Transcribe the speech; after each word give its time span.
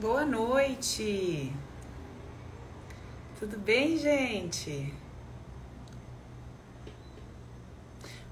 Boa 0.00 0.24
noite. 0.24 1.52
Tudo 3.38 3.58
bem, 3.58 3.98
gente? 3.98 4.94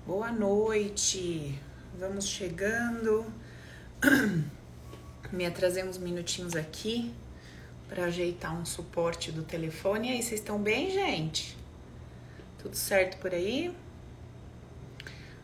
Boa 0.07 0.33
noite. 0.33 1.61
Vamos 1.99 2.27
chegando. 2.27 3.27
Me 5.31 5.45
atrasei 5.45 5.85
uns 5.85 5.99
minutinhos 5.99 6.57
aqui 6.57 7.15
para 7.87 8.07
ajeitar 8.07 8.59
um 8.59 8.65
suporte 8.65 9.31
do 9.31 9.43
telefone. 9.43 10.09
E 10.09 10.13
aí, 10.13 10.23
vocês 10.23 10.41
estão 10.41 10.59
bem, 10.59 10.91
gente? 10.91 11.55
Tudo 12.63 12.77
certo 12.77 13.19
por 13.19 13.35
aí? 13.35 13.77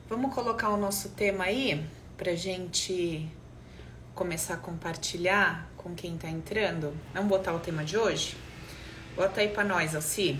Vamos 0.09 0.35
colocar 0.35 0.71
o 0.71 0.79
nosso 0.79 1.11
tema 1.11 1.45
aí 1.45 1.86
pra 2.17 2.35
gente 2.35 3.31
começar 4.14 4.54
a 4.54 4.57
compartilhar 4.57 5.68
com 5.77 5.95
quem 5.95 6.17
tá 6.17 6.29
entrando? 6.29 6.96
Vamos 7.13 7.29
botar 7.29 7.53
o 7.53 7.59
tema 7.59 7.85
de 7.85 7.99
hoje? 7.99 8.37
Bota 9.17 9.40
aí 9.40 9.49
pra 9.49 9.64
nós, 9.64 9.95
Alci. 9.95 10.39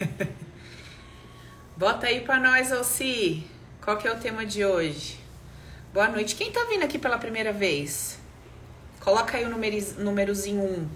Bota 1.76 2.06
aí 2.06 2.22
pra 2.22 2.40
nós, 2.40 2.72
Alci. 2.72 3.46
Qual 3.82 3.98
que 3.98 4.08
é 4.08 4.12
o 4.12 4.18
tema 4.18 4.46
de 4.46 4.64
hoje? 4.64 5.20
Boa 5.92 6.08
noite. 6.08 6.36
Quem 6.36 6.50
tá 6.50 6.64
vindo 6.64 6.84
aqui 6.84 6.98
pela 6.98 7.18
primeira 7.18 7.52
vez? 7.52 8.18
Coloca 9.00 9.36
aí 9.36 9.44
o 9.44 9.50
númerozinho 9.98 10.62
1 10.62 10.88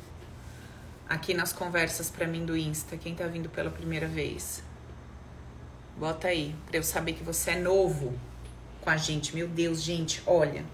aqui 1.09 1.35
nas 1.35 1.53
conversas 1.53 2.09
pra 2.09 2.27
mim 2.27 2.47
do 2.47 2.57
Insta. 2.57 2.97
Quem 2.97 3.15
tá 3.15 3.27
vindo 3.27 3.51
pela 3.51 3.71
primeira 3.71 4.07
vez? 4.07 4.63
Bota 5.99 6.29
aí, 6.29 6.55
pra 6.67 6.79
eu 6.79 6.83
saber 6.83 7.13
que 7.13 7.23
você 7.23 7.53
é 7.53 7.59
novo 7.59 8.19
com 8.87 8.91
a 8.91 8.97
gente. 8.97 9.35
Meu 9.35 9.49
Deus, 9.49 9.83
gente, 9.83 10.23
olha. 10.25 10.65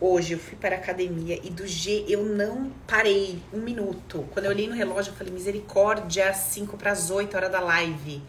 Hoje 0.00 0.32
eu 0.32 0.40
fui 0.40 0.56
para 0.56 0.74
a 0.74 0.78
academia 0.80 1.38
e 1.40 1.50
do 1.50 1.64
G 1.64 2.04
eu 2.08 2.24
não 2.24 2.72
parei 2.84 3.40
um 3.52 3.60
minuto. 3.60 4.28
Quando 4.32 4.46
eu 4.46 4.50
olhei 4.50 4.66
no 4.66 4.74
relógio, 4.74 5.12
eu 5.12 5.16
falei, 5.16 5.32
misericórdia, 5.32 6.34
5 6.34 6.76
para 6.76 6.90
as 6.90 7.12
8 7.12 7.36
horas 7.36 7.52
da 7.52 7.60
live. 7.60 8.20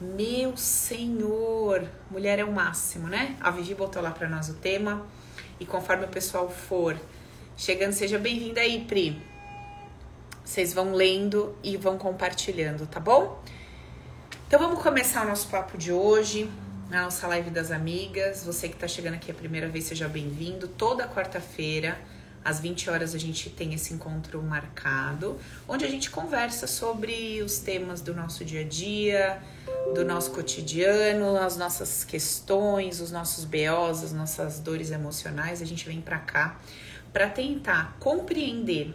Meu 0.00 0.56
senhor, 0.56 1.86
mulher 2.10 2.38
é 2.38 2.44
o 2.44 2.50
máximo, 2.50 3.08
né? 3.08 3.36
A 3.40 3.50
Vivi 3.50 3.74
botou 3.74 4.00
lá 4.00 4.10
para 4.10 4.26
nós 4.26 4.48
o 4.48 4.54
tema. 4.54 5.06
E 5.60 5.66
conforme 5.66 6.06
o 6.06 6.08
pessoal 6.08 6.48
for 6.48 6.98
chegando, 7.58 7.92
seja 7.92 8.18
bem-vinda 8.18 8.62
aí, 8.62 8.86
Pri. 8.86 9.20
Vocês 10.42 10.72
vão 10.72 10.94
lendo 10.94 11.54
e 11.62 11.76
vão 11.76 11.98
compartilhando, 11.98 12.86
tá 12.86 13.00
bom? 13.00 13.38
Então 14.48 14.58
vamos 14.58 14.82
começar 14.82 15.26
o 15.26 15.28
nosso 15.28 15.46
papo 15.48 15.76
de 15.76 15.92
hoje 15.92 16.50
na 16.88 17.02
nossa 17.02 17.26
live 17.26 17.50
das 17.50 17.70
amigas. 17.70 18.44
Você 18.44 18.68
que 18.68 18.74
está 18.74 18.86
chegando 18.86 19.14
aqui 19.14 19.30
a 19.30 19.34
primeira 19.34 19.68
vez, 19.68 19.84
seja 19.84 20.08
bem-vindo. 20.08 20.68
Toda 20.68 21.06
quarta-feira, 21.08 21.98
às 22.44 22.60
20 22.60 22.90
horas, 22.90 23.14
a 23.14 23.18
gente 23.18 23.50
tem 23.50 23.74
esse 23.74 23.92
encontro 23.92 24.40
marcado, 24.42 25.38
onde 25.66 25.84
a 25.84 25.88
gente 25.88 26.10
conversa 26.10 26.66
sobre 26.66 27.42
os 27.42 27.58
temas 27.58 28.00
do 28.00 28.14
nosso 28.14 28.44
dia 28.44 28.60
a 28.60 28.64
dia, 28.64 29.42
do 29.94 30.04
nosso 30.04 30.30
cotidiano, 30.30 31.36
as 31.36 31.56
nossas 31.56 32.04
questões, 32.04 33.00
os 33.00 33.10
nossos 33.10 33.44
BOs, 33.44 34.04
as 34.04 34.12
nossas 34.12 34.60
dores 34.60 34.90
emocionais. 34.90 35.60
A 35.60 35.66
gente 35.66 35.86
vem 35.86 36.00
para 36.00 36.18
cá 36.18 36.60
para 37.12 37.28
tentar 37.28 37.96
compreender 37.98 38.94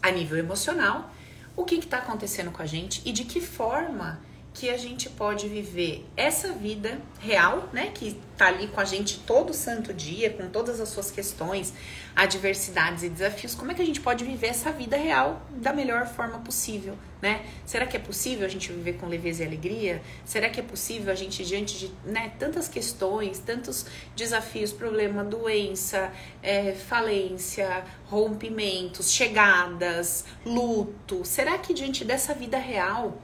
a 0.00 0.10
nível 0.10 0.38
emocional 0.38 1.12
o 1.56 1.64
que 1.64 1.74
está 1.76 1.98
acontecendo 1.98 2.52
com 2.52 2.62
a 2.62 2.66
gente 2.66 3.02
e 3.04 3.12
de 3.12 3.24
que 3.24 3.40
forma 3.40 4.20
que 4.56 4.70
a 4.70 4.76
gente 4.78 5.10
pode 5.10 5.48
viver 5.48 6.02
essa 6.16 6.50
vida 6.50 6.98
real, 7.20 7.68
né, 7.74 7.90
que 7.92 8.18
tá 8.38 8.46
ali 8.46 8.66
com 8.68 8.80
a 8.80 8.86
gente 8.86 9.18
todo 9.18 9.52
santo 9.52 9.92
dia, 9.92 10.30
com 10.30 10.48
todas 10.48 10.80
as 10.80 10.88
suas 10.88 11.10
questões, 11.10 11.74
adversidades 12.14 13.02
e 13.02 13.10
desafios. 13.10 13.54
Como 13.54 13.70
é 13.70 13.74
que 13.74 13.82
a 13.82 13.84
gente 13.84 14.00
pode 14.00 14.24
viver 14.24 14.46
essa 14.46 14.72
vida 14.72 14.96
real 14.96 15.42
da 15.50 15.74
melhor 15.74 16.06
forma 16.06 16.38
possível, 16.38 16.96
né? 17.20 17.44
Será 17.66 17.86
que 17.86 17.98
é 17.98 18.00
possível 18.00 18.46
a 18.46 18.48
gente 18.48 18.72
viver 18.72 18.94
com 18.94 19.06
leveza 19.06 19.42
e 19.44 19.46
alegria? 19.46 20.00
Será 20.24 20.48
que 20.48 20.58
é 20.58 20.62
possível 20.62 21.12
a 21.12 21.14
gente 21.14 21.44
diante 21.44 21.78
de, 21.78 21.92
né, 22.06 22.32
tantas 22.38 22.66
questões, 22.66 23.38
tantos 23.38 23.84
desafios, 24.16 24.72
problema, 24.72 25.22
doença, 25.22 26.10
é, 26.42 26.72
falência, 26.72 27.84
rompimentos, 28.06 29.12
chegadas, 29.12 30.24
luto? 30.46 31.26
Será 31.26 31.58
que 31.58 31.74
diante 31.74 32.06
dessa 32.06 32.32
vida 32.32 32.56
real 32.56 33.20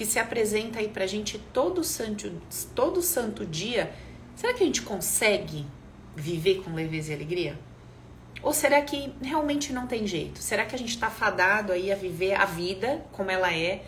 que 0.00 0.06
se 0.06 0.18
apresenta 0.18 0.78
aí 0.78 0.88
pra 0.88 1.06
gente 1.06 1.38
todo 1.52 1.84
santo, 1.84 2.32
todo 2.74 3.02
santo 3.02 3.44
dia, 3.44 3.92
será 4.34 4.54
que 4.54 4.62
a 4.62 4.66
gente 4.66 4.80
consegue 4.80 5.66
viver 6.16 6.62
com 6.62 6.72
leveza 6.72 7.10
e 7.10 7.14
alegria? 7.16 7.58
Ou 8.42 8.54
será 8.54 8.80
que 8.80 9.12
realmente 9.20 9.74
não 9.74 9.86
tem 9.86 10.06
jeito? 10.06 10.38
Será 10.38 10.64
que 10.64 10.74
a 10.74 10.78
gente 10.78 10.88
está 10.88 11.10
fadado 11.10 11.70
aí 11.70 11.92
a 11.92 11.94
viver 11.94 12.32
a 12.32 12.46
vida 12.46 13.04
como 13.12 13.30
ela 13.30 13.52
é, 13.52 13.84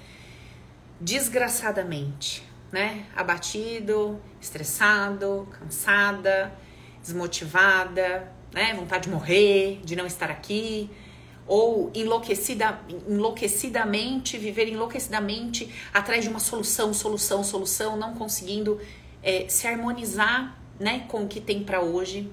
desgraçadamente, 1.00 2.46
né? 2.70 3.06
Abatido, 3.16 4.20
estressado, 4.38 5.48
cansada, 5.58 6.52
desmotivada, 7.00 8.30
né? 8.52 8.74
Vontade 8.74 9.04
de 9.04 9.08
morrer, 9.08 9.80
de 9.82 9.96
não 9.96 10.04
estar 10.04 10.30
aqui, 10.30 10.90
ou 11.46 11.90
enlouquecida, 11.94 12.80
enlouquecidamente, 13.08 14.38
viver 14.38 14.68
enlouquecidamente 14.68 15.72
atrás 15.92 16.24
de 16.24 16.30
uma 16.30 16.38
solução, 16.38 16.94
solução, 16.94 17.42
solução, 17.42 17.96
não 17.96 18.14
conseguindo 18.14 18.80
é, 19.22 19.46
se 19.48 19.66
harmonizar 19.66 20.58
né, 20.78 21.04
com 21.08 21.24
o 21.24 21.28
que 21.28 21.40
tem 21.40 21.62
para 21.62 21.80
hoje. 21.80 22.30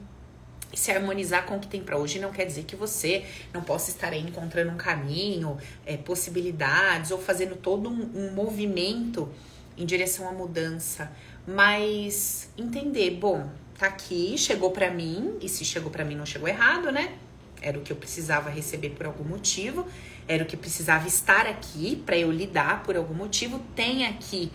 Se 0.73 0.91
harmonizar 0.91 1.45
com 1.47 1.57
o 1.57 1.59
que 1.59 1.67
tem 1.67 1.81
para 1.81 1.97
hoje 1.97 2.19
não 2.19 2.31
quer 2.31 2.45
dizer 2.45 2.63
que 2.63 2.75
você 2.75 3.25
não 3.51 3.61
possa 3.61 3.89
estar 3.89 4.13
aí 4.13 4.21
encontrando 4.21 4.71
um 4.71 4.77
caminho, 4.77 5.57
é, 5.83 5.97
possibilidades 5.97 7.09
ou 7.09 7.17
fazendo 7.17 7.55
todo 7.55 7.89
um, 7.89 8.11
um 8.13 8.31
movimento 8.33 9.27
em 9.75 9.85
direção 9.85 10.29
à 10.29 10.31
mudança, 10.31 11.11
mas 11.47 12.49
entender, 12.55 13.11
bom, 13.11 13.49
tá 13.77 13.87
aqui, 13.87 14.37
chegou 14.37 14.71
para 14.71 14.91
mim, 14.91 15.37
e 15.41 15.47
se 15.47 15.63
chegou 15.63 15.89
para 15.89 16.03
mim 16.03 16.15
não 16.15 16.25
chegou 16.25 16.47
errado, 16.47 16.91
né? 16.91 17.17
Era 17.61 17.77
o 17.77 17.81
que 17.81 17.91
eu 17.91 17.97
precisava 17.97 18.49
receber 18.49 18.91
por 18.91 19.05
algum 19.05 19.23
motivo, 19.23 19.85
era 20.27 20.43
o 20.43 20.45
que 20.45 20.55
precisava 20.55 21.07
estar 21.07 21.45
aqui 21.45 21.95
para 22.05 22.17
eu 22.17 22.31
lidar 22.31 22.83
por 22.83 22.95
algum 22.95 23.13
motivo. 23.13 23.59
Tem 23.75 24.05
aqui 24.05 24.51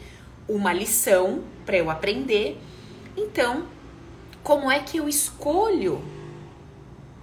uma 0.48 0.72
lição 0.72 1.44
para 1.66 1.76
eu 1.76 1.91
aprender. 1.91 2.59
Então, 3.16 3.66
como 4.43 4.70
é 4.70 4.81
que 4.81 4.98
eu 4.98 5.09
escolho 5.09 6.03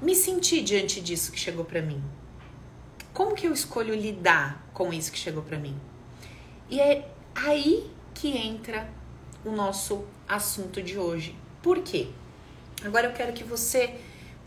me 0.02 0.16
sentir 0.16 0.64
diante 0.64 1.00
disso 1.00 1.32
que 1.32 1.40
chegou 1.40 1.64
para 1.64 1.82
mim? 1.82 2.02
Como 3.14 3.36
que 3.36 3.48
eu 3.48 3.54
escolho 3.54 3.94
lidar 3.94 4.68
com 4.74 4.94
isso 4.94 5.12
que 5.12 5.18
chegou 5.18 5.44
para 5.44 5.58
mim? 5.58 5.76
E 6.70 6.80
é 6.80 7.08
aí 7.36 7.90
que 8.14 8.30
entra 8.30 8.90
o 9.44 9.52
nosso 9.52 10.06
assunto 10.28 10.82
de 10.82 10.98
hoje. 10.98 11.36
Por 11.62 11.80
quê? 11.80 12.08
Agora 12.84 13.08
eu 13.08 13.14
quero 13.14 13.34
que 13.34 13.44
você 13.44 13.96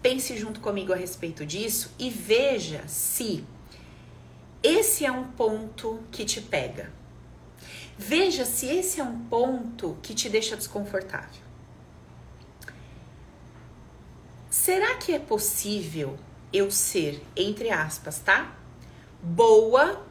pense 0.04 0.36
junto 0.36 0.60
comigo 0.60 0.92
a 0.92 0.96
respeito 0.96 1.46
disso 1.46 1.90
e 1.98 2.10
veja 2.10 2.86
se 2.86 3.42
esse 4.62 5.06
é 5.06 5.10
um 5.10 5.28
ponto 5.28 5.98
que 6.12 6.26
te 6.26 6.42
pega. 6.42 6.92
Veja 7.96 8.44
se 8.44 8.66
esse 8.66 9.00
é 9.00 9.02
um 9.02 9.24
ponto 9.24 9.96
que 10.02 10.12
te 10.12 10.28
deixa 10.28 10.58
desconfortável. 10.58 11.42
Será 14.50 14.94
que 14.96 15.10
é 15.10 15.18
possível 15.18 16.18
eu 16.52 16.70
ser, 16.70 17.22
entre 17.34 17.70
aspas, 17.70 18.18
tá? 18.18 18.54
Boa 19.22 20.04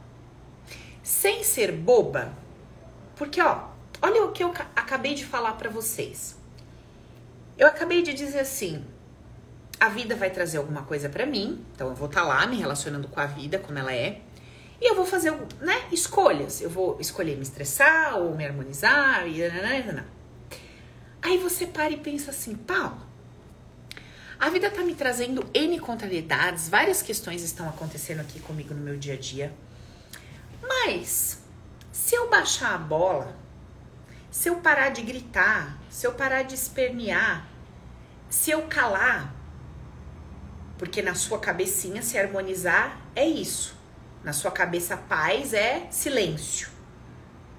sem 1.03 1.43
ser 1.43 1.71
boba? 1.71 2.35
Porque, 3.15 3.39
ó, 3.39 3.67
olha 4.01 4.23
o 4.23 4.31
que 4.31 4.43
eu 4.43 4.51
acabei 4.75 5.13
de 5.13 5.23
falar 5.23 5.53
para 5.53 5.69
vocês. 5.69 6.35
Eu 7.55 7.67
acabei 7.67 8.01
de 8.01 8.11
dizer 8.11 8.39
assim: 8.39 8.83
a 9.83 9.89
vida 9.89 10.15
vai 10.15 10.29
trazer 10.29 10.59
alguma 10.59 10.83
coisa 10.83 11.09
para 11.09 11.25
mim, 11.25 11.61
então 11.75 11.89
eu 11.89 11.93
vou 11.93 12.07
estar 12.07 12.21
tá 12.21 12.25
lá 12.25 12.47
me 12.47 12.55
relacionando 12.55 13.05
com 13.09 13.19
a 13.19 13.25
vida 13.25 13.59
como 13.59 13.77
ela 13.77 13.93
é, 13.93 14.21
e 14.79 14.89
eu 14.89 14.95
vou 14.95 15.05
fazer, 15.05 15.31
né, 15.59 15.87
escolhas. 15.91 16.61
Eu 16.61 16.69
vou 16.69 16.97
escolher 17.01 17.35
me 17.35 17.43
estressar 17.43 18.17
ou 18.17 18.33
me 18.33 18.45
harmonizar 18.45 19.27
e. 19.27 19.41
Aí 21.21 21.37
você 21.37 21.67
para 21.67 21.89
e 21.89 21.97
pensa 21.97 22.31
assim, 22.31 22.55
Paulo, 22.55 22.97
a 24.39 24.49
vida 24.49 24.71
tá 24.71 24.83
me 24.83 24.95
trazendo 24.95 25.45
N 25.53 25.77
contrariedades, 25.79 26.69
várias 26.69 27.01
questões 27.01 27.43
estão 27.43 27.67
acontecendo 27.67 28.21
aqui 28.21 28.39
comigo 28.39 28.73
no 28.73 28.81
meu 28.81 28.97
dia 28.97 29.15
a 29.15 29.17
dia. 29.17 29.53
Mas 30.61 31.43
se 31.91 32.15
eu 32.15 32.29
baixar 32.29 32.73
a 32.73 32.77
bola, 32.77 33.35
se 34.31 34.49
eu 34.49 34.55
parar 34.57 34.89
de 34.89 35.01
gritar, 35.01 35.77
se 35.89 36.07
eu 36.07 36.13
parar 36.13 36.43
de 36.43 36.55
espernear, 36.55 37.45
se 38.29 38.49
eu 38.49 38.61
calar, 38.63 39.42
porque 40.77 41.01
na 41.01 41.15
sua 41.15 41.39
cabecinha 41.39 42.01
se 42.01 42.17
harmonizar 42.17 42.99
é 43.15 43.25
isso. 43.25 43.75
Na 44.23 44.33
sua 44.33 44.51
cabeça 44.51 44.95
paz 44.97 45.53
é 45.53 45.87
silêncio. 45.91 46.69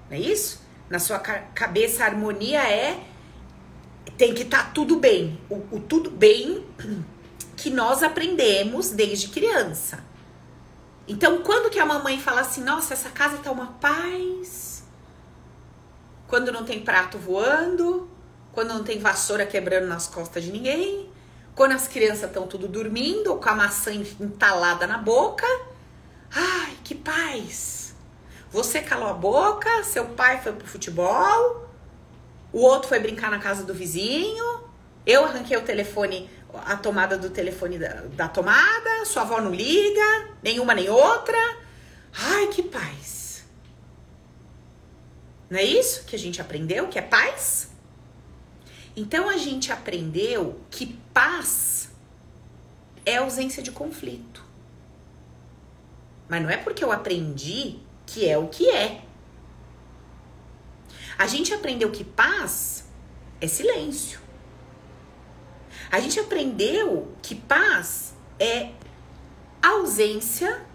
Não 0.09 0.17
é 0.17 0.19
isso? 0.19 0.61
Na 0.89 0.99
sua 0.99 1.19
cabeça 1.19 2.03
harmonia 2.03 2.61
é 2.61 3.03
tem 4.17 4.33
que 4.33 4.43
estar 4.43 4.65
tá 4.65 4.71
tudo 4.71 4.97
bem. 4.97 5.39
O, 5.49 5.55
o, 5.75 5.79
tudo 5.79 6.09
bem 6.09 6.65
que 7.57 7.69
nós 7.69 8.03
aprendemos 8.03 8.91
desde 8.91 9.27
criança. 9.29 10.03
Então, 11.07 11.43
quando 11.43 11.69
que 11.69 11.79
a 11.79 11.85
mamãe 11.85 12.19
fala 12.19 12.41
assim, 12.41 12.63
nossa, 12.63 12.93
essa 12.93 13.09
casa 13.09 13.37
tá 13.37 13.51
uma 13.51 13.73
paz. 13.73 14.83
Quando 16.27 16.51
não 16.51 16.65
tem 16.65 16.83
prato 16.83 17.17
voando, 17.17 18.09
quando 18.51 18.69
não 18.69 18.83
tem 18.83 18.97
vassoura 18.97 19.45
quebrando 19.45 19.87
nas 19.87 20.07
costas 20.07 20.43
de 20.43 20.51
ninguém, 20.51 21.09
quando 21.55 21.71
as 21.71 21.87
crianças 21.87 22.23
estão 22.23 22.45
tudo 22.45 22.67
dormindo, 22.67 23.37
com 23.37 23.49
a 23.49 23.55
maçã 23.55 23.93
entalada 23.93 24.85
na 24.85 24.97
boca. 24.97 25.47
Ai, 26.29 26.77
que 26.83 26.93
paz! 26.93 27.95
Você 28.51 28.81
calou 28.81 29.07
a 29.07 29.13
boca, 29.13 29.83
seu 29.83 30.05
pai 30.09 30.41
foi 30.41 30.51
pro 30.51 30.67
futebol, 30.67 31.69
o 32.51 32.59
outro 32.59 32.89
foi 32.89 32.99
brincar 32.99 33.31
na 33.31 33.39
casa 33.39 33.63
do 33.63 33.73
vizinho, 33.73 34.69
eu 35.05 35.25
arranquei 35.25 35.57
o 35.57 35.61
telefone, 35.61 36.29
a 36.53 36.75
tomada 36.75 37.17
do 37.17 37.29
telefone 37.29 37.77
da, 37.77 38.03
da 38.13 38.27
tomada, 38.27 39.05
sua 39.05 39.23
avó 39.23 39.41
não 39.41 39.51
liga, 39.51 40.29
nenhuma 40.43 40.73
nem 40.73 40.89
outra. 40.89 41.37
Ai, 42.13 42.47
que 42.47 42.63
paz! 42.63 43.45
Não 45.49 45.59
é 45.59 45.63
isso 45.63 46.05
que 46.05 46.15
a 46.15 46.19
gente 46.19 46.41
aprendeu, 46.41 46.87
que 46.87 46.97
é 46.97 47.01
paz? 47.01 47.74
Então 48.95 49.29
a 49.29 49.37
gente 49.37 49.71
aprendeu 49.71 50.59
que 50.69 50.93
paz 51.13 51.91
é 53.05 53.17
ausência 53.17 53.61
de 53.61 53.71
conflito. 53.71 54.43
Mas 56.27 56.41
não 56.41 56.49
é 56.49 56.57
porque 56.57 56.83
eu 56.83 56.91
aprendi 56.91 57.79
que 58.05 58.27
é 58.27 58.37
o 58.37 58.47
que 58.47 58.69
é. 58.69 59.03
A 61.17 61.27
gente 61.27 61.53
aprendeu 61.53 61.91
que 61.91 62.03
paz 62.03 62.87
é 63.39 63.47
silêncio. 63.47 64.19
A 65.91 65.99
gente 65.99 66.19
aprendeu 66.19 67.15
que 67.21 67.35
paz 67.35 68.15
é 68.39 68.71
ausência 69.61 70.65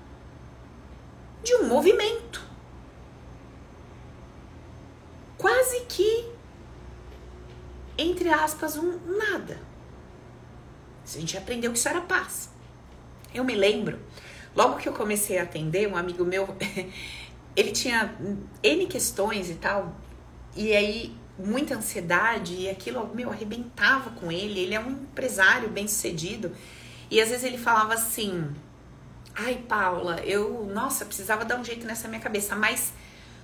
de 1.43 1.55
um 1.56 1.66
movimento. 1.66 2.43
Quase 5.37 5.81
que, 5.87 6.31
entre 8.00 8.29
aspas, 8.31 8.76
um 8.76 8.99
nada. 9.06 9.58
A 11.05 11.19
gente 11.19 11.37
aprendeu 11.37 11.73
que 11.73 11.79
isso 11.79 11.88
era 11.88 12.00
paz. 12.00 12.50
Eu 13.35 13.44
me 13.44 13.55
lembro, 13.55 13.99
logo 14.55 14.76
que 14.76 14.88
eu 14.88 14.93
comecei 14.93 15.38
a 15.38 15.43
atender, 15.43 15.88
um 15.88 15.97
amigo 15.97 16.25
meu, 16.25 16.49
ele 17.55 17.73
tinha 17.73 18.14
N 18.62 18.87
questões 18.87 19.50
e 19.50 19.55
tal, 19.55 19.94
e 20.56 20.75
aí 20.75 21.17
muita 21.38 21.75
ansiedade 21.75 22.55
e 22.55 22.69
aquilo, 22.69 23.11
meu, 23.14 23.31
arrebentava 23.31 24.11
com 24.11 24.31
ele. 24.31 24.61
Ele 24.61 24.75
é 24.75 24.81
um 24.81 24.91
empresário 24.91 25.69
bem 25.69 25.87
sucedido. 25.88 26.52
E 27.11 27.20
às 27.20 27.29
vezes 27.29 27.44
ele 27.44 27.58
falava 27.58 27.94
assim: 27.94 28.49
Ai, 29.35 29.62
Paula, 29.69 30.20
eu, 30.20 30.67
nossa, 30.73 31.05
precisava 31.05 31.44
dar 31.44 31.58
um 31.58 31.64
jeito 31.64 31.87
nessa 31.87 32.08
minha 32.08 32.20
cabeça, 32.20 32.55
mas 32.55 32.93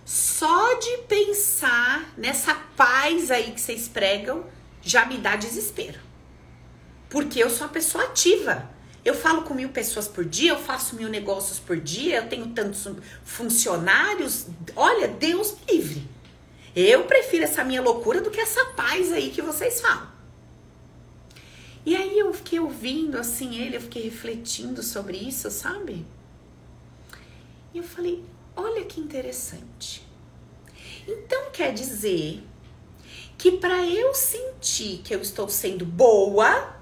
só 0.06 0.74
de 0.74 0.98
pensar 1.08 2.14
nessa 2.16 2.54
paz 2.54 3.28
aí 3.28 3.50
que 3.50 3.60
vocês 3.60 3.88
pregam 3.88 4.46
já 4.80 5.04
me 5.04 5.18
dá 5.18 5.34
desespero. 5.34 5.98
Porque 7.10 7.42
eu 7.42 7.50
sou 7.50 7.66
uma 7.66 7.72
pessoa 7.72 8.04
ativa. 8.04 8.70
Eu 9.04 9.14
falo 9.14 9.42
com 9.42 9.52
mil 9.52 9.70
pessoas 9.70 10.06
por 10.06 10.24
dia, 10.24 10.52
eu 10.52 10.58
faço 10.58 10.94
mil 10.94 11.08
negócios 11.08 11.58
por 11.58 11.76
dia, 11.76 12.18
eu 12.18 12.28
tenho 12.28 12.46
tantos 12.48 12.86
funcionários. 13.24 14.46
Olha, 14.76 15.08
Deus 15.08 15.56
livre. 15.68 16.08
Eu 16.74 17.04
prefiro 17.04 17.42
essa 17.42 17.64
minha 17.64 17.82
loucura 17.82 18.20
do 18.20 18.30
que 18.30 18.40
essa 18.40 18.64
paz 18.76 19.12
aí 19.12 19.30
que 19.30 19.42
vocês 19.42 19.80
falam. 19.80 20.08
E 21.84 21.96
aí 21.96 22.16
eu 22.16 22.32
fiquei 22.32 22.60
ouvindo 22.60 23.18
assim 23.18 23.56
ele, 23.56 23.76
eu 23.76 23.80
fiquei 23.80 24.02
refletindo 24.02 24.84
sobre 24.84 25.16
isso, 25.16 25.50
sabe? 25.50 26.06
E 27.74 27.78
eu 27.78 27.84
falei, 27.84 28.24
olha 28.56 28.84
que 28.84 29.00
interessante. 29.00 30.06
Então 31.06 31.50
quer 31.52 31.72
dizer 31.72 32.42
que 33.38 33.52
para 33.52 33.84
eu 33.84 34.14
sentir 34.14 34.98
que 35.04 35.14
eu 35.14 35.20
estou 35.20 35.48
sendo 35.48 35.84
boa, 35.84 36.74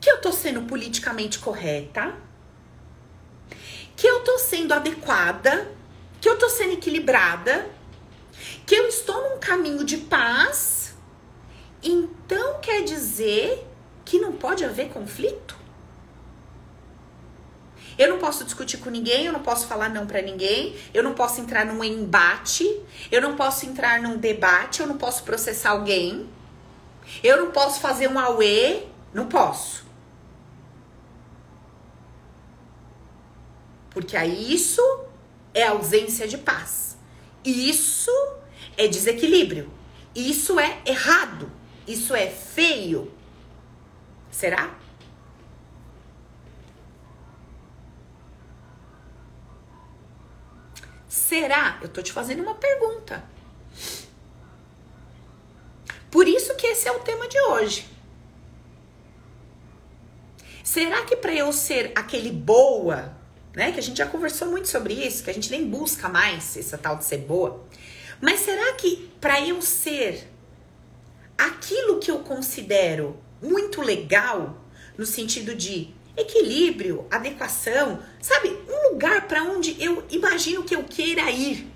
que 0.00 0.10
eu 0.10 0.16
estou 0.16 0.32
sendo 0.32 0.62
politicamente 0.62 1.38
correta, 1.38 2.14
que 3.96 4.06
eu 4.06 4.18
estou 4.18 4.38
sendo 4.38 4.74
adequada, 4.74 5.72
que 6.20 6.28
eu 6.28 6.38
tô 6.38 6.48
sendo 6.48 6.74
equilibrada, 6.74 7.68
que 8.66 8.74
eu 8.74 8.86
estou 8.86 9.30
num 9.30 9.38
caminho 9.38 9.84
de 9.84 9.96
paz, 9.96 10.94
então 11.82 12.60
quer 12.60 12.84
dizer 12.84 13.66
que 14.04 14.18
não 14.18 14.32
pode 14.32 14.64
haver 14.64 14.90
conflito? 14.90 15.55
Eu 17.98 18.08
não 18.10 18.18
posso 18.18 18.44
discutir 18.44 18.78
com 18.78 18.90
ninguém, 18.90 19.26
eu 19.26 19.32
não 19.32 19.42
posso 19.42 19.66
falar 19.66 19.88
não 19.88 20.06
para 20.06 20.20
ninguém, 20.20 20.74
eu 20.92 21.02
não 21.02 21.14
posso 21.14 21.40
entrar 21.40 21.64
num 21.64 21.82
embate, 21.82 22.64
eu 23.10 23.22
não 23.22 23.36
posso 23.36 23.64
entrar 23.64 24.00
num 24.00 24.18
debate, 24.18 24.80
eu 24.80 24.86
não 24.86 24.98
posso 24.98 25.22
processar 25.22 25.70
alguém, 25.70 26.28
eu 27.22 27.38
não 27.38 27.50
posso 27.50 27.80
fazer 27.80 28.08
um 28.08 28.18
auê, 28.18 28.82
não 29.14 29.26
posso. 29.26 29.86
Porque 33.90 34.14
aí 34.14 34.52
isso 34.52 34.82
é 35.54 35.66
ausência 35.66 36.28
de 36.28 36.36
paz. 36.36 36.98
Isso 37.42 38.10
é 38.76 38.86
desequilíbrio. 38.86 39.72
Isso 40.14 40.60
é 40.60 40.82
errado. 40.84 41.50
Isso 41.86 42.14
é 42.14 42.26
feio. 42.26 43.10
Será? 44.30 44.74
Será? 51.38 51.78
Eu 51.82 51.88
tô 51.88 52.02
te 52.02 52.12
fazendo 52.12 52.42
uma 52.42 52.54
pergunta. 52.54 53.22
Por 56.10 56.26
isso 56.26 56.54
que 56.56 56.66
esse 56.66 56.88
é 56.88 56.92
o 56.92 57.00
tema 57.00 57.28
de 57.28 57.38
hoje. 57.38 57.86
Será 60.64 61.04
que 61.04 61.16
para 61.16 61.34
eu 61.34 61.52
ser 61.52 61.92
aquele 61.94 62.30
boa 62.30 63.14
né? 63.56 63.72
Que 63.72 63.80
a 63.80 63.82
gente 63.82 63.96
já 63.96 64.06
conversou 64.06 64.48
muito 64.48 64.68
sobre 64.68 64.92
isso, 64.92 65.24
que 65.24 65.30
a 65.30 65.32
gente 65.32 65.50
nem 65.50 65.66
busca 65.66 66.10
mais 66.10 66.56
essa 66.58 66.76
tal 66.76 66.96
de 66.96 67.06
ser 67.06 67.18
boa. 67.18 67.64
Mas 68.20 68.40
será 68.40 68.74
que 68.74 69.10
para 69.18 69.40
eu 69.40 69.62
ser 69.62 70.28
aquilo 71.38 71.98
que 71.98 72.10
eu 72.10 72.18
considero 72.18 73.18
muito 73.42 73.80
legal, 73.80 74.62
no 74.96 75.06
sentido 75.06 75.54
de 75.54 75.94
equilíbrio, 76.16 77.06
adequação, 77.10 78.02
sabe? 78.20 78.48
Um 78.68 78.92
lugar 78.92 79.26
para 79.28 79.42
onde 79.42 79.80
eu 79.82 80.04
imagino 80.10 80.64
que 80.64 80.74
eu 80.74 80.84
queira 80.84 81.30
ir. 81.30 81.72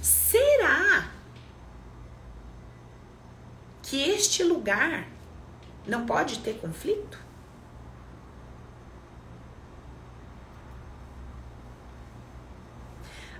Será 0.00 1.10
que 3.82 4.00
este 4.00 4.42
lugar 4.42 5.06
não 5.86 6.06
pode 6.06 6.38
ter 6.38 6.54
conflito? 6.54 7.18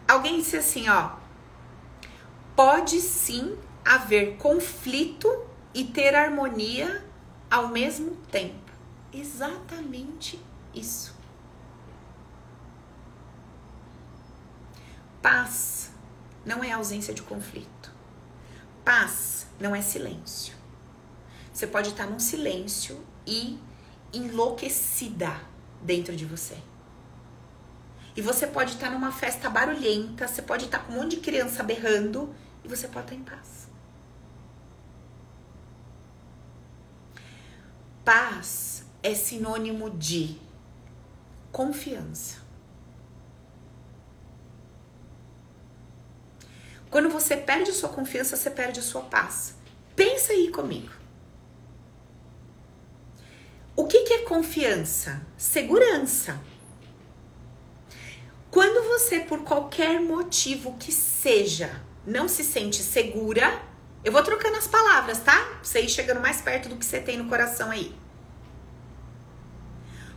Alguém 0.06 0.36
disse 0.36 0.58
assim, 0.58 0.90
ó. 0.90 1.12
Pode 2.54 3.00
sim 3.00 3.56
haver 3.82 4.36
conflito 4.36 5.26
e 5.72 5.84
ter 5.84 6.14
harmonia 6.14 7.02
ao 7.52 7.68
mesmo 7.68 8.16
tempo. 8.30 8.72
Exatamente 9.12 10.42
isso. 10.74 11.14
Paz 15.20 15.90
não 16.46 16.64
é 16.64 16.72
ausência 16.72 17.12
de 17.12 17.20
conflito. 17.20 17.92
Paz 18.82 19.46
não 19.60 19.76
é 19.76 19.82
silêncio. 19.82 20.54
Você 21.52 21.66
pode 21.66 21.90
estar 21.90 22.06
num 22.06 22.18
silêncio 22.18 22.98
e 23.26 23.60
enlouquecida 24.14 25.38
dentro 25.82 26.16
de 26.16 26.24
você. 26.24 26.56
E 28.16 28.22
você 28.22 28.46
pode 28.46 28.72
estar 28.72 28.90
numa 28.90 29.12
festa 29.12 29.50
barulhenta, 29.50 30.26
você 30.26 30.40
pode 30.40 30.64
estar 30.64 30.78
com 30.78 30.94
um 30.94 31.02
monte 31.02 31.16
de 31.16 31.20
criança 31.20 31.62
berrando 31.62 32.34
e 32.64 32.68
você 32.68 32.88
pode 32.88 33.12
estar 33.12 33.14
em 33.14 33.22
paz. 33.22 33.61
Paz 38.04 38.84
é 39.02 39.14
sinônimo 39.14 39.90
de 39.90 40.38
confiança. 41.52 42.42
Quando 46.90 47.08
você 47.08 47.36
perde 47.36 47.72
sua 47.72 47.88
confiança, 47.88 48.36
você 48.36 48.50
perde 48.50 48.80
a 48.80 48.82
sua 48.82 49.02
paz. 49.02 49.54
Pensa 49.94 50.32
aí 50.32 50.50
comigo. 50.50 50.92
O 53.74 53.86
que, 53.86 54.02
que 54.02 54.14
é 54.14 54.18
confiança? 54.24 55.24
Segurança. 55.36 56.38
Quando 58.50 58.86
você, 58.88 59.20
por 59.20 59.42
qualquer 59.44 60.00
motivo 60.00 60.76
que 60.76 60.92
seja, 60.92 61.82
não 62.06 62.28
se 62.28 62.44
sente 62.44 62.82
segura, 62.82 63.62
Eu 64.04 64.10
vou 64.10 64.22
trocando 64.22 64.56
as 64.56 64.66
palavras, 64.66 65.20
tá? 65.20 65.58
Você 65.62 65.80
ir 65.80 65.88
chegando 65.88 66.20
mais 66.20 66.40
perto 66.40 66.68
do 66.68 66.76
que 66.76 66.84
você 66.84 67.00
tem 67.00 67.16
no 67.16 67.28
coração 67.28 67.70
aí. 67.70 67.94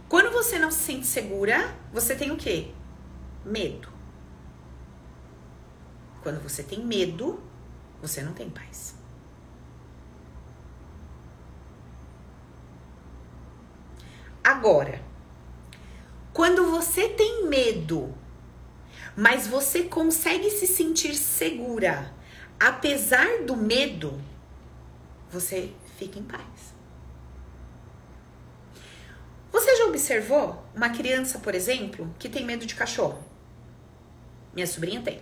Quando 0.10 0.32
você 0.32 0.58
não 0.58 0.72
se 0.72 0.80
sente 0.80 1.06
segura, 1.06 1.76
você 1.94 2.16
tem 2.16 2.32
o 2.32 2.38
quê? 2.38 2.72
Medo. 3.44 3.90
Quando 6.24 6.42
você 6.42 6.64
tem 6.64 6.84
medo, 6.84 7.40
você 8.02 8.24
não 8.24 8.34
tem 8.34 8.50
paz. 8.50 8.96
Agora, 14.44 15.04
quando 16.34 16.72
você 16.72 17.10
tem 17.10 17.48
medo, 17.48 18.16
mas 19.16 19.46
você 19.46 19.84
consegue 19.84 20.50
se 20.50 20.66
sentir 20.66 21.14
segura, 21.14 22.15
apesar 22.60 23.44
do 23.44 23.56
medo, 23.56 24.20
você 25.30 25.72
fica 25.98 26.20
em 26.20 26.24
paz. 26.24 26.74
Você 29.52 29.76
já 29.78 29.86
observou 29.86 30.64
uma 30.76 30.90
criança, 30.90 31.40
por 31.40 31.56
exemplo, 31.56 32.14
que 32.20 32.28
tem 32.28 32.46
medo 32.46 32.66
de 32.66 32.76
cachorro? 32.76 33.24
Minha 34.54 34.68
sobrinha 34.68 35.02
tem. 35.02 35.22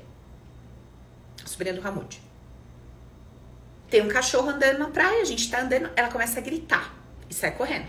A 1.44 1.48
sobrinha 1.48 1.76
do 1.76 1.82
Ramude. 1.82 2.22
Tem 3.90 4.02
um 4.02 4.08
cachorro 4.08 4.50
andando 4.50 4.80
na 4.80 4.90
praia, 4.90 5.22
a 5.22 5.26
gente 5.26 5.50
tá 5.52 5.62
andando, 5.62 5.92
ela 5.96 6.10
começa 6.12 6.40
a 6.40 6.42
gritar 6.42 6.96
e 7.30 7.34
sai 7.34 7.52
correndo. 7.52 7.88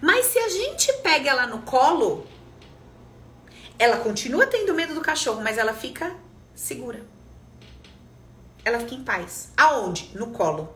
Mas 0.00 0.26
se 0.26 0.38
a 0.38 0.48
gente 0.50 0.92
pega 1.02 1.30
ela 1.30 1.46
no 1.46 1.62
colo, 1.62 2.26
ela 3.78 3.96
continua 3.98 4.46
tendo 4.46 4.74
medo 4.74 4.92
do 4.92 5.00
cachorro, 5.00 5.40
mas 5.42 5.56
ela 5.56 5.72
fica 5.72 6.14
segura. 6.54 7.13
Ela 8.64 8.80
fica 8.80 8.94
em 8.94 9.04
paz. 9.04 9.52
Aonde? 9.56 10.10
No 10.14 10.28
colo. 10.28 10.74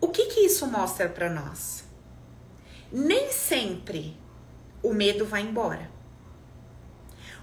O 0.00 0.08
que 0.08 0.26
que 0.26 0.40
isso 0.40 0.66
mostra 0.66 1.08
para 1.08 1.30
nós? 1.30 1.84
Nem 2.92 3.32
sempre 3.32 4.16
o 4.82 4.92
medo 4.92 5.24
vai 5.24 5.42
embora. 5.42 5.90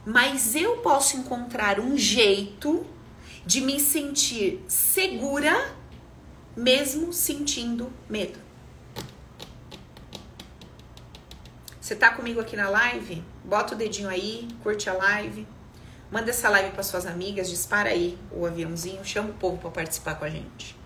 Mas 0.06 0.56
eu 0.56 0.78
posso 0.78 1.18
encontrar 1.18 1.80
um 1.80 1.98
jeito 1.98 2.86
de 3.46 3.62
me 3.62 3.80
sentir 3.80 4.64
segura 4.68 5.76
mesmo 6.56 7.14
sentindo 7.14 7.92
medo. 8.10 8.40
Você 11.80 11.96
tá 11.96 12.12
comigo 12.14 12.40
aqui 12.40 12.56
na 12.56 12.70
live? 12.70 13.24
Bota 13.44 13.74
o 13.74 13.78
dedinho 13.78 14.08
aí, 14.08 14.48
curte 14.64 14.90
a 14.90 14.94
live. 14.94 15.48
Manda 16.12 16.30
essa 16.30 16.50
live 16.50 16.72
para 16.72 16.84
suas 16.84 17.06
amigas, 17.06 17.50
dispara 17.50 17.90
aí 17.90 18.20
o 18.32 18.46
aviãozinho, 18.46 19.04
chama 19.06 19.30
o 19.30 19.34
povo 19.34 19.58
para 19.58 19.72
participar 19.72 20.16
com 20.16 20.26
a 20.26 20.30
gente. 20.30 20.78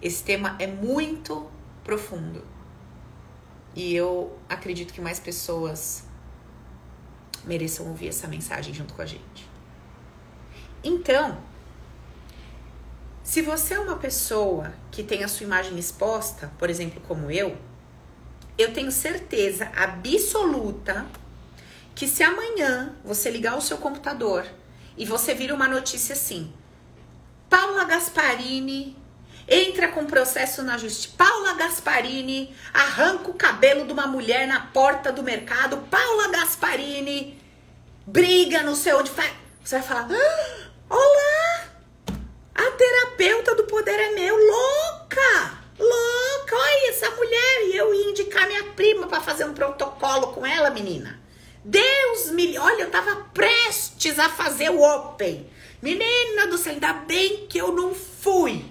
Esse 0.00 0.22
tema 0.22 0.54
é 0.60 0.68
muito 0.68 1.50
profundo. 1.82 2.44
E 3.74 3.92
eu 3.92 4.38
acredito 4.48 4.94
que 4.94 5.00
mais 5.00 5.18
pessoas 5.18 6.04
mereçam 7.44 7.88
ouvir 7.88 8.08
essa 8.08 8.28
mensagem 8.28 8.72
junto 8.72 8.94
com 8.94 9.02
a 9.02 9.06
gente. 9.06 9.50
Então, 10.82 11.38
se 13.24 13.42
você 13.42 13.74
é 13.74 13.80
uma 13.80 13.96
pessoa 13.96 14.72
que 14.92 15.02
tem 15.02 15.24
a 15.24 15.28
sua 15.28 15.44
imagem 15.44 15.76
exposta, 15.76 16.52
por 16.56 16.70
exemplo, 16.70 17.02
como 17.08 17.32
eu, 17.32 17.58
eu 18.56 18.72
tenho 18.72 18.92
certeza 18.92 19.70
absoluta 19.74 21.04
que 21.96 22.06
se 22.06 22.22
amanhã 22.22 22.94
você 23.02 23.30
ligar 23.30 23.56
o 23.56 23.62
seu 23.62 23.78
computador 23.78 24.46
e 24.98 25.06
você 25.06 25.34
vira 25.34 25.54
uma 25.54 25.66
notícia 25.66 26.12
assim: 26.12 26.52
Paula 27.48 27.84
Gasparini 27.84 28.94
entra 29.48 29.88
com 29.88 30.04
processo 30.04 30.62
na 30.62 30.76
justiça. 30.76 31.14
Paula 31.16 31.54
Gasparini 31.54 32.54
arranca 32.74 33.30
o 33.30 33.34
cabelo 33.34 33.86
de 33.86 33.94
uma 33.94 34.06
mulher 34.06 34.46
na 34.46 34.60
porta 34.60 35.10
do 35.10 35.22
mercado. 35.22 35.78
Paula 35.90 36.28
Gasparini 36.28 37.40
briga 38.06 38.62
no 38.62 38.76
seu 38.76 38.98
onde 38.98 39.10
faz. 39.10 39.32
Você 39.64 39.78
vai 39.78 39.88
falar: 39.88 40.08
ah, 40.10 40.70
Olá! 40.90 41.64
A 42.54 42.70
terapeuta 42.72 43.54
do 43.54 43.64
poder 43.64 43.98
é 43.98 44.14
meu, 44.14 44.36
louca! 44.36 45.64
Louca! 45.78 46.56
Olha 46.56 46.90
essa 46.90 47.10
mulher! 47.12 47.68
E 47.68 47.76
eu 47.76 47.94
ia 47.94 48.10
indicar 48.10 48.46
minha 48.46 48.64
prima 48.72 49.06
para 49.06 49.22
fazer 49.22 49.44
um 49.44 49.54
protocolo 49.54 50.34
com 50.34 50.44
ela, 50.44 50.68
menina. 50.68 51.24
Deus 51.66 52.30
me. 52.30 52.56
Olha, 52.56 52.82
eu 52.82 52.90
tava 52.92 53.24
prestes 53.34 54.20
a 54.20 54.30
fazer 54.30 54.70
o 54.70 54.80
Open. 54.80 55.50
Menina 55.82 56.46
do 56.46 56.56
céu, 56.56 56.74
ainda 56.74 56.92
bem 56.92 57.48
que 57.48 57.58
eu 57.58 57.72
não 57.72 57.92
fui. 57.92 58.64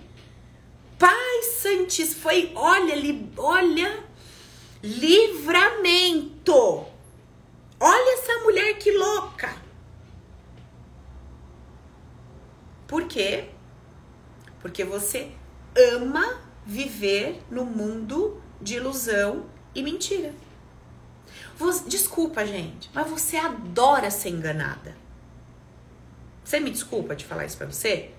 Pai 0.97 1.43
Santíssimo, 1.61 2.21
foi, 2.21 2.53
olha, 2.55 2.95
li, 2.95 3.29
olha, 3.35 4.01
livramento. 4.81 6.53
Olha 7.77 8.13
essa 8.13 8.39
mulher 8.43 8.77
que 8.77 8.91
louca. 8.91 9.53
Por 12.87 13.09
quê? 13.09 13.49
Porque 14.61 14.85
você 14.85 15.31
ama 15.75 16.41
viver 16.65 17.41
no 17.51 17.65
mundo 17.65 18.41
de 18.61 18.75
ilusão 18.75 19.47
e 19.75 19.83
mentira. 19.83 20.33
Você, 21.57 21.87
desculpa, 21.87 22.45
gente, 22.45 22.89
mas 22.93 23.09
você 23.09 23.37
adora 23.37 24.11
ser 24.11 24.29
enganada. 24.29 24.95
Você 26.43 26.59
me 26.59 26.69
desculpa 26.69 27.15
de 27.15 27.25
falar 27.25 27.45
isso 27.45 27.57
pra 27.57 27.65
você? 27.65 28.11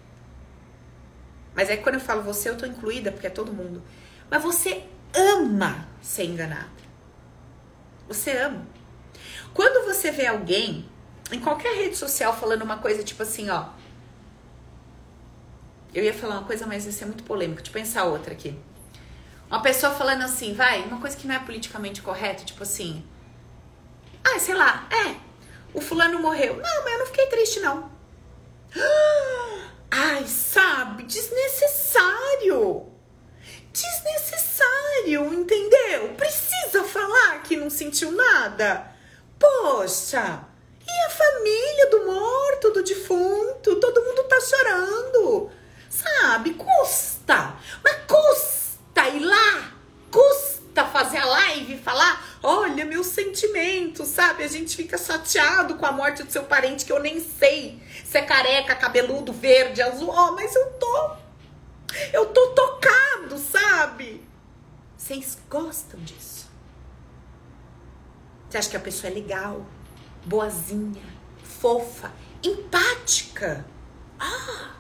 Mas 1.55 1.71
é 1.71 1.77
que 1.77 1.83
quando 1.83 1.95
eu 1.95 2.01
falo 2.01 2.23
você, 2.23 2.51
eu 2.51 2.57
tô 2.57 2.67
incluída, 2.67 3.13
porque 3.13 3.27
é 3.27 3.31
todo 3.31 3.53
mundo. 3.53 3.83
Mas 4.31 4.43
você 4.43 4.85
ama 5.15 5.87
ser 6.03 6.25
enganada. 6.25 6.71
Você 8.09 8.33
ama. 8.33 8.67
Quando 9.55 9.87
você 9.87 10.11
vê 10.11 10.27
alguém 10.27 10.89
em 11.33 11.41
qualquer 11.41 11.75
rede 11.75 11.97
social 11.97 12.37
falando 12.37 12.63
uma 12.63 12.79
coisa 12.79 13.03
tipo 13.03 13.23
assim, 13.23 13.49
ó. 13.49 13.71
Eu 15.95 16.05
ia 16.05 16.13
falar 16.13 16.39
uma 16.39 16.45
coisa, 16.45 16.67
mas 16.67 16.85
ia 16.85 16.93
ser 16.93 17.07
muito 17.07 17.25
polêmico. 17.25 17.63
Deixa 17.63 17.71
eu 17.71 17.83
pensar 17.83 18.05
outra 18.05 18.33
aqui. 18.33 18.59
Uma 19.49 19.63
pessoa 19.63 19.95
falando 19.95 20.23
assim, 20.23 20.55
vai, 20.55 20.83
uma 20.83 21.01
coisa 21.01 21.17
que 21.17 21.27
não 21.27 21.35
é 21.35 21.39
politicamente 21.39 22.03
correta, 22.03 22.45
tipo 22.45 22.65
assim. 22.65 23.05
Ah, 24.25 24.39
sei 24.41 24.55
lá, 24.55 24.89
é. 24.91 25.17
O 25.73 25.81
fulano 25.81 26.19
morreu. 26.19 26.57
Não, 26.57 26.85
mas 26.85 26.93
eu 26.93 26.99
não 26.99 27.07
fiquei 27.07 27.27
triste, 27.27 27.61
não. 27.61 27.91
Ai, 29.89 30.27
sabe? 30.27 31.05
Desnecessário. 31.05 32.87
Desnecessário, 33.73 35.33
entendeu? 35.33 36.15
Precisa 36.17 36.83
falar 36.83 37.43
que 37.43 37.57
não 37.57 37.71
sentiu 37.71 38.11
nada. 38.11 38.91
Poxa, 39.39 40.45
e 40.85 41.07
a 41.07 41.11
família 41.11 41.91
do 41.91 42.07
morto, 42.07 42.71
do 42.73 42.83
defunto? 42.83 43.77
Todo 43.77 44.03
mundo 44.03 44.25
tá 44.25 44.41
chorando. 44.41 45.51
Sabe? 45.89 46.55
Custa. 46.55 47.55
Mas 47.85 47.97
custa 48.09 48.56
ir 49.09 49.21
lá. 49.21 49.73
Custa 50.11 50.85
fazer 50.85 51.19
a 51.19 51.25
live 51.25 51.79
falar: 51.79 52.39
olha, 52.43 52.85
meu 52.85 53.03
sentimento, 53.03 54.05
sabe? 54.05 54.45
A 54.45 54.49
gente 54.49 54.77
fica 54.77 54.97
chateado 54.97 55.77
com 55.77 55.87
a 55.87 55.93
morte 55.93 56.23
do 56.23 56.31
seu 56.31 56.45
parente 56.45 56.85
que 56.85 56.93
eu 56.93 57.01
nem 57.01 57.21
sei 57.21 57.83
se 58.05 58.19
é 58.19 58.23
careca, 58.23 58.75
cabeludo, 58.75 59.33
verde, 59.33 59.83
azul. 59.83 60.11
Oh, 60.11 60.33
mas 60.33 60.55
eu 60.55 60.73
tô. 60.73 61.17
Eu 62.13 62.27
tô 62.27 62.49
tocado, 62.49 63.39
sabe? 63.39 64.25
Vocês 64.97 65.39
gostam 65.49 65.99
disso? 66.01 66.47
Você 68.49 68.59
acha 68.59 68.71
que 68.71 68.77
a 68.77 68.81
pessoa 68.81 69.11
é 69.11 69.15
legal, 69.15 69.67
boazinha, 70.25 71.03
fofa, 71.43 72.13
empática? 72.43 73.65
Ah! 74.19 74.75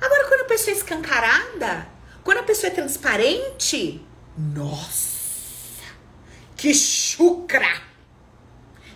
Agora, 0.00 0.28
quando 0.28 0.42
a 0.42 0.44
pessoa 0.44 0.74
é 0.74 0.76
escancarada, 0.76 1.88
quando 2.24 2.38
a 2.38 2.42
pessoa 2.42 2.72
é 2.72 2.74
transparente, 2.74 4.04
nossa! 4.36 5.84
Que 6.56 6.74
chucra! 6.74 7.82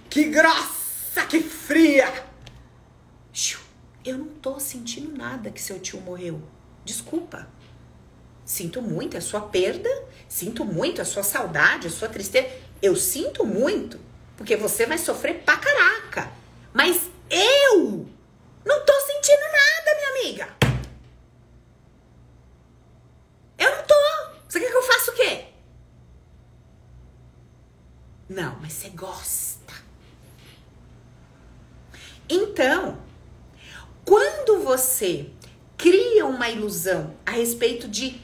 Que 0.09 0.25
grossa! 0.25 1.27
Que 1.29 1.41
fria! 1.41 2.27
Eu 4.09 4.17
não 4.17 4.29
tô 4.29 4.59
sentindo 4.59 5.15
nada 5.15 5.51
que 5.51 5.61
seu 5.61 5.79
tio 5.79 6.01
morreu. 6.01 6.41
Desculpa. 6.83 7.47
Sinto 8.43 8.81
muito 8.81 9.19
a 9.19 9.21
sua 9.21 9.43
perda, 9.43 9.91
sinto 10.27 10.65
muito 10.65 11.03
a 11.03 11.05
sua 11.05 11.23
saudade, 11.23 11.89
a 11.89 11.91
sua 11.91 12.09
tristeza. 12.09 12.49
Eu 12.81 12.97
sinto 12.97 13.45
muito, 13.45 14.01
porque 14.35 14.57
você 14.57 14.87
vai 14.87 14.97
sofrer 14.97 15.43
pra 15.45 15.59
caraca. 15.59 16.33
Mas 16.73 17.11
eu 17.29 18.07
não 18.65 18.87
tô 18.87 18.93
sentindo 19.01 19.43
nada, 19.43 19.99
minha 19.99 20.11
amiga. 20.23 20.68
Eu 23.69 23.77
não 23.77 23.85
tô. 23.85 23.95
Você 24.49 24.61
quer 24.61 24.71
que 24.71 24.77
eu 24.77 24.83
faça 24.83 25.11
o 25.11 25.15
quê? 25.15 25.45
Não, 28.29 28.59
mas 28.61 28.73
você 28.73 28.89
gosta. 28.91 29.75
Então, 32.29 32.99
Quando 34.09 34.65
você 34.65 35.29
cria 35.77 36.25
uma 36.25 36.49
ilusão 36.49 37.15
a 37.27 37.33
respeito 37.33 37.87
de 37.87 38.19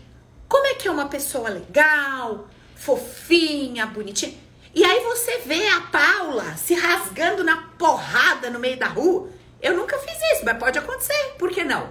como 0.48 0.66
é 0.66 0.74
que 0.76 0.88
é 0.88 0.90
uma 0.90 1.10
pessoa 1.10 1.50
legal, 1.50 2.48
fofinha, 2.74 3.84
bonitinha, 3.84 4.34
e 4.74 4.82
aí 4.82 5.00
você 5.00 5.40
vê 5.40 5.68
a 5.68 5.82
Paula 5.82 6.56
se 6.56 6.72
rasgando 6.72 7.44
na 7.44 7.68
porrada 7.78 8.48
no 8.48 8.58
meio 8.58 8.78
da 8.78 8.88
rua. 8.88 9.28
Eu 9.60 9.76
nunca 9.76 9.98
fiz 9.98 10.16
isso, 10.32 10.44
mas 10.46 10.56
pode 10.56 10.78
acontecer. 10.78 11.34
Por 11.38 11.50
que 11.50 11.62
não? 11.62 11.90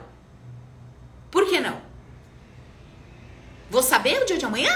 Por 1.29 1.47
que 1.47 1.59
não? 1.59 1.79
Vou 3.69 3.81
saber 3.81 4.21
o 4.21 4.25
dia 4.25 4.37
de 4.37 4.45
amanhã? 4.45 4.71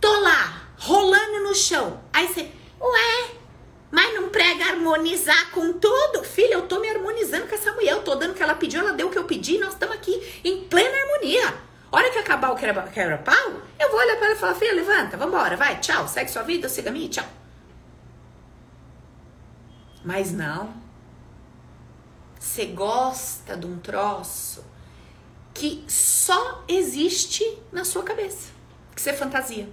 Tô 0.00 0.20
lá, 0.20 0.68
rolando 0.78 1.40
no 1.44 1.54
chão. 1.54 2.00
Aí 2.12 2.26
você, 2.26 2.50
ué, 2.80 3.30
mas 3.90 4.14
não 4.14 4.28
prega 4.28 4.66
harmonizar 4.66 5.50
com 5.50 5.72
tudo? 5.74 6.22
Filha, 6.24 6.54
eu 6.54 6.68
tô 6.68 6.78
me 6.80 6.88
harmonizando 6.88 7.46
com 7.46 7.54
essa 7.54 7.72
mulher. 7.72 7.92
Eu 7.92 8.02
tô 8.02 8.14
dando 8.14 8.30
o 8.30 8.34
que 8.34 8.42
ela 8.42 8.54
pediu, 8.54 8.80
ela 8.80 8.92
deu 8.92 9.08
o 9.08 9.10
que 9.10 9.18
eu 9.18 9.24
pedi. 9.24 9.58
Nós 9.58 9.72
estamos 9.72 9.94
aqui 9.94 10.40
em 10.44 10.64
plena 10.64 10.96
harmonia. 10.96 11.54
Hora 11.92 12.10
que 12.10 12.18
acabar 12.18 12.52
o 12.52 12.56
quebra-pau, 12.56 13.62
eu 13.78 13.90
vou 13.90 13.98
olhar 13.98 14.16
para 14.16 14.26
ela 14.26 14.36
e 14.36 14.38
falar, 14.38 14.54
filha, 14.54 14.72
levanta, 14.72 15.16
vambora, 15.16 15.56
vai, 15.56 15.80
tchau, 15.80 16.06
segue 16.06 16.30
sua 16.30 16.42
vida, 16.42 16.68
siga 16.68 16.88
a 16.88 16.92
minha, 16.92 17.08
tchau. 17.08 17.26
Mas 20.04 20.32
não. 20.32 20.72
Você 22.38 22.66
gosta 22.66 23.56
de 23.56 23.66
um 23.66 23.78
troço 23.78 24.64
que 25.60 25.84
só 25.86 26.64
existe 26.66 27.44
na 27.70 27.84
sua 27.84 28.02
cabeça. 28.02 28.50
Que 28.94 29.02
você 29.02 29.12
fantasia. 29.12 29.68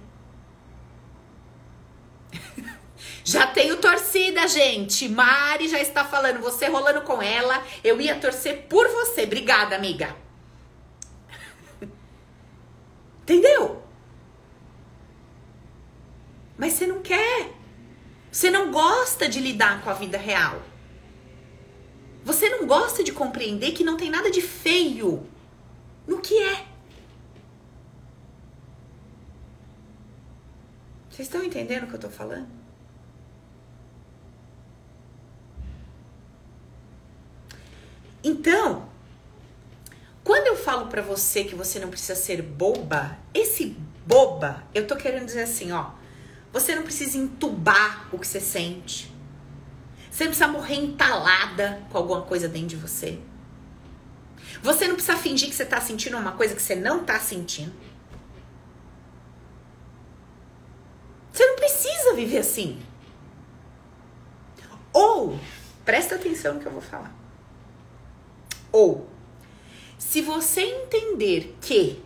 Já 3.24 3.46
tenho 3.46 3.78
torcida, 3.78 4.46
gente. 4.46 5.08
Mari 5.08 5.66
já 5.68 5.80
está 5.80 6.04
falando, 6.04 6.40
você 6.40 6.66
rolando 6.66 7.00
com 7.02 7.22
ela. 7.22 7.62
Eu 7.82 8.00
ia 8.00 8.18
torcer 8.18 8.66
por 8.68 8.86
você. 8.88 9.22
Obrigada, 9.22 9.76
amiga. 9.76 10.14
Entendeu? 13.22 13.82
Mas 16.56 16.74
você 16.74 16.86
não 16.86 17.00
quer. 17.00 17.50
Você 18.30 18.50
não 18.50 18.70
gosta 18.70 19.28
de 19.28 19.40
lidar 19.40 19.82
com 19.82 19.90
a 19.90 19.94
vida 19.94 20.18
real. 20.18 20.62
Você 22.24 22.48
não 22.50 22.66
gosta 22.66 23.02
de 23.02 23.12
compreender 23.12 23.72
que 23.72 23.84
não 23.84 23.96
tem 23.96 24.10
nada 24.10 24.30
de 24.30 24.42
feio 24.42 25.26
no 26.08 26.20
que 26.20 26.34
é. 26.42 26.66
Vocês 31.10 31.28
estão 31.28 31.44
entendendo 31.44 31.84
o 31.84 31.86
que 31.86 31.94
eu 31.94 32.00
tô 32.00 32.08
falando? 32.08 32.48
Então, 38.24 38.88
quando 40.24 40.46
eu 40.46 40.56
falo 40.56 40.86
para 40.86 41.02
você 41.02 41.44
que 41.44 41.54
você 41.54 41.78
não 41.78 41.90
precisa 41.90 42.14
ser 42.14 42.42
boba, 42.42 43.18
esse 43.34 43.76
boba, 44.06 44.64
eu 44.74 44.86
tô 44.86 44.96
querendo 44.96 45.26
dizer 45.26 45.42
assim, 45.42 45.72
ó, 45.72 45.90
você 46.52 46.74
não 46.74 46.82
precisa 46.82 47.18
entubar 47.18 48.08
o 48.10 48.18
que 48.18 48.26
você 48.26 48.40
sente. 48.40 49.12
Você 50.10 50.24
não 50.24 50.30
precisa 50.30 50.48
morrer 50.48 50.76
entalada 50.76 51.82
com 51.90 51.98
alguma 51.98 52.22
coisa 52.22 52.48
dentro 52.48 52.68
de 52.68 52.76
você. 52.76 53.20
Você 54.62 54.88
não 54.88 54.94
precisa 54.94 55.16
fingir 55.16 55.48
que 55.48 55.54
você 55.54 55.64
tá 55.64 55.80
sentindo 55.80 56.16
uma 56.16 56.32
coisa 56.32 56.54
que 56.54 56.62
você 56.62 56.74
não 56.74 57.04
tá 57.04 57.18
sentindo. 57.18 57.72
Você 61.32 61.46
não 61.46 61.56
precisa 61.56 62.14
viver 62.14 62.38
assim. 62.38 62.80
Ou, 64.92 65.38
presta 65.84 66.16
atenção 66.16 66.54
no 66.54 66.60
que 66.60 66.66
eu 66.66 66.72
vou 66.72 66.80
falar. 66.80 67.14
Ou, 68.72 69.08
se 69.98 70.20
você 70.20 70.62
entender 70.62 71.56
que 71.60 72.02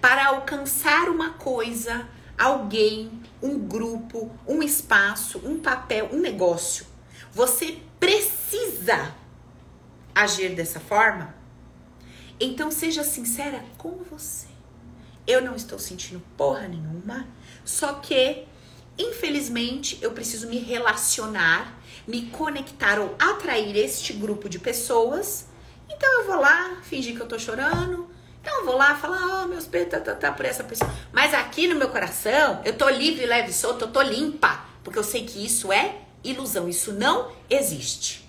para 0.00 0.26
alcançar 0.26 1.08
uma 1.08 1.30
coisa, 1.34 2.08
alguém, 2.36 3.22
um 3.40 3.56
grupo, 3.58 4.30
um 4.46 4.62
espaço, 4.62 5.38
um 5.44 5.60
papel, 5.60 6.08
um 6.12 6.18
negócio, 6.18 6.84
você 7.32 7.78
precisa 8.00 9.14
agir 10.12 10.54
dessa 10.54 10.80
forma, 10.80 11.34
então 12.44 12.70
seja 12.70 13.04
sincera 13.04 13.64
com 13.78 14.02
você. 14.10 14.48
Eu 15.26 15.40
não 15.40 15.54
estou 15.54 15.78
sentindo 15.78 16.22
porra 16.36 16.66
nenhuma, 16.66 17.26
só 17.64 17.94
que 17.94 18.44
infelizmente 18.98 19.98
eu 20.02 20.12
preciso 20.12 20.48
me 20.48 20.58
relacionar, 20.58 21.80
me 22.06 22.26
conectar 22.26 22.98
ou 22.98 23.14
atrair 23.18 23.76
este 23.76 24.12
grupo 24.12 24.48
de 24.48 24.58
pessoas 24.58 25.46
então 26.02 26.20
eu 26.20 26.26
vou 26.26 26.40
lá, 26.40 26.78
fingir 26.82 27.14
que 27.14 27.20
eu 27.20 27.28
tô 27.28 27.38
chorando. 27.38 28.08
Então 28.40 28.58
eu 28.58 28.66
vou 28.66 28.76
lá 28.76 28.96
falar, 28.96 29.44
oh, 29.44 29.46
meus 29.46 29.66
peitos, 29.66 29.92
tá, 29.92 30.00
tá, 30.00 30.14
tá, 30.14 30.32
por 30.32 30.44
essa 30.44 30.64
pessoa. 30.64 30.90
Mas 31.12 31.32
aqui 31.32 31.68
no 31.68 31.76
meu 31.76 31.90
coração, 31.90 32.60
eu 32.64 32.76
tô 32.76 32.88
livre, 32.88 33.24
leve 33.24 33.52
solto, 33.52 33.84
eu 33.84 33.88
tô 33.88 34.02
limpa. 34.02 34.64
Porque 34.82 34.98
eu 34.98 35.04
sei 35.04 35.24
que 35.24 35.44
isso 35.44 35.72
é 35.72 35.98
ilusão, 36.24 36.68
isso 36.68 36.92
não 36.92 37.30
existe. 37.48 38.28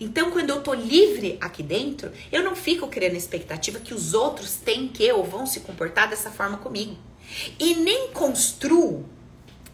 Então, 0.00 0.30
quando 0.30 0.50
eu 0.50 0.60
tô 0.62 0.74
livre 0.74 1.38
aqui 1.40 1.62
dentro, 1.62 2.10
eu 2.32 2.42
não 2.42 2.56
fico 2.56 2.88
criando 2.88 3.16
expectativa 3.16 3.78
que 3.78 3.94
os 3.94 4.14
outros 4.14 4.56
têm 4.56 4.88
que 4.88 5.10
ou 5.12 5.24
vão 5.24 5.46
se 5.46 5.60
comportar 5.60 6.08
dessa 6.08 6.30
forma 6.30 6.58
comigo. 6.58 6.96
E 7.58 7.74
nem 7.74 8.08
construo 8.08 9.08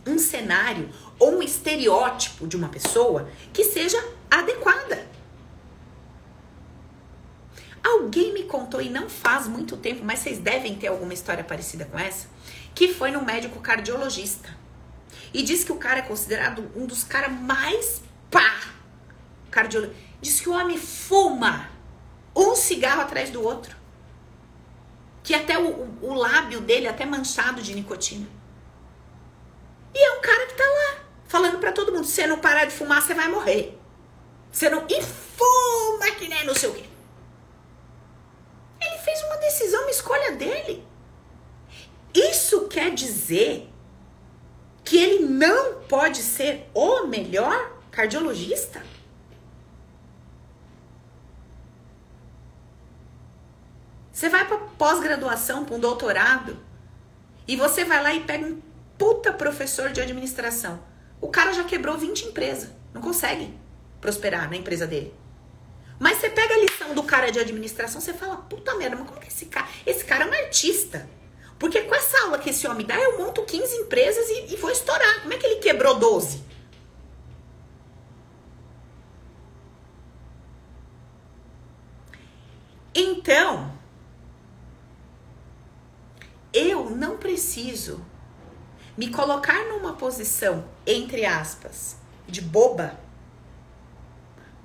um 0.07 0.19
cenário 0.19 0.89
ou 1.19 1.37
um 1.37 1.43
estereótipo 1.43 2.47
de 2.47 2.57
uma 2.57 2.69
pessoa 2.69 3.31
que 3.53 3.65
seja 3.65 4.03
adequada. 4.31 5.09
Alguém 7.83 8.33
me 8.33 8.45
contou, 8.45 8.81
e 8.81 8.91
não 8.91 9.09
faz 9.09 9.49
muito 9.49 9.77
tempo, 9.77 10.05
mas 10.05 10.21
vocês 10.21 10.39
devem 10.39 10.75
ter 10.75 10.89
alguma 10.89 11.15
história 11.15 11.43
parecida 11.43 11.87
com 11.87 11.99
essa, 11.99 12.29
que 12.75 12.89
foi 12.89 13.11
no 13.11 13.25
médico 13.25 13.59
cardiologista. 13.61 14.55
E 15.33 15.43
diz 15.43 15.65
que 15.65 15.73
o 15.73 15.77
cara 15.77 16.01
é 16.01 16.03
considerado 16.03 16.71
um 16.77 16.87
dos 16.87 17.05
caras 17.05 17.33
mais 17.33 18.03
pá 18.31 18.55
cardiologista. 19.51 20.10
Diz 20.21 20.41
que 20.41 20.49
o 20.49 20.53
homem 20.53 20.77
fuma 20.77 21.71
um 22.37 22.55
cigarro 22.55 23.03
atrás 23.03 23.31
do 23.31 23.43
outro. 23.43 23.77
Que 25.23 25.35
até 25.35 25.59
o, 25.59 25.69
o, 25.69 26.11
o 26.11 26.15
lábio 26.15 26.61
dele 26.61 26.87
é 26.87 26.91
até 26.91 27.05
manchado 27.05 27.63
de 27.63 27.75
nicotina. 27.75 28.27
E 29.95 29.99
é 29.99 30.19
um 30.19 30.21
cara 30.21 30.47
que 30.47 30.55
tá 30.55 30.65
lá, 30.65 31.05
falando 31.27 31.59
para 31.59 31.73
todo 31.73 31.93
mundo: 31.93 32.07
se 32.07 32.27
não 32.27 32.39
parar 32.39 32.65
de 32.65 32.73
fumar, 32.73 33.03
você 33.03 33.15
vai 33.15 33.29
morrer. 33.29 33.79
Você 34.51 34.69
não. 34.69 34.87
E 34.89 35.03
fuma 35.03 36.11
que 36.19 36.29
nem 36.29 36.45
não 36.45 36.55
sei 36.55 36.69
o 36.69 36.75
quê. 36.75 36.85
Ele 38.81 38.99
fez 38.99 39.23
uma 39.25 39.37
decisão, 39.37 39.83
uma 39.83 39.91
escolha 39.91 40.33
dele. 40.33 40.87
Isso 42.15 42.67
quer 42.69 42.93
dizer 42.93 43.69
que 44.85 44.97
ele 44.97 45.25
não 45.25 45.83
pode 45.83 46.23
ser 46.23 46.69
o 46.75 47.07
melhor 47.07 47.73
cardiologista? 47.91 48.83
Você 54.21 54.29
vai 54.29 54.47
para 54.47 54.59
pós-graduação, 54.59 55.65
para 55.65 55.75
um 55.75 55.81
doutorado, 55.81 56.59
e 57.49 57.57
você 57.57 57.87
vai 57.87 58.03
lá 58.03 58.13
e 58.13 58.21
pega 58.21 58.45
um 58.45 58.61
puta 58.99 59.33
professor 59.33 59.89
de 59.89 59.99
administração. 59.99 60.79
O 61.23 61.29
cara 61.29 61.55
já 61.55 61.65
quebrou 61.65 61.97
20 61.97 62.27
empresas, 62.27 62.69
não 62.93 63.01
consegue 63.01 63.59
prosperar 63.99 64.51
na 64.51 64.57
empresa 64.57 64.87
dele. 64.87 65.15
Mas 65.99 66.19
você 66.19 66.29
pega 66.29 66.53
a 66.53 66.59
lição 66.59 66.95
do 66.95 67.03
cara 67.03 67.33
de 67.33 67.39
administração, 67.39 67.99
você 67.99 68.13
fala, 68.13 68.37
puta 68.37 68.75
merda, 68.75 68.95
mas 68.95 69.09
como 69.09 69.19
que 69.19 69.29
esse 69.29 69.47
cara. 69.47 69.69
Esse 69.87 70.05
cara 70.05 70.27
é 70.27 70.29
um 70.29 70.35
artista. 70.35 71.09
Porque 71.59 71.81
com 71.81 71.95
essa 71.95 72.21
aula 72.25 72.39
que 72.39 72.51
esse 72.51 72.69
homem 72.69 72.87
dá, 72.87 73.01
eu 73.01 73.17
monto 73.17 73.43
15 73.43 73.75
empresas 73.75 74.29
e, 74.29 74.53
e 74.53 74.57
vou 74.57 74.71
estourar. 74.71 75.23
Como 75.23 75.33
é 75.33 75.39
que 75.39 75.47
ele 75.47 75.61
quebrou 75.61 75.99
12? 75.99 76.45
Então, 82.95 83.70
eu 86.53 86.91
não 86.91 87.17
preciso 87.17 88.05
me 88.97 89.09
colocar 89.11 89.65
numa 89.69 89.95
posição, 89.95 90.69
entre 90.87 91.25
aspas, 91.25 91.97
de 92.27 92.41
boba, 92.41 92.99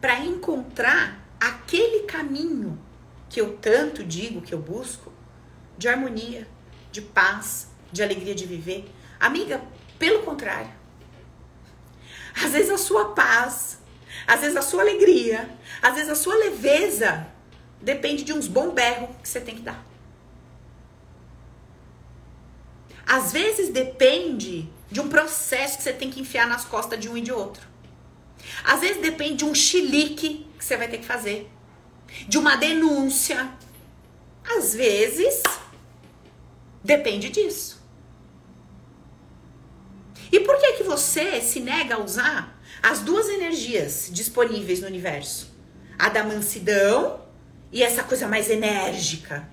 para 0.02 0.20
encontrar 0.20 1.26
aquele 1.40 2.04
caminho 2.04 2.80
que 3.30 3.40
eu 3.40 3.58
tanto 3.58 4.04
digo 4.04 4.42
que 4.42 4.54
eu 4.54 4.60
busco 4.60 5.12
de 5.78 5.88
harmonia, 5.88 6.48
de 6.92 7.02
paz, 7.02 7.70
de 7.92 8.04
alegria 8.04 8.36
de 8.36 8.46
viver. 8.46 8.92
Amiga, 9.20 9.62
pelo 9.98 10.24
contrário. 10.24 10.72
Às 12.44 12.52
vezes 12.52 12.70
a 12.70 12.78
sua 12.78 13.14
paz, 13.14 13.80
às 14.28 14.42
vezes 14.42 14.58
a 14.58 14.62
sua 14.62 14.82
alegria, 14.82 15.50
às 15.82 15.96
vezes 15.96 16.10
a 16.10 16.16
sua 16.16 16.36
leveza 16.36 17.28
depende 17.82 18.24
de 18.24 18.34
uns 18.34 18.48
bons 18.48 18.74
berros 18.74 19.10
que 19.22 19.30
você 19.30 19.40
tem 19.40 19.56
que 19.56 19.62
dar. 19.62 19.84
Às 23.06 23.32
vezes 23.32 23.70
depende 23.70 24.68
de 24.92 25.00
um 25.00 25.10
processo 25.10 25.78
que 25.78 25.84
você 25.84 25.94
tem 25.94 26.10
que 26.10 26.20
enfiar 26.20 26.48
nas 26.48 26.66
costas 26.66 27.00
de 27.00 27.10
um 27.10 27.18
e 27.18 27.22
de 27.22 27.32
outro. 27.32 27.68
Às 28.64 28.82
vezes 28.82 29.02
depende 29.02 29.36
de 29.36 29.46
um 29.46 29.54
chilique 29.54 30.46
que 30.58 30.66
você 30.66 30.78
vai 30.78 30.88
ter 30.88 30.98
que 30.98 31.06
fazer, 31.06 31.50
de 32.28 32.38
uma 32.38 32.56
denúncia. 32.56 33.52
Às 34.44 34.74
vezes 34.74 35.44
depende 36.84 37.30
disso. 37.30 37.84
E 40.32 40.40
por 40.40 40.58
que 40.60 40.74
que 40.74 40.84
você 40.84 41.42
se 41.42 41.60
nega 41.60 41.96
a 41.96 42.00
usar 42.00 42.60
as 42.82 43.00
duas 43.00 43.30
energias 43.30 44.10
disponíveis 44.12 44.82
no 44.82 44.88
universo? 44.88 45.54
A 45.98 46.10
da 46.10 46.24
mansidão 46.24 47.22
e 47.72 47.84
essa 47.84 48.04
coisa 48.04 48.28
mais 48.28 48.50
enérgica. 48.50 49.48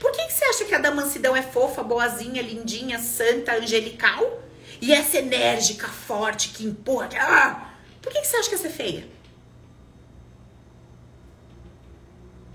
Por 0.00 0.10
que, 0.12 0.26
que 0.26 0.32
você 0.32 0.44
acha 0.46 0.64
que 0.64 0.74
a 0.74 0.78
da 0.78 0.90
mansidão 0.90 1.36
é 1.36 1.42
fofa, 1.42 1.82
boazinha, 1.82 2.40
lindinha, 2.40 2.98
santa, 2.98 3.52
angelical? 3.52 4.42
E 4.80 4.94
essa 4.94 5.18
enérgica, 5.18 5.86
forte, 5.86 6.48
que 6.48 6.64
empurra. 6.64 7.10
Ah, 7.18 7.70
por 8.00 8.10
que, 8.10 8.22
que 8.22 8.26
você 8.26 8.38
acha 8.38 8.48
que 8.48 8.54
essa 8.54 8.68
é 8.68 8.70
feia? 8.70 9.06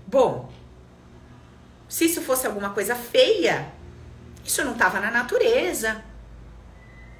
Bom, 0.08 0.50
se 1.88 2.06
isso 2.06 2.20
fosse 2.20 2.48
alguma 2.48 2.70
coisa 2.70 2.96
feia, 2.96 3.72
isso 4.44 4.64
não 4.64 4.72
estava 4.72 4.98
na 4.98 5.10
natureza, 5.10 6.02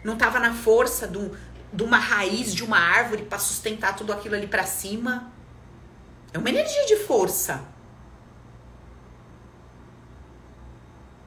não 0.03 0.15
estava 0.15 0.41
na 0.41 0.53
força 0.53 1.07
de, 1.07 1.19
um, 1.19 1.31
de 1.73 1.85
uma 1.85 1.99
raiz 1.99 2.53
de 2.53 2.65
uma 2.65 2.79
árvore 2.79 3.23
para 3.23 3.39
sustentar 3.39 3.95
tudo 3.95 4.13
aquilo 4.13 4.35
ali 4.35 4.49
para 4.49 4.65
cima. 4.65 5.33
É 6.33 6.39
uma 6.39 6.49
energia 6.49 6.85
de 6.87 6.97
força. 6.97 7.76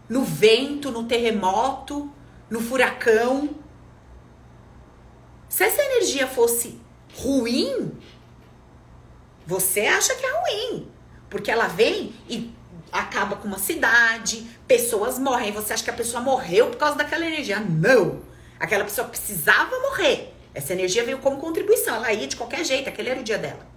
No 0.10 0.24
vento, 0.24 0.92
no 0.92 1.04
terremoto, 1.06 2.12
no 2.50 2.60
furacão. 2.60 3.50
Se 5.48 5.64
essa 5.64 5.82
energia 5.82 6.28
fosse 6.28 6.80
ruim, 7.16 7.92
você 9.46 9.82
acha 9.82 10.16
que 10.16 10.26
é 10.26 10.32
ruim. 10.32 10.92
Porque 11.30 11.52
ela 11.52 11.68
vem 11.68 12.14
e 12.28 12.52
acaba 12.92 13.36
com 13.36 13.48
uma 13.48 13.60
cidade, 13.60 14.48
pessoas 14.68 15.20
morrem. 15.20 15.52
Você 15.52 15.74
acha 15.74 15.84
que 15.84 15.90
a 15.90 15.94
pessoa 15.94 16.22
morreu 16.22 16.68
por 16.68 16.78
causa 16.78 16.98
daquela 16.98 17.26
energia? 17.26 17.60
Não! 17.60 18.22
Aquela 18.60 18.84
pessoa 18.84 19.08
precisava 19.08 19.80
morrer. 19.80 20.34
Essa 20.54 20.74
energia 20.74 21.04
veio 21.04 21.20
como 21.20 21.38
contribuição. 21.38 21.96
Ela 21.96 22.12
ia 22.12 22.28
de 22.28 22.36
qualquer 22.36 22.66
jeito, 22.66 22.90
aquele 22.90 23.10
era 23.10 23.20
o 23.20 23.24
dia 23.24 23.38
dela. 23.38 23.68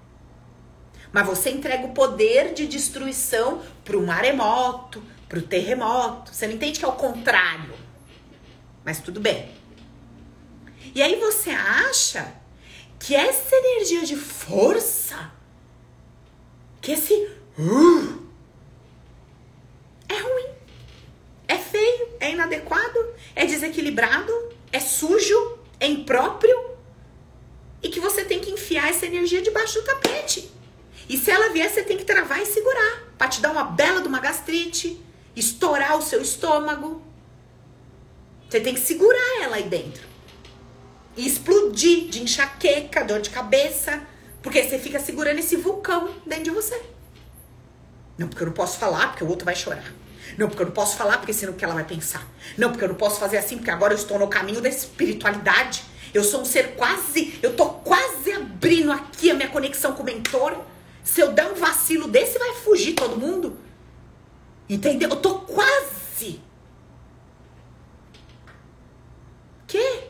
Mas 1.12 1.26
você 1.26 1.50
entrega 1.50 1.84
o 1.84 1.92
poder 1.92 2.54
de 2.54 2.66
destruição 2.66 3.60
para 3.84 3.96
o 3.96 4.06
maremoto, 4.06 5.02
para 5.32 5.38
o 5.38 5.42
terremoto. 5.42 6.34
Você 6.34 6.46
não 6.46 6.52
entende 6.52 6.78
que 6.78 6.84
é 6.84 6.88
o 6.88 6.92
contrário. 6.92 7.72
Mas 8.84 9.00
tudo 9.00 9.18
bem. 9.18 9.50
E 10.94 11.02
aí 11.02 11.18
você 11.18 11.48
acha 11.48 12.34
que 12.98 13.14
essa 13.14 13.56
energia 13.56 14.02
de 14.02 14.14
força, 14.14 15.32
que 16.82 16.92
esse 16.92 17.14
uh, 17.14 18.28
é 20.06 20.18
ruim, 20.18 20.48
é 21.48 21.56
feio, 21.56 22.08
é 22.20 22.32
inadequado, 22.32 23.14
é 23.34 23.46
desequilibrado, 23.46 24.30
é 24.70 24.80
sujo, 24.80 25.58
é 25.80 25.86
impróprio 25.86 26.72
e 27.82 27.88
que 27.88 28.00
você 28.00 28.22
tem 28.22 28.38
que 28.38 28.50
enfiar 28.50 28.90
essa 28.90 29.06
energia 29.06 29.40
debaixo 29.40 29.80
do 29.80 29.86
tapete. 29.86 30.52
E 31.08 31.16
se 31.16 31.30
ela 31.30 31.48
vier, 31.48 31.70
você 31.70 31.82
tem 31.82 31.96
que 31.96 32.04
travar 32.04 32.42
e 32.42 32.44
segurar. 32.46 33.14
Pra 33.16 33.28
te 33.28 33.40
dar 33.40 33.50
uma 33.50 33.64
bela 33.64 34.02
de 34.02 34.08
uma 34.08 34.20
gastrite, 34.20 35.01
estourar 35.34 35.96
o 35.96 36.02
seu 36.02 36.20
estômago. 36.20 37.02
Você 38.48 38.60
tem 38.60 38.74
que 38.74 38.80
segurar 38.80 39.42
ela 39.42 39.56
aí 39.56 39.64
dentro. 39.64 40.06
E 41.16 41.26
explodir 41.26 42.08
de 42.08 42.22
enxaqueca, 42.22 43.04
dor 43.04 43.20
de 43.20 43.30
cabeça. 43.30 44.02
Porque 44.42 44.62
você 44.62 44.78
fica 44.78 44.98
segurando 44.98 45.38
esse 45.38 45.56
vulcão 45.56 46.14
dentro 46.26 46.44
de 46.44 46.50
você. 46.50 46.80
Não, 48.18 48.28
porque 48.28 48.42
eu 48.42 48.46
não 48.46 48.54
posso 48.54 48.78
falar, 48.78 49.08
porque 49.08 49.24
o 49.24 49.28
outro 49.28 49.44
vai 49.44 49.54
chorar. 49.54 49.92
Não, 50.36 50.48
porque 50.48 50.62
eu 50.62 50.66
não 50.66 50.72
posso 50.72 50.96
falar, 50.96 51.18
porque 51.18 51.32
senão 51.32 51.52
o 51.52 51.56
que 51.56 51.64
ela 51.64 51.74
vai 51.74 51.84
pensar. 51.84 52.26
Não, 52.56 52.70
porque 52.70 52.84
eu 52.84 52.88
não 52.88 52.94
posso 52.94 53.18
fazer 53.18 53.38
assim, 53.38 53.56
porque 53.56 53.70
agora 53.70 53.92
eu 53.92 53.98
estou 53.98 54.18
no 54.18 54.28
caminho 54.28 54.60
da 54.60 54.68
espiritualidade. 54.68 55.84
Eu 56.12 56.22
sou 56.22 56.42
um 56.42 56.44
ser 56.44 56.74
quase, 56.74 57.38
eu 57.42 57.56
tô 57.56 57.66
quase 57.66 58.32
abrindo 58.32 58.92
aqui 58.92 59.30
a 59.30 59.34
minha 59.34 59.48
conexão 59.48 59.92
com 59.92 60.02
o 60.02 60.06
mentor. 60.06 60.56
Se 61.02 61.20
eu 61.20 61.32
der 61.32 61.50
um 61.50 61.54
vacilo 61.54 62.06
desse, 62.06 62.38
vai 62.38 62.54
fugir 62.54 62.94
todo 62.94 63.16
mundo. 63.16 63.58
Entendeu? 64.72 65.10
Eu 65.10 65.16
tô 65.16 65.40
quase. 65.40 66.40
Que? 69.66 70.04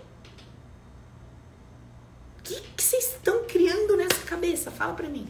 O 2.38 2.42
que 2.42 2.62
vocês 2.78 3.06
estão 3.06 3.42
criando 3.42 3.96
nessa 3.96 4.22
cabeça? 4.24 4.70
Fala 4.70 4.94
pra 4.94 5.08
mim. 5.08 5.28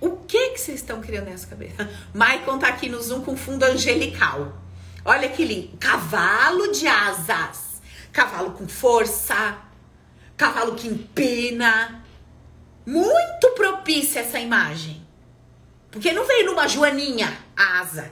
O 0.00 0.10
que 0.18 0.50
que 0.50 0.60
vocês 0.60 0.78
estão 0.78 1.00
criando 1.00 1.24
nessa 1.24 1.48
cabeça? 1.48 1.90
Maicon 2.14 2.56
tá 2.56 2.68
aqui 2.68 2.88
no 2.88 3.02
Zoom 3.02 3.22
com 3.22 3.36
fundo 3.36 3.64
angelical. 3.64 4.52
Olha 5.04 5.28
que 5.28 5.44
lindo. 5.44 5.76
Cavalo 5.76 6.70
de 6.70 6.86
asas. 6.86 7.82
Cavalo 8.12 8.52
com 8.52 8.68
força. 8.68 9.58
Cavalo 10.36 10.76
que 10.76 10.86
empina. 10.86 12.04
Muito 12.86 13.48
propícia 13.56 14.20
essa 14.20 14.38
imagem. 14.38 15.01
Porque 15.92 16.12
não 16.12 16.26
veio 16.26 16.46
numa 16.46 16.66
joaninha 16.66 17.38
a 17.56 17.80
asa. 17.80 18.10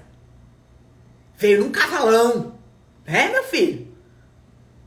Veio 1.37 1.61
num 1.61 1.73
cavalão. 1.73 2.57
É, 3.05 3.29
meu 3.29 3.43
filho? 3.43 3.93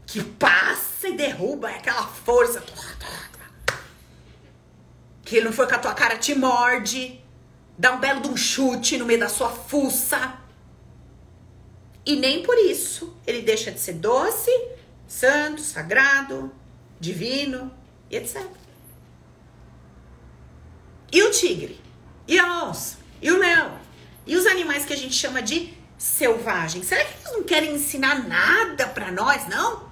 Que 0.05 0.23
passa 0.23 1.09
e 1.09 1.17
derruba 1.17 1.69
é 1.69 1.75
aquela 1.75 2.07
força. 2.07 2.63
Que 5.23 5.37
ele 5.37 5.45
não 5.45 5.53
foi 5.53 5.67
com 5.67 5.75
a 5.75 5.79
tua 5.79 5.93
cara, 5.93 6.17
te 6.17 6.33
morde. 6.33 7.19
Dá 7.77 7.91
um 7.91 7.99
belo 7.99 8.21
de 8.21 8.29
um 8.29 8.37
chute 8.37 8.97
no 8.97 9.05
meio 9.05 9.19
da 9.19 9.27
sua 9.27 9.49
fuça. 9.49 10.37
E 12.05 12.15
nem 12.15 12.43
por 12.43 12.57
isso 12.57 13.17
ele 13.25 13.41
deixa 13.41 13.71
de 13.71 13.79
ser 13.79 13.93
doce, 13.93 14.51
santo, 15.07 15.61
sagrado, 15.61 16.53
divino 16.99 17.71
etc. 18.17 18.45
E 21.11 21.23
o 21.23 21.31
tigre? 21.31 21.79
E 22.27 22.41
onça? 22.41 22.97
E 23.21 23.31
o 23.31 23.37
leão? 23.37 23.77
E 24.25 24.35
os 24.35 24.45
animais 24.45 24.85
que 24.85 24.93
a 24.93 24.97
gente 24.97 25.13
chama 25.13 25.41
de 25.41 25.73
selvagens? 25.97 26.85
Será 26.85 27.03
que 27.03 27.13
eles 27.13 27.31
não 27.33 27.43
querem 27.43 27.75
ensinar 27.75 28.27
nada 28.27 28.87
para 28.87 29.11
nós, 29.11 29.47
não? 29.47 29.91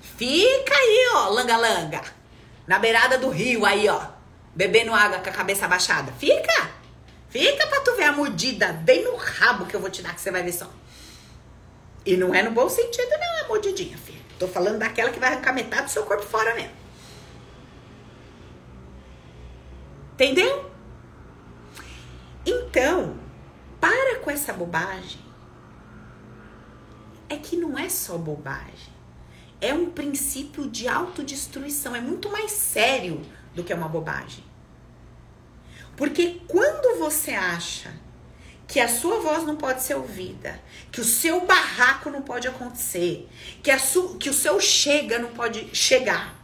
Fica 0.00 0.74
aí, 0.74 1.10
ó, 1.14 1.28
langa-langa. 1.28 2.02
Na 2.66 2.78
beirada 2.78 3.18
do 3.18 3.28
rio 3.30 3.64
aí, 3.64 3.88
ó. 3.88 4.00
Bebendo 4.54 4.92
água 4.92 5.20
com 5.20 5.28
a 5.28 5.32
cabeça 5.32 5.66
abaixada. 5.66 6.12
Fica! 6.18 6.70
Fica 7.30 7.66
pra 7.66 7.80
tu 7.80 7.94
ver 7.94 8.04
a 8.04 8.12
mordida 8.12 8.72
bem 8.72 9.04
no 9.04 9.14
rabo 9.14 9.66
que 9.66 9.76
eu 9.76 9.80
vou 9.80 9.90
te 9.90 10.02
dar, 10.02 10.14
que 10.14 10.20
você 10.20 10.30
vai 10.30 10.42
ver 10.42 10.52
só. 10.52 10.68
E 12.04 12.16
não 12.16 12.34
é 12.34 12.42
no 12.42 12.50
bom 12.50 12.68
sentido, 12.68 13.10
não, 13.10 13.44
a 13.44 13.48
mordidinha, 13.48 13.98
filho. 13.98 14.18
Tô 14.38 14.48
falando 14.48 14.78
daquela 14.78 15.10
que 15.10 15.20
vai 15.20 15.32
arrancar 15.32 15.52
metade 15.52 15.84
do 15.84 15.90
seu 15.90 16.04
corpo 16.04 16.24
fora 16.24 16.54
mesmo. 16.54 16.72
Entendeu? 20.18 20.68
Então, 22.44 23.16
para 23.80 24.18
com 24.18 24.32
essa 24.32 24.52
bobagem. 24.52 25.20
É 27.28 27.36
que 27.36 27.56
não 27.56 27.78
é 27.78 27.88
só 27.88 28.18
bobagem. 28.18 28.92
É 29.60 29.72
um 29.72 29.90
princípio 29.90 30.68
de 30.68 30.88
autodestruição. 30.88 31.94
É 31.94 32.00
muito 32.00 32.28
mais 32.32 32.50
sério 32.50 33.22
do 33.54 33.62
que 33.62 33.72
uma 33.72 33.88
bobagem. 33.88 34.42
Porque 35.96 36.40
quando 36.48 36.98
você 36.98 37.30
acha 37.32 37.94
que 38.66 38.80
a 38.80 38.88
sua 38.88 39.20
voz 39.20 39.44
não 39.44 39.54
pode 39.54 39.82
ser 39.82 39.94
ouvida, 39.94 40.60
que 40.90 41.00
o 41.00 41.04
seu 41.04 41.46
barraco 41.46 42.10
não 42.10 42.22
pode 42.22 42.48
acontecer, 42.48 43.28
que, 43.62 43.70
a 43.70 43.78
su, 43.78 44.16
que 44.18 44.28
o 44.28 44.34
seu 44.34 44.58
chega 44.58 45.16
não 45.20 45.30
pode 45.30 45.72
chegar, 45.72 46.37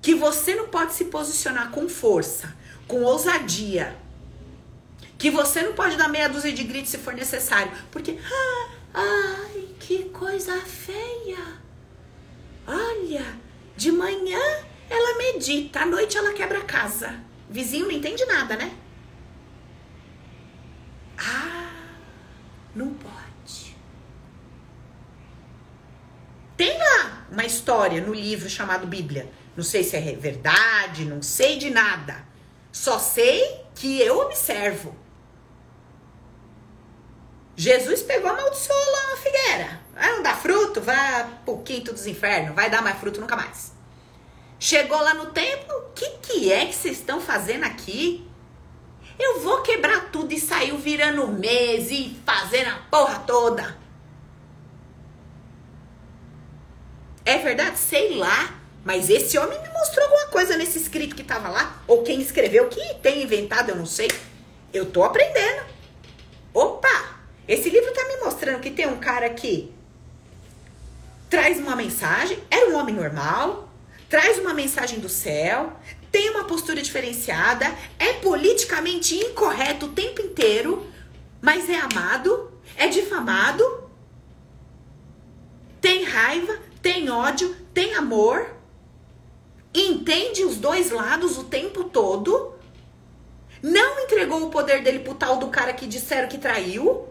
que 0.00 0.14
você 0.14 0.54
não 0.54 0.68
pode 0.68 0.94
se 0.94 1.06
posicionar 1.06 1.70
com 1.70 1.88
força, 1.88 2.54
com 2.86 3.02
ousadia, 3.02 3.96
que 5.18 5.30
você 5.30 5.62
não 5.62 5.74
pode 5.74 5.96
dar 5.96 6.08
meia 6.08 6.28
dúzia 6.28 6.52
de 6.52 6.62
gritos 6.62 6.90
se 6.90 6.98
for 6.98 7.12
necessário, 7.12 7.72
porque 7.90 8.18
ah, 8.32 8.68
ai, 8.94 9.68
que 9.80 10.04
coisa 10.10 10.56
feia. 10.60 11.58
Olha, 12.66 13.24
de 13.76 13.90
manhã 13.90 14.40
ela 14.88 15.18
medita, 15.18 15.80
à 15.80 15.86
noite 15.86 16.16
ela 16.16 16.32
quebra 16.32 16.58
a 16.58 16.64
casa. 16.64 17.20
Vizinho 17.50 17.86
não 17.86 17.92
entende 17.92 18.24
nada, 18.26 18.56
né? 18.56 18.76
Ah, 21.18 21.72
não 22.74 22.94
pode. 22.94 23.76
Tem 26.56 26.76
lá 26.78 27.26
uma 27.30 27.44
história 27.44 28.00
no 28.00 28.14
livro 28.14 28.48
chamado 28.48 28.86
Bíblia 28.86 29.30
não 29.58 29.64
sei 29.64 29.82
se 29.82 29.96
é 29.96 30.00
verdade, 30.14 31.04
não 31.04 31.20
sei 31.20 31.58
de 31.58 31.68
nada. 31.68 32.24
Só 32.70 32.96
sei 32.96 33.60
que 33.74 34.00
eu 34.00 34.20
observo. 34.20 34.96
Jesus 37.56 38.02
pegou, 38.02 38.30
amaldiçoou 38.30 38.92
lá 38.92 39.06
uma 39.08 39.16
figueira. 39.16 39.80
Ah, 39.96 40.10
não 40.10 40.22
dá 40.22 40.36
fruto? 40.36 40.80
Vai 40.80 41.28
pro 41.44 41.58
quinto 41.62 41.92
dos 41.92 42.06
infernos. 42.06 42.54
Vai 42.54 42.70
dar 42.70 42.82
mais 42.82 43.00
fruto 43.00 43.20
nunca 43.20 43.34
mais. 43.34 43.72
Chegou 44.60 44.96
lá 44.96 45.12
no 45.14 45.32
templo. 45.32 45.76
O 45.76 45.92
que, 45.92 46.08
que 46.22 46.52
é 46.52 46.66
que 46.66 46.76
vocês 46.76 46.98
estão 46.98 47.20
fazendo 47.20 47.64
aqui? 47.64 48.30
Eu 49.18 49.40
vou 49.40 49.62
quebrar 49.62 50.12
tudo 50.12 50.32
e 50.32 50.38
saiu 50.38 50.78
virando 50.78 51.26
mês 51.26 51.90
e 51.90 52.16
fazendo 52.24 52.68
a 52.68 52.78
porra 52.88 53.18
toda. 53.26 53.76
É 57.24 57.38
verdade? 57.38 57.76
Sei 57.76 58.14
lá. 58.16 58.57
Mas 58.84 59.10
esse 59.10 59.36
homem 59.38 59.60
me 59.60 59.68
mostrou 59.68 60.06
alguma 60.06 60.26
coisa 60.26 60.56
nesse 60.56 60.78
escrito 60.78 61.14
que 61.14 61.24
tava 61.24 61.48
lá. 61.48 61.82
Ou 61.86 62.02
quem 62.02 62.20
escreveu, 62.20 62.68
que 62.68 62.94
tem 63.02 63.22
inventado, 63.22 63.70
eu 63.70 63.76
não 63.76 63.86
sei. 63.86 64.08
Eu 64.72 64.86
tô 64.86 65.02
aprendendo. 65.02 65.66
Opa! 66.54 67.18
Esse 67.46 67.70
livro 67.70 67.92
tá 67.92 68.04
me 68.04 68.16
mostrando 68.18 68.60
que 68.60 68.70
tem 68.70 68.86
um 68.86 68.98
cara 68.98 69.30
que 69.30 69.72
traz 71.30 71.58
uma 71.58 71.76
mensagem, 71.76 72.38
era 72.50 72.70
um 72.70 72.76
homem 72.76 72.94
normal, 72.94 73.68
traz 74.08 74.38
uma 74.38 74.54
mensagem 74.54 74.98
do 74.98 75.08
céu, 75.08 75.72
tem 76.10 76.30
uma 76.30 76.44
postura 76.44 76.80
diferenciada, 76.80 77.66
é 77.98 78.14
politicamente 78.14 79.14
incorreto 79.14 79.86
o 79.86 79.92
tempo 79.92 80.22
inteiro, 80.22 80.86
mas 81.40 81.68
é 81.68 81.76
amado, 81.76 82.52
é 82.76 82.88
difamado, 82.88 83.90
tem 85.80 86.04
raiva, 86.04 86.58
tem 86.80 87.10
ódio, 87.10 87.54
tem 87.72 87.94
amor, 87.94 88.57
entende 89.86 90.44
os 90.44 90.56
dois 90.56 90.90
lados 90.90 91.38
o 91.38 91.44
tempo 91.44 91.84
todo, 91.84 92.54
não 93.62 94.00
entregou 94.00 94.44
o 94.44 94.50
poder 94.50 94.82
dele 94.82 95.00
pro 95.00 95.14
tal 95.14 95.36
do 95.36 95.48
cara 95.48 95.72
que 95.72 95.86
disseram 95.86 96.28
que 96.28 96.38
traiu, 96.38 97.08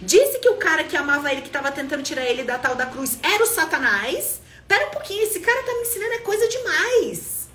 Disse 0.00 0.38
que 0.38 0.48
o 0.48 0.56
cara 0.56 0.84
que 0.84 0.96
amava 0.96 1.30
ele, 1.30 1.42
que 1.42 1.50
tava 1.50 1.70
tentando 1.70 2.02
tirar 2.02 2.24
ele 2.24 2.44
da 2.44 2.58
tal 2.58 2.74
da 2.74 2.86
cruz, 2.86 3.18
era 3.22 3.42
o 3.42 3.46
Satanás. 3.46 4.40
Pera 4.66 4.86
um 4.86 4.90
pouquinho, 4.90 5.22
esse 5.22 5.40
cara 5.40 5.62
tá 5.62 5.74
me 5.74 5.80
ensinando 5.82 6.12
é 6.14 6.18
coisa 6.18 6.48
demais. 6.48 7.48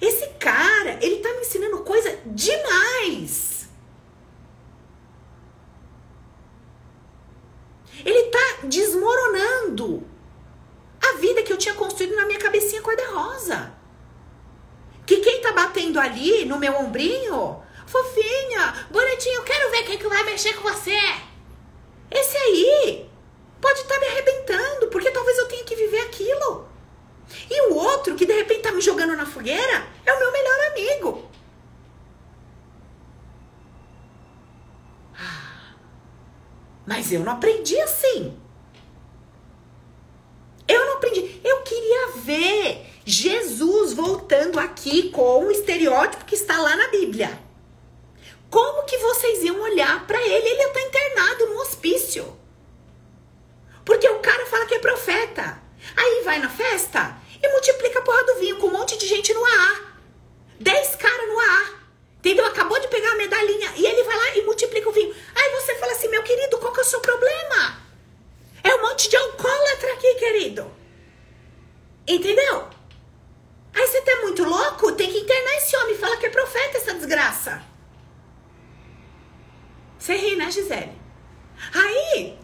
Esse 0.00 0.26
cara, 0.38 0.98
ele 1.02 1.16
tá 1.16 1.32
me 1.34 1.40
ensinando 1.40 1.78
coisa 1.80 2.18
demais. 2.26 3.68
Ele 8.04 8.24
tá 8.24 8.66
desmoronando 8.66 10.06
a 11.10 11.16
vida 11.18 11.42
que 11.42 11.52
eu 11.52 11.58
tinha 11.58 11.74
construído 11.74 12.16
na 12.16 12.26
minha 12.26 12.38
cabecinha 12.38 12.82
cor-de-rosa. 12.82 13.72
Que 15.04 15.18
quem 15.18 15.40
tá 15.40 15.52
batendo 15.52 16.00
ali 16.00 16.44
no 16.44 16.58
meu 16.58 16.74
ombrinho 16.76 17.62
Fofinha, 17.86 18.86
bonitinho, 18.90 19.44
quero 19.44 19.70
ver 19.70 19.84
quem 19.84 19.96
que 19.96 20.08
vai 20.08 20.24
mexer 20.24 20.54
com 20.54 20.62
você. 20.62 20.98
Esse 22.10 22.36
aí 22.36 23.08
pode 23.60 23.80
estar 23.80 23.94
tá 23.94 24.00
me 24.00 24.06
arrebentando, 24.08 24.88
porque 24.88 25.10
talvez 25.10 25.38
eu 25.38 25.46
tenha 25.46 25.64
que 25.64 25.76
viver 25.76 26.00
aquilo. 26.00 26.68
E 27.48 27.70
o 27.70 27.74
outro, 27.76 28.16
que 28.16 28.26
de 28.26 28.32
repente 28.32 28.62
tá 28.62 28.72
me 28.72 28.80
jogando 28.80 29.16
na 29.16 29.24
fogueira, 29.24 29.86
é 30.04 30.12
o 30.12 30.18
meu 30.18 30.32
melhor 30.32 30.60
amigo. 30.72 31.30
Ah, 35.16 35.74
mas 36.84 37.12
eu 37.12 37.20
não 37.20 37.32
aprendi 37.32 37.80
assim. 37.80 38.36
Eu 40.68 40.84
não 40.86 40.94
aprendi. 40.94 41.40
Eu 41.44 41.62
queria 41.62 42.08
ver 42.16 42.86
Jesus 43.04 43.92
voltando 43.92 44.58
aqui 44.58 45.10
com 45.10 45.44
o 45.44 45.50
estereótipo 45.50 46.24
que 46.24 46.34
está 46.34 46.60
lá 46.60 46.76
na 46.76 46.88
Bíblia. 46.88 47.38
Como 48.50 48.84
que 48.84 48.96
vocês 48.98 49.42
iam 49.42 49.60
olhar 49.60 50.06
para 50.06 50.20
ele? 50.20 50.48
Ele 50.48 50.68
tá 50.68 50.80
internado 50.80 51.46
no 51.46 51.60
hospício. 51.60 52.36
Porque 53.84 54.08
o 54.08 54.18
cara 54.20 54.46
fala 54.46 54.66
que 54.66 54.74
é 54.74 54.78
profeta. 54.78 55.60
Aí 55.96 56.22
vai 56.24 56.38
na 56.38 56.48
festa 56.48 57.16
e 57.42 57.48
multiplica 57.48 57.98
a 57.98 58.02
porra 58.02 58.24
do 58.24 58.36
vinho 58.36 58.56
com 58.56 58.66
um 58.68 58.72
monte 58.72 58.96
de 58.96 59.06
gente 59.06 59.32
no 59.32 59.44
ar. 59.44 60.00
Dez 60.58 60.96
caras 60.96 61.28
no 61.28 61.38
ar. 61.38 61.86
Entendeu? 62.18 62.46
Acabou 62.46 62.80
de 62.80 62.88
pegar 62.88 63.12
a 63.12 63.16
medalhinha 63.16 63.72
e 63.76 64.42
multiplica 64.42 64.88
o 64.88 64.92
vinho. 64.92 65.14
Aí 65.34 65.50
você 65.52 65.74
fala 65.76 65.92
assim, 65.92 66.08
meu 66.08 66.22
querido, 66.22 66.58
qual 66.58 66.72
que 66.72 66.80
é 66.80 66.82
o 66.82 66.86
seu 66.86 67.00
problema? 67.00 67.78
É 68.62 68.74
um 68.74 68.82
monte 68.82 69.08
de 69.08 69.16
alcoólatra 69.16 69.92
aqui, 69.92 70.14
querido. 70.14 70.70
Entendeu? 72.06 72.68
Aí 73.74 73.86
você 73.86 74.00
tá 74.02 74.20
muito 74.22 74.44
louco, 74.44 74.92
tem 74.92 75.10
que 75.10 75.18
internar 75.18 75.56
esse 75.56 75.76
homem. 75.76 75.96
Fala 75.96 76.16
que 76.16 76.26
é 76.26 76.30
profeta 76.30 76.78
essa 76.78 76.94
desgraça. 76.94 77.62
Você 79.98 80.16
ri, 80.16 80.36
né, 80.36 80.50
Gisele? 80.50 80.92
Aí, 81.74 82.38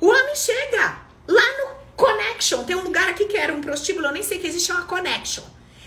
o 0.00 0.08
homem 0.08 0.34
chega 0.34 1.02
lá 1.26 1.58
no 1.58 1.74
Connection. 1.96 2.64
Tem 2.64 2.76
um 2.76 2.84
lugar 2.84 3.08
aqui 3.08 3.26
que 3.26 3.36
era 3.36 3.52
um 3.52 3.60
prostíbulo, 3.60 4.06
eu 4.06 4.12
nem 4.12 4.22
sei 4.22 4.38
que 4.38 4.46
existe, 4.46 4.72
uma 4.72 4.83
Connection. 4.94 5.42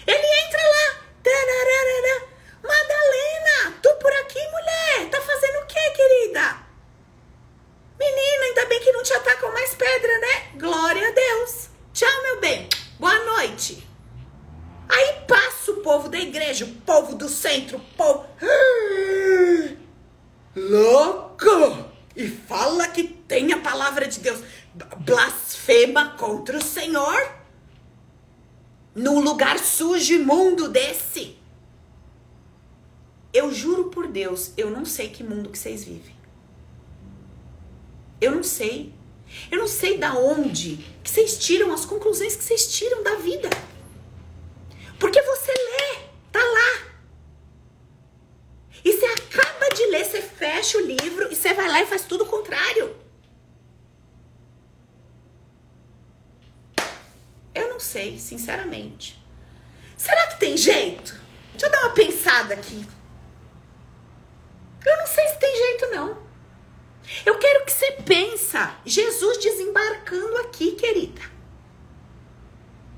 Ele 0.06 0.28
entra 0.46 0.62
lá. 0.62 1.00
Tararara, 1.24 2.28
Madalena, 2.62 3.80
tu 3.82 3.90
por 4.02 4.12
aqui, 4.12 4.40
mulher? 4.52 5.10
Tá 5.10 5.22
fazendo 5.22 5.64
o 5.64 5.66
quê, 5.66 5.80
querida? 5.96 6.58
Menina, 7.98 8.46
ainda 8.48 8.66
bem 8.66 8.82
que 8.82 8.92
não 8.92 9.04
te 9.04 9.14
atacam 9.14 9.54
mais 9.54 9.74
pedra, 9.76 10.20
né? 10.20 10.52
Glória 10.56 11.08
a 11.08 11.12
Deus. 11.12 11.70
Tchau, 11.94 12.24
meu 12.24 12.42
bem. 12.42 12.68
Boa 13.00 13.18
noite. 13.24 13.88
Aí 14.90 15.22
passa 15.26 15.72
o 15.72 15.82
povo 15.82 16.10
da 16.10 16.20
igreja, 16.20 16.66
o 16.66 16.76
povo 16.82 17.16
do 17.16 17.30
centro, 17.30 17.78
o 17.78 17.96
povo 17.96 18.28
louco 20.54 21.94
e 22.14 22.28
fala 22.28 22.90
que 22.90 23.04
tem 23.06 23.54
a 23.54 23.60
palavra 23.60 24.06
de 24.06 24.20
Deus, 24.20 24.42
blasfema 25.06 26.18
contra 26.18 26.58
o 26.58 26.62
Senhor 26.62 27.38
num 28.98 29.20
lugar 29.20 29.60
sujo 29.60 30.16
e 30.16 30.18
mundo 30.18 30.68
desse. 30.68 31.38
Eu 33.32 33.54
juro 33.54 33.92
por 33.92 34.08
Deus, 34.08 34.52
eu 34.58 34.72
não 34.72 34.86
sei 34.98 35.10
que 35.10 35.24
mundo 35.24 35.52
que 35.52 35.60
vocês 35.60 35.84
vivem. 35.84 36.16
Eu 38.20 38.32
não 38.32 38.44
sei. 38.44 38.92
Eu 39.52 39.60
não 39.60 39.68
sei 39.68 39.98
da 39.98 40.16
onde 40.18 40.78
que 41.04 41.10
vocês 41.10 41.38
tiram 41.38 41.72
as 41.72 41.86
conclusões 41.86 42.36
que 42.36 42.44
vocês 42.44 42.76
tiram 42.76 43.04
da 43.04 43.16
vida. 43.16 43.50
Porque 45.00 45.22
você 45.22 45.52
lê, 45.52 46.00
tá 46.32 46.40
lá. 46.40 46.88
E 48.84 48.92
você 48.92 49.06
acaba 49.06 49.70
de 49.70 49.86
ler, 49.86 50.04
você 50.04 50.22
fecha 50.22 50.80
o 50.80 50.82
livro 50.82 51.32
e 51.32 51.36
você 51.36 51.54
vai 51.54 51.68
lá 51.68 51.84
e 51.84 51.86
faz 51.86 52.04
tudo 52.04 52.24
o 52.24 52.28
contrário. 52.28 52.96
Eu 57.54 57.70
não 57.70 57.80
sei, 57.80 58.18
sinceramente. 58.18 59.22
Será 59.96 60.26
que 60.28 60.40
tem 60.40 60.58
jeito? 60.58 61.20
Deixa 61.52 61.68
eu 61.68 61.72
dar 61.72 61.82
uma 61.82 61.94
pensada 61.94 62.56
aqui. 62.56 62.88
Eu 64.88 64.98
não 64.98 65.08
sei 65.08 65.28
se 65.28 65.38
tem 65.38 65.56
jeito, 65.56 65.88
não. 65.88 66.18
Eu 67.26 67.38
quero 67.38 67.66
que 67.66 67.72
você 67.72 67.92
pensa 68.58 68.76
Jesus 68.86 69.38
desembarcando 69.38 70.38
aqui, 70.38 70.72
querida. 70.72 71.22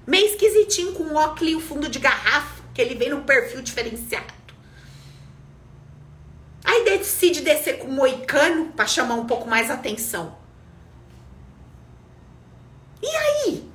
Meio 0.08 0.28
esquisitinho, 0.28 0.93
com 0.93 1.13
óculos 1.15 1.52
e 1.52 1.56
o 1.56 1.60
fundo 1.60 1.89
de 1.89 2.00
garrafa, 2.00 2.63
que 2.74 2.82
ele 2.82 2.95
vem 2.95 3.10
num 3.10 3.24
perfil 3.24 3.62
diferenciado. 3.62 4.34
Aí 6.63 6.84
decide 6.86 7.41
descer 7.41 7.80
com 7.80 7.88
o 7.88 7.91
moicano 7.91 8.72
para 8.74 8.88
chamar 8.88 9.15
um 9.15 9.26
pouco 9.26 9.48
mais 9.48 9.69
atenção. 9.69 10.38
E 13.02 13.08
aí? 13.08 13.69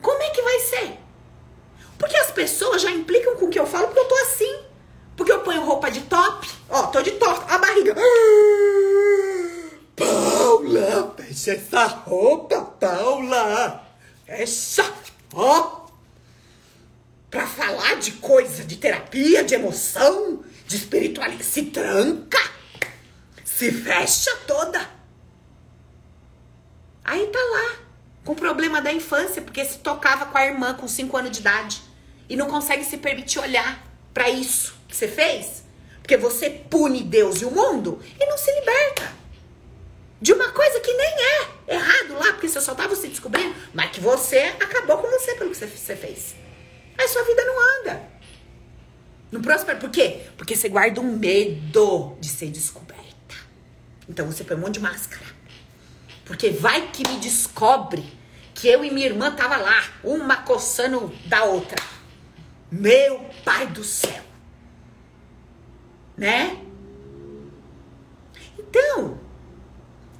Como 0.00 0.22
é 0.22 0.30
que 0.30 0.42
vai 0.42 0.58
ser? 0.60 0.98
Porque 1.98 2.16
as 2.16 2.30
pessoas 2.30 2.82
já 2.82 2.90
implicam 2.90 3.36
com 3.36 3.46
o 3.46 3.50
que 3.50 3.58
eu 3.58 3.66
falo 3.66 3.86
porque 3.86 4.00
eu 4.00 4.08
tô 4.08 4.14
assim. 4.16 4.60
Porque 5.16 5.32
eu 5.32 5.40
ponho 5.40 5.64
roupa 5.64 5.90
de 5.90 6.00
top. 6.02 6.48
Ó, 6.68 6.86
tô 6.86 7.02
de 7.02 7.12
top. 7.12 7.44
A 7.48 7.58
barriga. 7.58 7.94
Paula, 9.96 11.14
essa 11.82 11.86
roupa, 11.86 12.60
Paula. 12.78 13.84
Fecha. 14.24 14.92
Ó. 15.34 15.82
Pra 17.30 17.46
falar 17.46 17.96
de 17.96 18.12
coisa, 18.12 18.62
de 18.64 18.76
terapia, 18.76 19.42
de 19.42 19.54
emoção, 19.54 20.44
de 20.66 20.76
espiritualidade. 20.76 21.44
Se 21.44 21.64
tranca. 21.64 22.38
Se 23.44 23.72
fecha 23.72 24.30
toda. 24.46 24.90
Aí 27.04 27.26
tá 27.26 27.38
lá, 27.38 27.76
com 28.24 28.32
o 28.32 28.36
problema 28.36 28.80
da 28.80 28.92
infância, 28.92 29.42
porque 29.42 29.64
se 29.64 29.78
tocava 29.78 30.26
com 30.26 30.38
a 30.38 30.46
irmã 30.46 30.74
com 30.74 30.86
5 30.86 31.16
anos 31.16 31.32
de 31.32 31.40
idade 31.40 31.82
e 32.28 32.36
não 32.36 32.46
consegue 32.46 32.84
se 32.84 32.96
permitir 32.96 33.40
olhar 33.40 33.84
para 34.14 34.30
isso 34.30 34.74
que 34.86 34.94
você 34.94 35.08
fez, 35.08 35.64
porque 36.00 36.16
você 36.16 36.48
pune 36.48 37.02
Deus 37.02 37.42
e 37.42 37.44
o 37.44 37.50
mundo 37.50 38.00
e 38.20 38.24
não 38.24 38.38
se 38.38 38.52
liberta 38.52 39.21
de 40.22 40.32
uma 40.32 40.52
coisa 40.52 40.78
que 40.78 40.92
nem 40.92 41.14
é 41.14 41.74
errado 41.74 42.14
lá, 42.14 42.32
porque 42.32 42.48
você 42.48 42.60
só 42.60 42.76
tava 42.76 42.94
se 42.94 43.08
descobrindo, 43.08 43.56
mas 43.74 43.90
que 43.90 44.00
você 44.00 44.38
acabou 44.60 44.98
com 44.98 45.10
você 45.10 45.34
pelo 45.34 45.50
que 45.50 45.56
você 45.56 45.96
fez. 45.96 46.36
Aí 46.96 47.08
sua 47.08 47.24
vida 47.24 47.44
não 47.44 47.80
anda. 47.80 48.02
Não 49.32 49.42
prospera. 49.42 49.80
Por 49.80 49.90
quê? 49.90 50.20
Porque 50.36 50.54
você 50.54 50.68
guarda 50.68 51.00
um 51.00 51.16
medo 51.16 52.16
de 52.20 52.28
ser 52.28 52.50
descoberta. 52.50 53.34
Então 54.08 54.24
você 54.24 54.44
põe 54.44 54.56
um 54.56 54.60
monte 54.60 54.74
de 54.74 54.80
máscara. 54.80 55.26
Porque 56.24 56.50
vai 56.50 56.92
que 56.92 57.02
me 57.08 57.18
descobre 57.18 58.04
que 58.54 58.68
eu 58.68 58.84
e 58.84 58.92
minha 58.92 59.06
irmã 59.06 59.34
tava 59.34 59.56
lá, 59.56 59.82
uma 60.04 60.36
coçando 60.36 61.12
da 61.26 61.42
outra. 61.42 61.82
Meu 62.70 63.28
pai 63.44 63.66
do 63.66 63.82
céu. 63.82 64.22
Né? 66.16 66.62
Então, 68.56 69.18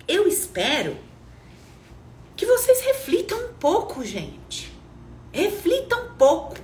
eu 0.09 0.27
espero 0.27 0.97
que 2.37 2.47
vocês 2.47 2.81
reflitam 2.81 3.39
um 3.39 3.55
pouco, 3.55 4.05
gente. 4.05 4.73
Reflitam 5.33 6.07
um 6.07 6.15
pouco 6.17 6.57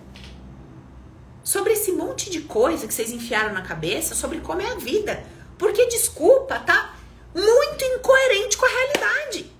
sobre 1.42 1.72
esse 1.72 1.92
monte 1.92 2.30
de 2.30 2.42
coisa 2.42 2.86
que 2.86 2.92
vocês 2.92 3.10
enfiaram 3.10 3.54
na 3.54 3.62
cabeça 3.62 4.14
sobre 4.14 4.40
como 4.40 4.60
é 4.60 4.72
a 4.72 4.76
vida. 4.76 5.24
Porque, 5.56 5.86
desculpa, 5.86 6.58
tá 6.58 6.94
muito 7.34 7.84
incoerente 7.84 8.56
com 8.56 8.66
a 8.66 8.68
realidade. 8.68 9.50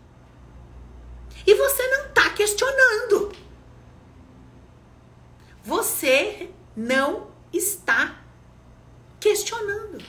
E 1.47 1.55
você 1.55 1.87
não 1.89 2.11
tá 2.11 2.31
questionando. 2.31 3.33
Você 5.65 6.51
não 6.77 7.31
está 7.53 8.23
questionando. 9.19 10.05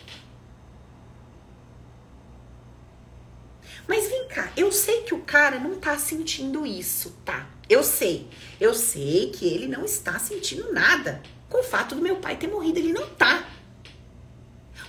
Mas 3.88 4.08
vem 4.08 4.27
cá, 4.27 4.51
eu 4.55 4.71
sei 4.71 5.01
que 5.01 5.15
o 5.15 5.23
cara 5.23 5.60
não 5.60 5.79
tá 5.79 5.97
sentindo 6.39 6.65
isso, 6.65 7.12
tá? 7.25 7.47
Eu 7.69 7.84
sei. 7.84 8.28
Eu 8.60 8.73
sei 8.73 9.30
que 9.30 9.45
ele 9.45 9.67
não 9.67 9.84
está 9.84 10.17
sentindo 10.17 10.71
nada 10.71 11.21
com 11.49 11.60
o 11.60 11.63
fato 11.63 11.95
do 11.95 12.02
meu 12.02 12.15
pai 12.15 12.38
ter 12.38 12.47
morrido. 12.47 12.80
Ele 12.80 12.93
não 12.93 13.08
tá. 13.10 13.45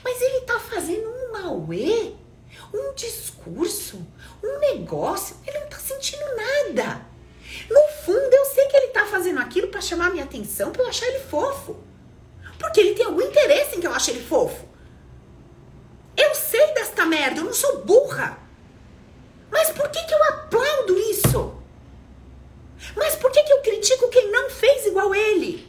Mas 0.03 0.21
ele 0.23 0.43
tá 0.43 0.59
fazendo 0.61 1.09
um 1.09 1.37
auê, 1.37 2.13
um 2.73 2.95
discurso, 2.95 4.07
um 4.43 4.59
negócio. 4.61 5.37
Ele 5.47 5.59
não 5.59 5.69
tá 5.69 5.79
sentindo 5.79 6.25
nada. 6.37 7.05
No 7.69 7.83
fundo, 8.05 8.33
eu 8.33 8.45
sei 8.47 8.67
que 8.67 8.77
ele 8.77 8.89
tá 8.89 9.05
fazendo 9.07 9.41
aquilo 9.41 9.69
para 9.69 9.81
chamar 9.81 10.11
minha 10.11 10.25
atenção, 10.25 10.71
pra 10.71 10.85
eu 10.85 10.89
achar 10.89 11.07
ele 11.09 11.25
fofo. 11.25 11.77
Porque 12.59 12.81
ele 12.81 12.95
tem 12.95 13.07
algum 13.07 13.23
interesse 13.23 13.77
em 13.77 13.81
que 13.81 13.87
eu 13.87 13.93
ache 13.93 14.13
ele 14.13 14.23
fofo. 14.25 14.69
Eu 16.17 16.35
sei 16.35 16.75
desta 16.75 17.05
merda, 17.05 17.41
eu 17.41 17.45
não 17.45 17.53
sou 17.53 17.85
burra. 17.85 18.39
Mas 19.51 19.71
por 19.71 19.89
que, 19.89 20.03
que 20.05 20.15
eu 20.15 20.25
aplaudo 20.25 20.99
isso? 20.99 21.61
Mas 22.97 23.17
por 23.17 23.31
que, 23.31 23.43
que 23.43 23.53
eu 23.53 23.61
critico 23.61 24.09
quem 24.09 24.31
não 24.31 24.49
fez 24.49 24.87
igual 24.87 25.15
ele? 25.15 25.69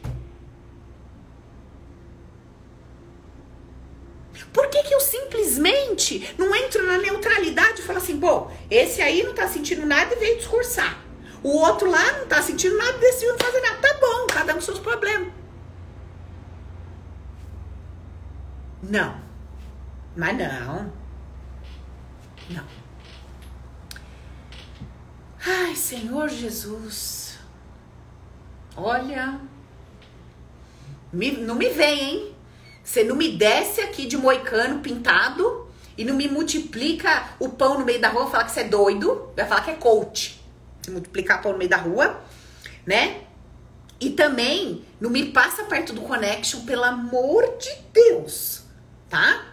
Por 4.52 4.68
que, 4.68 4.82
que 4.82 4.94
eu 4.94 5.00
simplesmente 5.00 6.34
não 6.38 6.54
entro 6.54 6.86
na 6.86 6.98
neutralidade 6.98 7.80
e 7.80 7.84
falo 7.84 7.98
assim, 7.98 8.16
bom, 8.16 8.54
esse 8.70 9.00
aí 9.00 9.22
não 9.22 9.34
tá 9.34 9.48
sentindo 9.48 9.86
nada 9.86 10.14
e 10.14 10.18
veio 10.18 10.38
discursar. 10.38 10.98
O 11.42 11.56
outro 11.56 11.90
lá 11.90 12.18
não 12.18 12.26
tá 12.26 12.40
sentindo 12.42 12.76
nada 12.76 12.96
e 12.98 13.00
decidiu 13.00 13.30
não 13.30 13.38
fazer 13.38 13.60
nada. 13.60 13.76
Tá 13.76 13.98
bom, 13.98 14.26
cada 14.26 14.52
um 14.52 14.56
com 14.56 14.60
seus 14.60 14.78
problemas. 14.78 15.32
Não. 18.82 19.20
Mas 20.14 20.36
não. 20.36 20.92
Não. 22.50 22.82
Ai, 25.44 25.74
Senhor 25.74 26.28
Jesus. 26.28 27.38
Olha. 28.76 29.40
Me, 31.12 31.32
não 31.32 31.56
me 31.56 31.68
vem, 31.68 32.00
hein? 32.00 32.36
Você 32.82 33.02
não 33.02 33.16
me 33.16 33.36
desce 33.36 33.80
aqui 33.92 34.06
de 34.06 34.16
moicano 34.16 34.80
pintado 34.80 35.68
e 35.96 36.04
não 36.04 36.14
me 36.14 36.26
multiplica 36.26 37.28
o 37.38 37.50
pão 37.50 37.78
no 37.78 37.84
meio 37.84 38.00
da 38.00 38.08
rua, 38.08 38.30
falar 38.30 38.44
que 38.44 38.52
você 38.52 38.60
é 38.60 38.64
doido, 38.64 39.30
vai 39.36 39.46
falar 39.46 39.60
que 39.62 39.70
é 39.70 39.74
coach. 39.74 40.42
Se 40.82 40.90
multiplicar 40.90 41.42
pão 41.42 41.52
no 41.52 41.58
meio 41.58 41.70
da 41.70 41.76
rua, 41.76 42.20
né? 42.86 43.22
E 44.00 44.10
também 44.10 44.84
não 45.00 45.10
me 45.10 45.26
passa 45.26 45.64
perto 45.64 45.92
do 45.92 46.00
connection, 46.00 46.64
pelo 46.64 46.82
amor 46.82 47.56
de 47.58 47.70
Deus, 47.92 48.62
tá? 49.08 49.52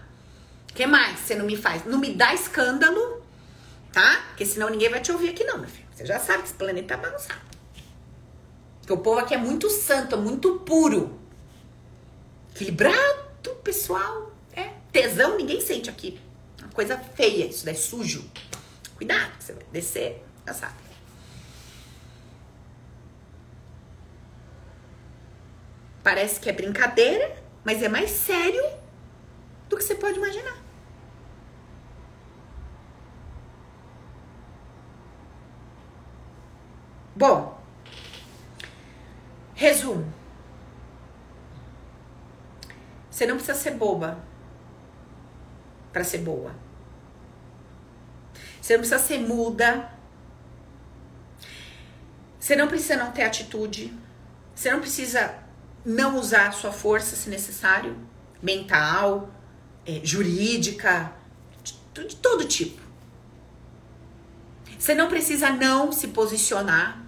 que 0.80 0.88
mais 0.88 1.20
você 1.20 1.36
não 1.36 1.46
me 1.46 1.58
faz? 1.58 1.84
Não 1.84 2.00
me 2.00 2.14
dá 2.14 2.34
escândalo, 2.34 3.22
tá? 3.92 4.24
Porque 4.30 4.46
senão 4.46 4.70
ninguém 4.70 4.90
vai 4.90 5.02
te 5.02 5.12
ouvir 5.12 5.32
aqui 5.32 5.44
não, 5.44 5.58
meu 5.58 5.68
filho. 5.68 5.86
Você 5.94 6.06
já 6.06 6.18
sabe 6.18 6.44
que 6.44 6.48
esse 6.48 6.54
planeta 6.54 6.96
tá 6.96 6.98
bagunçado. 6.98 7.42
Porque 8.80 8.94
o 8.94 8.98
povo 8.98 9.20
aqui 9.20 9.34
é 9.34 9.38
muito 9.38 9.70
santo, 9.70 10.16
é 10.16 10.18
muito 10.18 10.60
puro. 10.60 11.20
Equilibrado, 12.56 13.29
pessoal. 13.64 14.32
É. 14.54 14.74
Tesão 14.92 15.38
ninguém 15.38 15.62
sente 15.62 15.90
aqui. 15.90 16.20
Uma 16.60 16.70
coisa 16.72 16.98
feia, 16.98 17.46
isso 17.46 17.66
daí 17.66 17.76
é 17.76 17.78
sujo. 17.78 18.30
Cuidado, 18.96 19.32
você 19.40 19.54
vai 19.54 19.64
descer, 19.72 20.24
já 20.46 20.54
sabe. 20.54 20.76
Parece 26.04 26.40
que 26.40 26.50
é 26.50 26.54
brincadeira, 26.54 27.42
mas 27.64 27.84
é 27.84 27.88
mais 27.88 28.10
sério 28.10 28.64
do 29.70 29.78
que 29.78 29.84
você 29.84 29.96
pode 29.96 30.18
imaginar. 30.18 30.58
Bom, 37.16 37.62
resumo. 39.54 40.19
Você 43.20 43.26
não 43.26 43.36
precisa 43.36 43.58
ser 43.58 43.72
boba 43.72 44.18
para 45.92 46.06
ser 46.06 46.20
boa. 46.20 46.56
Você 48.62 48.78
não 48.78 48.80
precisa 48.80 48.98
ser 48.98 49.18
muda. 49.20 49.92
Você 52.40 52.56
não 52.56 52.70
precisa 52.70 52.96
não 52.96 53.12
ter 53.12 53.24
atitude. 53.24 53.94
Você 54.56 54.72
não 54.72 54.80
precisa 54.80 55.38
não 55.84 56.18
usar 56.18 56.48
a 56.48 56.52
sua 56.54 56.72
força 56.72 57.18
se 57.18 57.30
necessário, 57.30 57.98
mental, 58.42 59.30
é, 59.86 60.00
jurídica, 60.02 61.12
de, 61.62 61.74
de 62.08 62.16
todo 62.16 62.46
tipo. 62.46 62.82
Você 64.78 64.96
não 64.96 65.10
precisa 65.10 65.50
não 65.50 65.92
se 65.92 66.08
posicionar. 66.08 67.04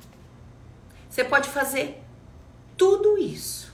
Você 1.09 1.23
pode 1.23 1.47
fazer 1.47 2.03
tudo 2.75 3.17
isso 3.17 3.70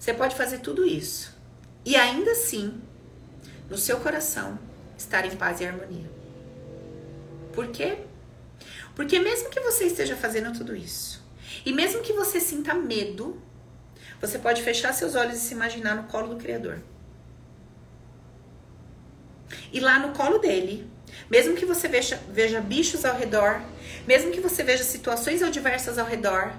Você 0.00 0.14
pode 0.14 0.34
fazer 0.34 0.60
tudo 0.60 0.86
isso 0.86 1.38
e 1.84 1.94
ainda 1.94 2.30
assim, 2.30 2.80
no 3.68 3.76
seu 3.76 4.00
coração, 4.00 4.58
estar 4.96 5.26
em 5.26 5.36
paz 5.36 5.60
e 5.60 5.66
harmonia. 5.66 6.10
Por 7.52 7.68
quê? 7.68 7.98
Porque 8.96 9.18
mesmo 9.18 9.50
que 9.50 9.60
você 9.60 9.84
esteja 9.84 10.16
fazendo 10.16 10.56
tudo 10.56 10.74
isso, 10.74 11.22
e 11.66 11.72
mesmo 11.72 12.00
que 12.00 12.14
você 12.14 12.40
sinta 12.40 12.72
medo, 12.72 13.40
você 14.18 14.38
pode 14.38 14.62
fechar 14.62 14.94
seus 14.94 15.14
olhos 15.14 15.36
e 15.36 15.40
se 15.40 15.52
imaginar 15.52 15.94
no 15.94 16.04
colo 16.04 16.34
do 16.34 16.40
Criador. 16.40 16.80
E 19.70 19.80
lá 19.80 19.98
no 19.98 20.14
colo 20.14 20.38
dele, 20.38 20.90
mesmo 21.30 21.54
que 21.54 21.66
você 21.66 21.88
veja, 21.88 22.18
veja 22.30 22.60
bichos 22.62 23.04
ao 23.04 23.16
redor, 23.16 23.60
mesmo 24.06 24.30
que 24.30 24.40
você 24.40 24.62
veja 24.62 24.82
situações 24.82 25.42
adversas 25.42 25.98
ao 25.98 26.06
redor, 26.06 26.54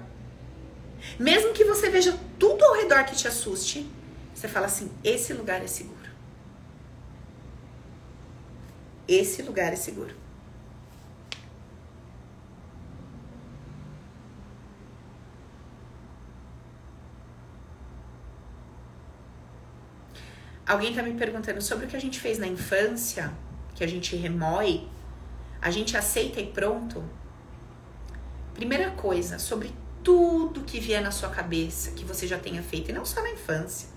mesmo 1.18 1.52
que 1.52 1.64
você 1.64 1.90
veja 1.90 2.18
tudo 2.38 2.64
ao 2.64 2.74
redor 2.74 3.04
que 3.04 3.16
te 3.16 3.26
assuste, 3.28 3.90
você 4.34 4.48
fala 4.48 4.66
assim: 4.66 4.90
esse 5.02 5.32
lugar 5.32 5.62
é 5.62 5.66
seguro. 5.66 6.10
Esse 9.06 9.42
lugar 9.42 9.72
é 9.72 9.76
seguro. 9.76 10.14
Alguém 20.66 20.94
tá 20.94 21.02
me 21.02 21.12
perguntando 21.12 21.60
sobre 21.60 21.84
o 21.84 21.88
que 21.88 21.96
a 21.96 22.00
gente 22.00 22.18
fez 22.18 22.38
na 22.38 22.46
infância, 22.46 23.32
que 23.74 23.84
a 23.84 23.86
gente 23.86 24.16
remói, 24.16 24.88
a 25.60 25.70
gente 25.70 25.96
aceita 25.96 26.40
e 26.40 26.46
pronto. 26.46 27.04
Primeira 28.54 28.90
coisa, 28.92 29.38
sobre 29.38 29.70
tudo 30.02 30.62
que 30.62 30.80
vier 30.80 31.02
na 31.02 31.10
sua 31.10 31.28
cabeça 31.28 31.92
que 31.92 32.04
você 32.04 32.26
já 32.26 32.38
tenha 32.38 32.62
feito, 32.62 32.90
e 32.90 32.92
não 32.92 33.04
só 33.04 33.22
na 33.22 33.30
infância. 33.30 33.88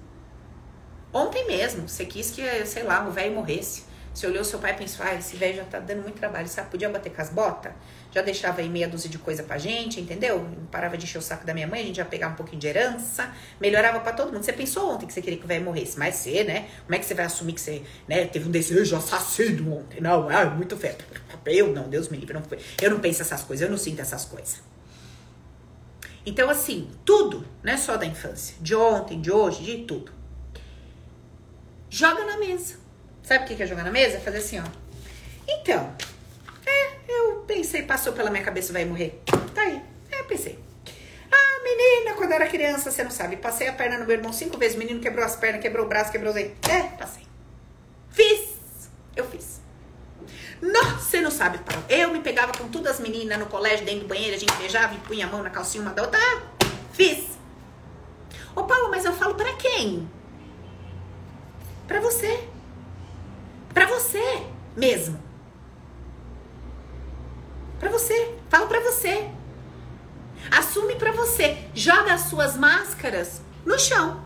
Ontem 1.13 1.47
mesmo, 1.47 1.87
você 1.87 2.05
quis 2.05 2.31
que, 2.31 2.41
sei 2.65 2.83
lá, 2.83 3.07
o 3.07 3.11
velho 3.11 3.33
morresse. 3.33 3.83
Você 4.13 4.27
olhou 4.27 4.45
seu 4.45 4.59
pai 4.59 4.71
e 4.71 4.75
pensou, 4.75 5.05
ah, 5.05 5.13
esse 5.13 5.35
velho 5.35 5.57
já 5.57 5.65
tá 5.65 5.77
dando 5.77 6.01
muito 6.01 6.17
trabalho, 6.17 6.47
sabe? 6.47 6.69
Podia 6.69 6.87
bater 6.87 7.11
com 7.11 7.21
as 7.21 7.29
botas? 7.29 7.73
Já 8.13 8.21
deixava 8.21 8.61
aí 8.61 8.69
meia 8.69 8.87
dúzia 8.87 9.09
de 9.09 9.17
coisa 9.17 9.43
pra 9.43 9.57
gente, 9.57 9.99
entendeu? 9.99 10.39
Não 10.39 10.65
parava 10.67 10.97
de 10.97 11.03
encher 11.03 11.17
o 11.17 11.21
saco 11.21 11.45
da 11.45 11.53
minha 11.53 11.67
mãe, 11.67 11.81
a 11.81 11.83
gente 11.83 11.97
já 11.97 12.05
pegava 12.05 12.33
um 12.33 12.37
pouquinho 12.37 12.61
de 12.61 12.67
herança, 12.67 13.29
melhorava 13.59 13.99
para 13.99 14.13
todo 14.13 14.31
mundo. 14.31 14.41
Você 14.41 14.53
pensou 14.53 14.93
ontem 14.93 15.05
que 15.05 15.11
você 15.11 15.21
queria 15.21 15.37
que 15.37 15.43
o 15.43 15.47
velho 15.47 15.65
morresse, 15.65 15.99
mas 15.99 16.15
você, 16.15 16.45
né? 16.45 16.69
Como 16.85 16.95
é 16.95 16.99
que 16.99 17.05
você 17.05 17.13
vai 17.13 17.25
assumir 17.25 17.51
que 17.51 17.59
você, 17.59 17.81
né, 18.07 18.23
teve 18.25 18.47
um 18.47 18.51
desejo 18.51 18.95
assassino 18.95 19.79
ontem? 19.79 19.99
Não, 19.99 20.29
ah, 20.29 20.45
muito 20.45 20.77
feio. 20.77 20.95
Eu 21.45 21.73
não, 21.73 21.89
Deus 21.89 22.07
me 22.07 22.17
livre, 22.17 22.33
não, 22.33 22.43
eu 22.81 22.89
não 22.89 22.99
penso 23.01 23.21
essas 23.21 23.43
coisas, 23.43 23.65
eu 23.65 23.69
não 23.69 23.77
sinto 23.77 24.01
essas 24.01 24.23
coisas. 24.23 24.61
Então, 26.25 26.49
assim, 26.49 26.89
tudo, 27.05 27.45
não 27.63 27.73
é 27.73 27.77
só 27.77 27.97
da 27.97 28.05
infância, 28.05 28.55
de 28.59 28.75
ontem, 28.75 29.21
de 29.21 29.31
hoje, 29.31 29.63
de 29.63 29.83
tudo. 29.85 30.11
Joga 31.89 32.25
na 32.25 32.37
mesa. 32.37 32.75
Sabe 33.21 33.43
o 33.43 33.47
que 33.47 33.61
é 33.61 33.65
jogar 33.67 33.83
na 33.83 33.91
mesa? 33.91 34.19
Fazer 34.19 34.39
assim, 34.39 34.59
ó. 34.59 34.63
Então, 35.47 35.95
é, 36.65 36.91
eu 37.07 37.43
pensei, 37.47 37.83
passou 37.83 38.13
pela 38.13 38.31
minha 38.31 38.43
cabeça, 38.43 38.73
vai 38.73 38.85
morrer. 38.85 39.21
Tá 39.53 39.61
aí. 39.61 39.81
É, 40.11 40.23
pensei. 40.23 40.59
Ah, 41.31 41.63
menina, 41.63 42.15
quando 42.15 42.31
eu 42.31 42.35
era 42.35 42.47
criança, 42.47 42.91
você 42.91 43.03
não 43.03 43.11
sabe. 43.11 43.37
Passei 43.37 43.67
a 43.67 43.73
perna 43.73 43.99
no 43.99 44.05
meu 44.05 44.15
irmão 44.15 44.33
cinco 44.33 44.57
vezes. 44.57 44.75
O 44.75 44.79
menino 44.79 44.99
quebrou 44.99 45.23
as 45.23 45.35
pernas, 45.35 45.61
quebrou 45.61 45.85
o 45.85 45.89
braço, 45.89 46.11
quebrou 46.11 46.33
os. 46.33 46.37
É, 46.37 46.51
passei. 46.97 47.23
Fiz. 48.09 48.55
Eu 49.15 49.25
fiz. 49.29 49.61
Nossa, 50.61 50.99
você 50.99 51.21
não 51.21 51.31
sabe. 51.31 51.59
Eu 51.87 52.11
me 52.11 52.19
pegava 52.19 52.51
com 52.51 52.67
todas 52.67 52.93
as 52.93 52.99
meninas 52.99 53.37
no 53.37 53.45
colégio, 53.45 53.85
dentro 53.85 54.01
do 54.01 54.07
banheiro, 54.07 54.35
a 54.35 54.39
gente 54.39 54.53
beijava 54.55 54.95
e 54.95 54.97
punha 54.99 55.27
a 55.27 55.29
mão 55.29 55.43
na 55.43 55.49
calcinha 55.49 55.83
uma 55.83 55.93
da 55.93 56.01
outra. 56.01 56.19
Ah, 56.19 56.67
fiz. 56.93 57.37
Ô, 58.55 58.63
Paulo, 58.63 58.89
mas 58.89 59.05
eu 59.05 59.13
falo 59.13 59.35
para 59.35 59.53
quem? 59.53 60.09
Para 61.87 61.99
você. 61.99 62.47
Para 63.73 63.85
você 63.85 64.43
mesmo. 64.75 65.21
Para 67.79 67.89
você. 67.89 68.35
Falo 68.49 68.67
para 68.67 68.79
você. 68.79 69.29
Assume 70.49 70.95
para 70.95 71.11
você. 71.11 71.69
Joga 71.73 72.13
as 72.13 72.21
suas 72.21 72.57
máscaras 72.57 73.41
no 73.65 73.77
chão. 73.77 74.23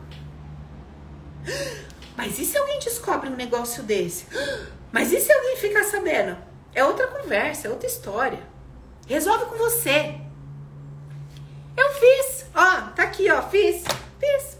Mas 2.16 2.38
e 2.38 2.44
se 2.44 2.58
alguém 2.58 2.80
descobre 2.80 3.30
um 3.30 3.36
negócio 3.36 3.82
desse? 3.82 4.26
Mas 4.92 5.12
e 5.12 5.20
se 5.20 5.32
alguém 5.32 5.56
ficar 5.58 5.86
sabendo? 5.86 6.49
É 6.74 6.84
outra 6.84 7.08
conversa, 7.08 7.68
é 7.68 7.72
outra 7.72 7.88
história. 7.88 8.40
Resolve 9.08 9.46
com 9.46 9.58
você. 9.58 10.16
Eu 11.76 11.90
fiz. 11.94 12.46
Ó, 12.54 12.82
tá 12.92 13.04
aqui, 13.04 13.30
ó. 13.32 13.42
Fiz. 13.50 13.84
Fiz. 14.20 14.58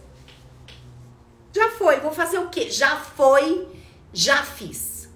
Já 1.54 1.70
foi. 1.72 2.00
Vou 2.00 2.12
fazer 2.12 2.40
o 2.40 2.50
quê? 2.50 2.70
Já 2.70 2.98
foi. 2.98 3.68
Já 4.14 4.44
fiz. 4.44 5.10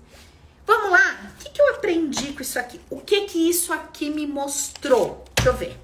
Vamos 0.66 0.92
lá. 0.92 1.32
O 1.32 1.44
que, 1.44 1.50
que 1.50 1.62
eu 1.62 1.76
aprendi 1.76 2.34
com 2.34 2.42
isso 2.42 2.60
aqui? 2.60 2.80
O 2.90 3.00
que 3.00 3.22
que 3.22 3.50
isso 3.50 3.74
aqui 3.74 4.10
me 4.10 4.28
mostrou? 4.28 5.26
Deixa 5.36 5.50
eu 5.50 5.56
ver. 5.56 5.78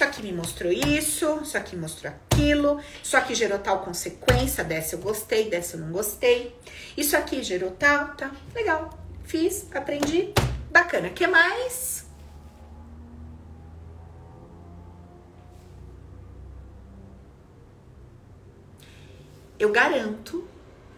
Isso 0.00 0.04
aqui 0.04 0.22
me 0.22 0.32
mostrou 0.32 0.72
isso, 0.72 1.40
isso 1.42 1.58
aqui 1.58 1.76
mostrou 1.76 2.10
aquilo, 2.10 2.80
isso 3.04 3.18
aqui 3.18 3.34
gerou 3.34 3.58
tal 3.58 3.80
consequência, 3.80 4.64
dessa 4.64 4.94
eu 4.94 4.98
gostei, 4.98 5.50
dessa 5.50 5.76
eu 5.76 5.80
não 5.80 5.92
gostei. 5.92 6.56
Isso 6.96 7.14
aqui 7.16 7.42
gerou 7.42 7.70
tal, 7.72 8.08
tá? 8.14 8.30
Legal. 8.54 8.99
Fiz, 9.30 9.68
aprendi. 9.72 10.34
Bacana. 10.72 11.08
Que 11.08 11.24
mais? 11.24 12.04
Eu 19.56 19.70
garanto, 19.70 20.48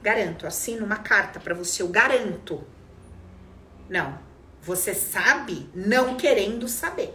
garanto, 0.01 0.47
assino 0.47 0.87
uma 0.87 0.97
carta 0.97 1.39
para 1.41 1.53
você, 1.53 1.83
eu 1.83 1.89
garanto. 1.89 2.67
Não, 3.87 4.19
você 4.63 4.95
sabe 4.95 5.69
não 5.75 6.17
querendo 6.17 6.67
saber. 6.69 7.15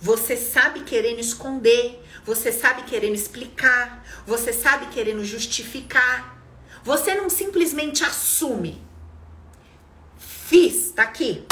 Você 0.00 0.34
sabe 0.34 0.84
querendo 0.84 1.20
esconder, 1.20 2.02
você 2.24 2.50
sabe 2.50 2.84
querendo 2.84 3.16
explicar, 3.16 4.02
você 4.24 4.50
sabe 4.50 4.86
querendo 4.86 5.22
justificar. 5.26 6.39
Você 6.82 7.14
não 7.14 7.28
simplesmente 7.28 8.02
assume. 8.02 8.82
Fiz, 10.18 10.92
tá 10.92 11.02
aqui. 11.02 11.46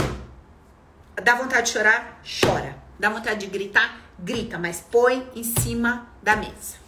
Dá 1.22 1.34
vontade 1.34 1.66
de 1.66 1.72
chorar? 1.72 2.20
Chora. 2.40 2.76
Dá 2.98 3.10
vontade 3.10 3.40
de 3.40 3.46
gritar? 3.46 4.00
Grita, 4.18 4.58
mas 4.58 4.80
põe 4.80 5.30
em 5.34 5.44
cima 5.44 6.08
da 6.22 6.34
mesa. 6.34 6.78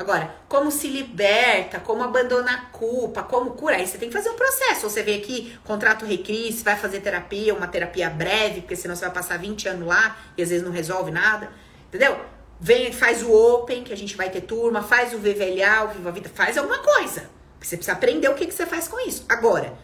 Agora, 0.00 0.34
como 0.48 0.70
se 0.70 0.88
liberta, 0.88 1.78
como 1.78 2.02
abandonar 2.02 2.54
a 2.54 2.66
culpa, 2.70 3.22
como 3.22 3.50
cura, 3.50 3.76
aí 3.76 3.86
você 3.86 3.98
tem 3.98 4.08
que 4.08 4.16
fazer 4.16 4.30
um 4.30 4.34
processo. 4.34 4.88
Você 4.88 5.02
vem 5.02 5.18
aqui, 5.18 5.58
contrato 5.62 6.06
recris, 6.06 6.62
vai 6.62 6.74
fazer 6.74 7.00
terapia, 7.00 7.54
uma 7.54 7.68
terapia 7.68 8.08
breve, 8.08 8.62
porque 8.62 8.76
senão 8.76 8.96
você 8.96 9.04
vai 9.04 9.12
passar 9.12 9.38
20 9.38 9.68
anos 9.68 9.86
lá 9.86 10.16
e 10.38 10.42
às 10.42 10.48
vezes 10.48 10.64
não 10.64 10.72
resolve 10.72 11.10
nada, 11.10 11.50
entendeu? 11.88 12.18
Vem, 12.60 12.92
faz 12.92 13.22
o 13.22 13.32
Open, 13.32 13.82
que 13.82 13.92
a 13.92 13.96
gente 13.96 14.14
vai 14.14 14.28
ter 14.28 14.42
turma, 14.42 14.82
faz 14.82 15.14
o 15.14 15.18
VVLA, 15.18 15.84
o 15.84 15.88
Viva 15.94 16.12
Vida, 16.12 16.28
faz 16.28 16.58
alguma 16.58 16.78
coisa. 16.78 17.30
Você 17.58 17.76
precisa 17.76 17.96
aprender 17.96 18.28
o 18.28 18.34
que, 18.34 18.46
que 18.46 18.52
você 18.52 18.66
faz 18.66 18.86
com 18.86 19.00
isso. 19.00 19.24
Agora, 19.28 19.78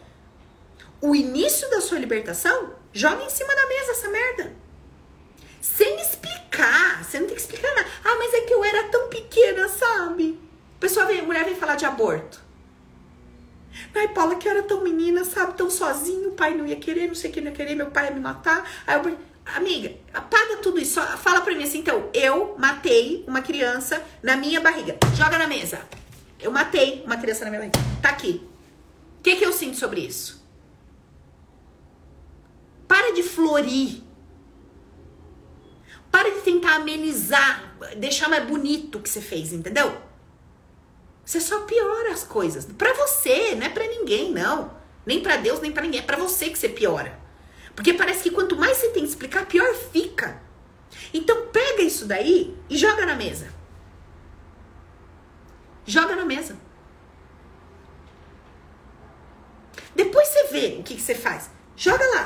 o 1.01 1.15
início 1.15 1.67
da 1.71 1.81
sua 1.81 1.97
libertação, 1.97 2.73
joga 2.93 3.23
em 3.23 3.29
cima 3.29 3.55
da 3.55 3.67
mesa 3.67 3.91
essa 3.91 4.09
merda. 4.09 4.53
Sem 5.59 5.99
explicar. 5.99 7.03
Você 7.03 7.19
não 7.19 7.27
tem 7.27 7.35
que 7.35 7.41
explicar 7.41 7.73
nada. 7.75 7.87
Ah, 8.03 8.15
mas 8.19 8.33
é 8.33 8.41
que 8.41 8.53
eu 8.53 8.63
era 8.63 8.83
tão 8.89 9.09
pequena, 9.09 9.67
sabe? 9.69 10.39
A 10.77 10.79
pessoa 10.79 11.05
vem, 11.07 11.19
a 11.19 11.23
mulher 11.23 11.45
vem 11.45 11.55
falar 11.55 11.75
de 11.75 11.85
aborto. 11.85 12.45
Ai, 13.93 14.07
Paula, 14.09 14.35
que 14.35 14.47
eu 14.47 14.51
era 14.51 14.63
tão 14.63 14.83
menina, 14.83 15.23
sabe? 15.23 15.53
Tão 15.55 15.69
sozinho, 15.69 16.29
o 16.29 16.33
pai 16.33 16.53
não 16.53 16.65
ia 16.65 16.75
querer, 16.75 17.07
não 17.07 17.15
sei 17.15 17.31
quem 17.31 17.43
não 17.43 17.51
ia 17.51 17.57
querer, 17.57 17.75
meu 17.75 17.91
pai 17.91 18.05
ia 18.05 18.11
me 18.11 18.19
matar. 18.19 18.67
Aí 18.85 18.97
eu, 18.97 19.17
amiga, 19.55 19.95
apaga 20.13 20.57
tudo 20.57 20.79
isso. 20.79 21.01
Fala 21.17 21.41
pra 21.41 21.55
mim 21.55 21.63
assim, 21.63 21.79
então, 21.79 22.09
eu 22.13 22.55
matei 22.57 23.23
uma 23.27 23.41
criança 23.41 24.03
na 24.21 24.35
minha 24.35 24.59
barriga. 24.59 24.97
Joga 25.15 25.37
na 25.37 25.47
mesa. 25.47 25.81
Eu 26.39 26.51
matei 26.51 27.03
uma 27.05 27.17
criança 27.17 27.45
na 27.45 27.51
minha 27.51 27.61
barriga. 27.61 27.79
Tá 28.01 28.09
aqui. 28.09 28.47
O 29.19 29.23
que, 29.23 29.35
que 29.35 29.45
eu 29.45 29.51
sinto 29.51 29.77
sobre 29.77 30.01
isso? 30.01 30.45
Para 32.87 33.13
de 33.13 33.23
florir 33.23 34.07
para 36.11 36.31
de 36.31 36.41
tentar 36.41 36.75
amenizar, 36.77 37.75
deixar 37.97 38.27
mais 38.27 38.43
bonito 38.45 38.97
o 38.97 39.01
que 39.01 39.09
você 39.09 39.21
fez, 39.21 39.53
entendeu? 39.53 39.95
Você 41.23 41.39
só 41.39 41.61
piora 41.61 42.11
as 42.11 42.23
coisas. 42.23 42.65
Para 42.65 42.93
você, 42.93 43.53
não 43.53 43.67
é 43.67 43.69
para 43.69 43.85
ninguém, 43.85 44.31
não. 44.31 44.75
Nem 45.05 45.21
para 45.21 45.37
Deus, 45.37 45.59
nem 45.59 45.71
para 45.71 45.83
ninguém. 45.83 45.99
É 45.99 46.03
para 46.03 46.17
você 46.17 46.49
que 46.49 46.57
você 46.57 46.69
piora. 46.69 47.19
Porque 47.77 47.93
parece 47.93 48.23
que 48.23 48.31
quanto 48.31 48.57
mais 48.57 48.75
você 48.75 48.89
tem 48.89 49.03
que 49.03 49.09
explicar, 49.09 49.45
pior 49.45 49.71
fica. 49.75 50.41
Então 51.13 51.45
pega 51.49 51.83
isso 51.83 52.07
daí 52.07 52.57
e 52.67 52.75
joga 52.75 53.05
na 53.05 53.15
mesa. 53.15 53.53
Joga 55.85 56.15
na 56.15 56.25
mesa. 56.25 56.57
Depois 59.95 60.27
você 60.27 60.47
vê 60.47 60.77
o 60.79 60.83
que, 60.83 60.95
que 60.95 61.01
você 61.01 61.13
faz. 61.13 61.51
Joga 61.75 62.03
lá. 62.15 62.25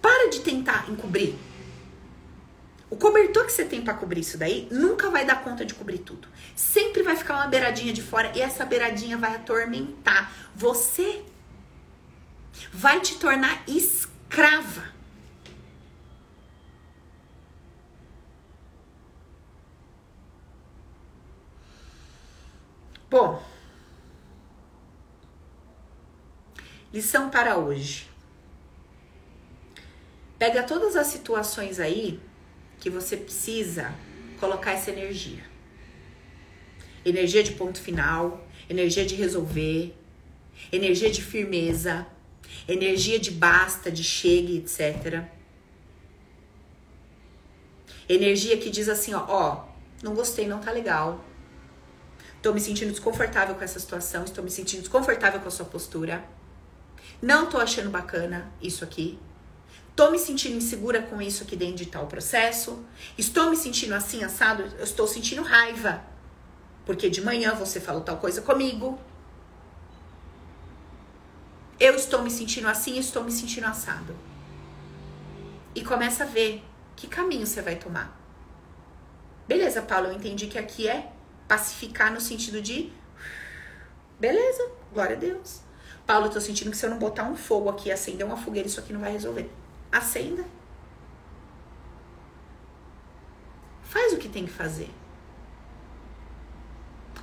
Para 0.00 0.30
de 0.30 0.42
tentar 0.42 0.88
encobrir. 0.88 1.34
O 2.88 2.96
cobertor 2.96 3.46
que 3.46 3.52
você 3.52 3.64
tem 3.64 3.82
para 3.82 3.94
cobrir 3.94 4.20
isso 4.20 4.38
daí 4.38 4.68
nunca 4.70 5.10
vai 5.10 5.26
dar 5.26 5.42
conta 5.42 5.64
de 5.64 5.74
cobrir 5.74 5.98
tudo. 5.98 6.28
Sempre 6.54 7.02
vai 7.02 7.16
ficar 7.16 7.34
uma 7.34 7.48
beiradinha 7.48 7.92
de 7.92 8.00
fora 8.00 8.30
e 8.36 8.40
essa 8.40 8.64
beiradinha 8.64 9.18
vai 9.18 9.34
atormentar 9.34 10.32
você. 10.54 11.24
Vai 12.72 13.00
te 13.00 13.16
tornar 13.18 13.62
escrava. 13.68 14.92
Bom, 23.10 23.42
lição 26.92 27.30
para 27.30 27.56
hoje. 27.56 28.06
Pega 30.38 30.62
todas 30.62 30.94
as 30.94 31.06
situações 31.06 31.80
aí 31.80 32.20
que 32.78 32.90
você 32.90 33.16
precisa 33.16 33.94
colocar 34.38 34.72
essa 34.72 34.90
energia. 34.90 35.42
Energia 37.04 37.42
de 37.42 37.52
ponto 37.52 37.80
final, 37.80 38.46
energia 38.68 39.04
de 39.04 39.14
resolver, 39.14 39.94
energia 40.70 41.10
de 41.10 41.22
firmeza, 41.22 42.06
energia 42.66 43.18
de 43.18 43.30
basta, 43.30 43.90
de 43.90 44.04
chegue, 44.04 44.58
etc. 44.58 45.24
Energia 48.08 48.56
que 48.56 48.70
diz 48.70 48.88
assim, 48.88 49.12
ó, 49.14 49.24
ó, 49.28 49.64
não 50.02 50.14
gostei, 50.14 50.46
não 50.46 50.60
tá 50.60 50.70
legal. 50.70 51.24
Tô 52.40 52.52
me 52.52 52.60
sentindo 52.60 52.90
desconfortável 52.90 53.54
com 53.54 53.64
essa 53.64 53.78
situação, 53.78 54.24
estou 54.24 54.44
me 54.44 54.50
sentindo 54.50 54.80
desconfortável 54.80 55.40
com 55.40 55.48
a 55.48 55.50
sua 55.50 55.66
postura. 55.66 56.24
Não 57.20 57.46
tô 57.46 57.58
achando 57.58 57.90
bacana 57.90 58.52
isso 58.62 58.84
aqui. 58.84 59.18
Estou 59.90 60.12
me 60.12 60.18
sentindo 60.18 60.56
insegura 60.56 61.02
com 61.02 61.20
isso 61.20 61.42
aqui 61.42 61.56
dentro 61.56 61.78
de 61.78 61.86
tal 61.86 62.06
processo. 62.06 62.84
Estou 63.18 63.50
me 63.50 63.56
sentindo 63.56 63.92
assim, 63.94 64.22
assado. 64.22 64.62
Eu 64.78 64.84
estou 64.84 65.08
sentindo 65.08 65.42
raiva. 65.42 66.04
Porque 66.86 67.10
de 67.10 67.20
manhã 67.20 67.54
você 67.54 67.80
falou 67.80 68.02
tal 68.02 68.18
coisa 68.18 68.40
comigo. 68.40 68.96
Eu 71.80 71.94
estou 71.94 72.22
me 72.22 72.30
sentindo 72.30 72.66
assim, 72.66 72.98
estou 72.98 73.22
me 73.22 73.30
sentindo 73.30 73.66
assado. 73.66 74.16
E 75.74 75.84
começa 75.84 76.24
a 76.24 76.26
ver 76.26 76.64
que 76.96 77.06
caminho 77.06 77.46
você 77.46 77.62
vai 77.62 77.76
tomar. 77.76 78.18
Beleza, 79.46 79.80
Paulo, 79.82 80.08
eu 80.08 80.12
entendi 80.12 80.48
que 80.48 80.58
aqui 80.58 80.88
é 80.88 81.12
pacificar 81.46 82.12
no 82.12 82.20
sentido 82.20 82.60
de 82.60 82.92
beleza, 84.18 84.70
glória 84.92 85.16
a 85.16 85.18
Deus. 85.18 85.60
Paulo, 86.04 86.26
eu 86.26 86.30
tô 86.30 86.40
sentindo 86.40 86.70
que 86.70 86.76
se 86.76 86.84
eu 86.84 86.90
não 86.90 86.98
botar 86.98 87.24
um 87.24 87.36
fogo 87.36 87.68
aqui, 87.68 87.92
acender 87.92 88.26
uma 88.26 88.36
fogueira, 88.36 88.66
isso 88.66 88.80
aqui 88.80 88.92
não 88.92 89.00
vai 89.00 89.12
resolver. 89.12 89.48
Acenda. 89.92 90.44
Faz 93.82 94.12
o 94.12 94.18
que 94.18 94.28
tem 94.28 94.44
que 94.44 94.52
fazer. 94.52 94.90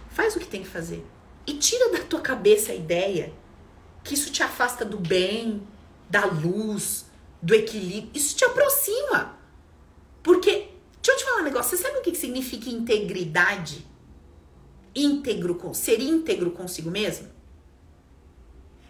Faz 0.10 0.36
o 0.36 0.40
que 0.40 0.48
tem 0.48 0.64
que 0.64 0.70
fazer. 0.70 1.06
E 1.46 1.56
tira 1.56 1.92
da 1.92 2.04
tua 2.06 2.22
cabeça 2.22 2.72
a 2.72 2.76
ideia 2.76 3.34
que 4.06 4.14
isso 4.14 4.32
te 4.32 4.44
afasta 4.44 4.86
do 4.86 5.00
bem, 5.00 5.68
da 6.08 6.26
luz, 6.26 7.08
do 7.42 7.56
equilíbrio. 7.56 8.12
Isso 8.14 8.36
te 8.36 8.46
aproxima. 8.46 9.38
Porque, 10.22 10.70
deixa 11.02 11.12
eu 11.12 11.18
te 11.18 11.26
falar 11.26 11.42
um 11.42 11.44
negócio. 11.44 11.76
Você 11.76 11.84
sabe 11.84 11.98
o 11.98 12.02
que 12.02 12.14
significa 12.16 12.70
integridade? 12.70 13.86
Íntegro, 14.96 15.74
ser 15.74 16.00
íntegro 16.00 16.52
consigo 16.52 16.92
mesmo? 16.92 17.30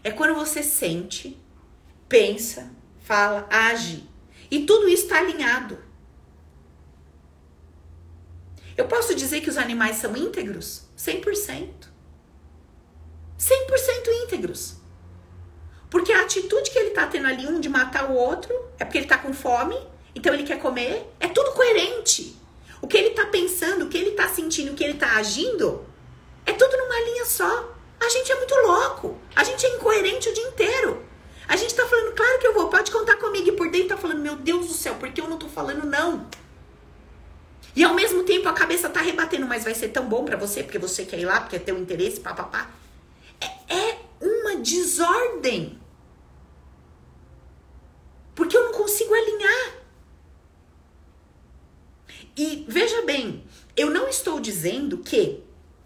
É 0.03 0.11
quando 0.11 0.36
você 0.36 0.61
sente, 0.61 1.41
pensa, 2.09 2.70
fala, 2.99 3.47
age. 3.49 4.07
E 4.51 4.66
tudo 4.66 4.89
isso 4.89 5.03
está 5.03 5.20
alinhado. 5.20 5.80
Eu 8.76 8.86
posso 8.89 9.16
dizer 9.16 9.39
que 9.39 9.49
os 9.49 9.57
animais 9.57 9.95
são 9.95 10.16
íntegros? 10.16 10.84
100%. 10.97 11.88
100% 13.39 14.26
íntegros. 14.26 14.85
Porque 15.90 16.12
a 16.12 16.22
atitude 16.22 16.72
que 16.72 16.78
ele 16.78 16.92
tá 16.92 17.08
tendo 17.08 17.28
ali, 17.28 17.48
um 17.48 17.60
de 17.60 17.70
matar 17.70 18.10
o 18.10 18.14
outro, 18.14 18.54
é 18.80 18.86
porque 18.86 18.98
ele 18.98 19.08
tá 19.08 19.18
com 19.18 19.34
fome, 19.34 19.78
então 20.14 20.34
ele 20.34 20.44
quer 20.44 20.60
comer, 20.60 21.06
é 21.20 21.28
tudo 21.28 21.52
coerente. 21.52 22.36
O 22.82 22.88
que 22.88 22.98
ele 22.98 23.12
tá 23.12 23.26
pensando, 23.26 23.86
o 23.86 23.90
que 23.90 23.98
ele 23.98 24.12
tá 24.12 24.28
sentindo, 24.28 24.72
o 24.72 24.76
que 24.76 24.84
ele 24.84 24.96
tá 24.96 25.16
agindo, 25.16 25.86
é 26.46 26.54
tudo 26.54 26.78
numa 26.78 27.00
linha 27.02 27.26
só. 27.26 27.74
A 28.00 28.10
gente 28.10 28.32
é 28.32 28.36
muito 28.36 28.56
louco. 28.56 29.18
A 29.36 29.44
gente 29.44 29.66
é 29.66 29.76
incoerente 29.76 30.30
o 30.30 30.34
dia 30.34 30.48
inteiro. 30.48 31.04
A 31.48 31.56
gente 31.56 31.74
tá 31.74 31.86
falando, 31.86 32.14
claro 32.14 32.40
que 32.40 32.48
eu 32.48 32.54
vou, 32.54 32.70
pode 32.70 32.92
contar 32.92 33.18
comigo. 33.18 33.48
E 33.48 33.52
por 33.52 33.70
dentro 33.70 33.90
tá 33.90 33.98
falando, 33.98 34.20
meu 34.20 34.36
Deus 34.36 34.68
do 34.68 34.74
céu, 34.74 34.96
por 34.96 35.12
que 35.12 35.22
eu 35.22 35.28
não 35.28 35.38
tô 35.38 35.48
falando 35.48 35.86
não? 35.86 36.28
E 37.76 37.84
ao 37.84 37.94
mesmo 37.94 38.24
tempo 38.24 38.48
a 38.48 38.54
cabeça 38.54 38.90
tá 38.90 39.02
rebatendo, 39.02 39.46
mas 39.46 39.64
vai 39.64 39.74
ser 39.74 39.90
tão 39.90 40.08
bom 40.08 40.24
para 40.24 40.38
você, 40.38 40.64
porque 40.64 40.80
você 40.80 41.06
quer 41.06 41.20
ir 41.20 41.26
lá, 41.26 41.42
porque 41.42 41.58
é 41.58 41.60
teu 41.60 41.78
interesse, 41.78 42.20
papapá. 42.20 42.70
É, 43.42 43.76
é 43.76 44.00
desordem. 44.66 45.80
Porque 48.34 48.57
eu 48.57 48.66
não 48.66 48.74
consigo 48.74 49.13
alinhar. 49.13 49.76
E 52.36 52.66
veja 52.68 53.01
bem, 53.03 53.45
eu 53.78 53.89
não 53.89 54.09
estou 54.09 54.39
dizendo 54.39 54.97
que 54.97 55.41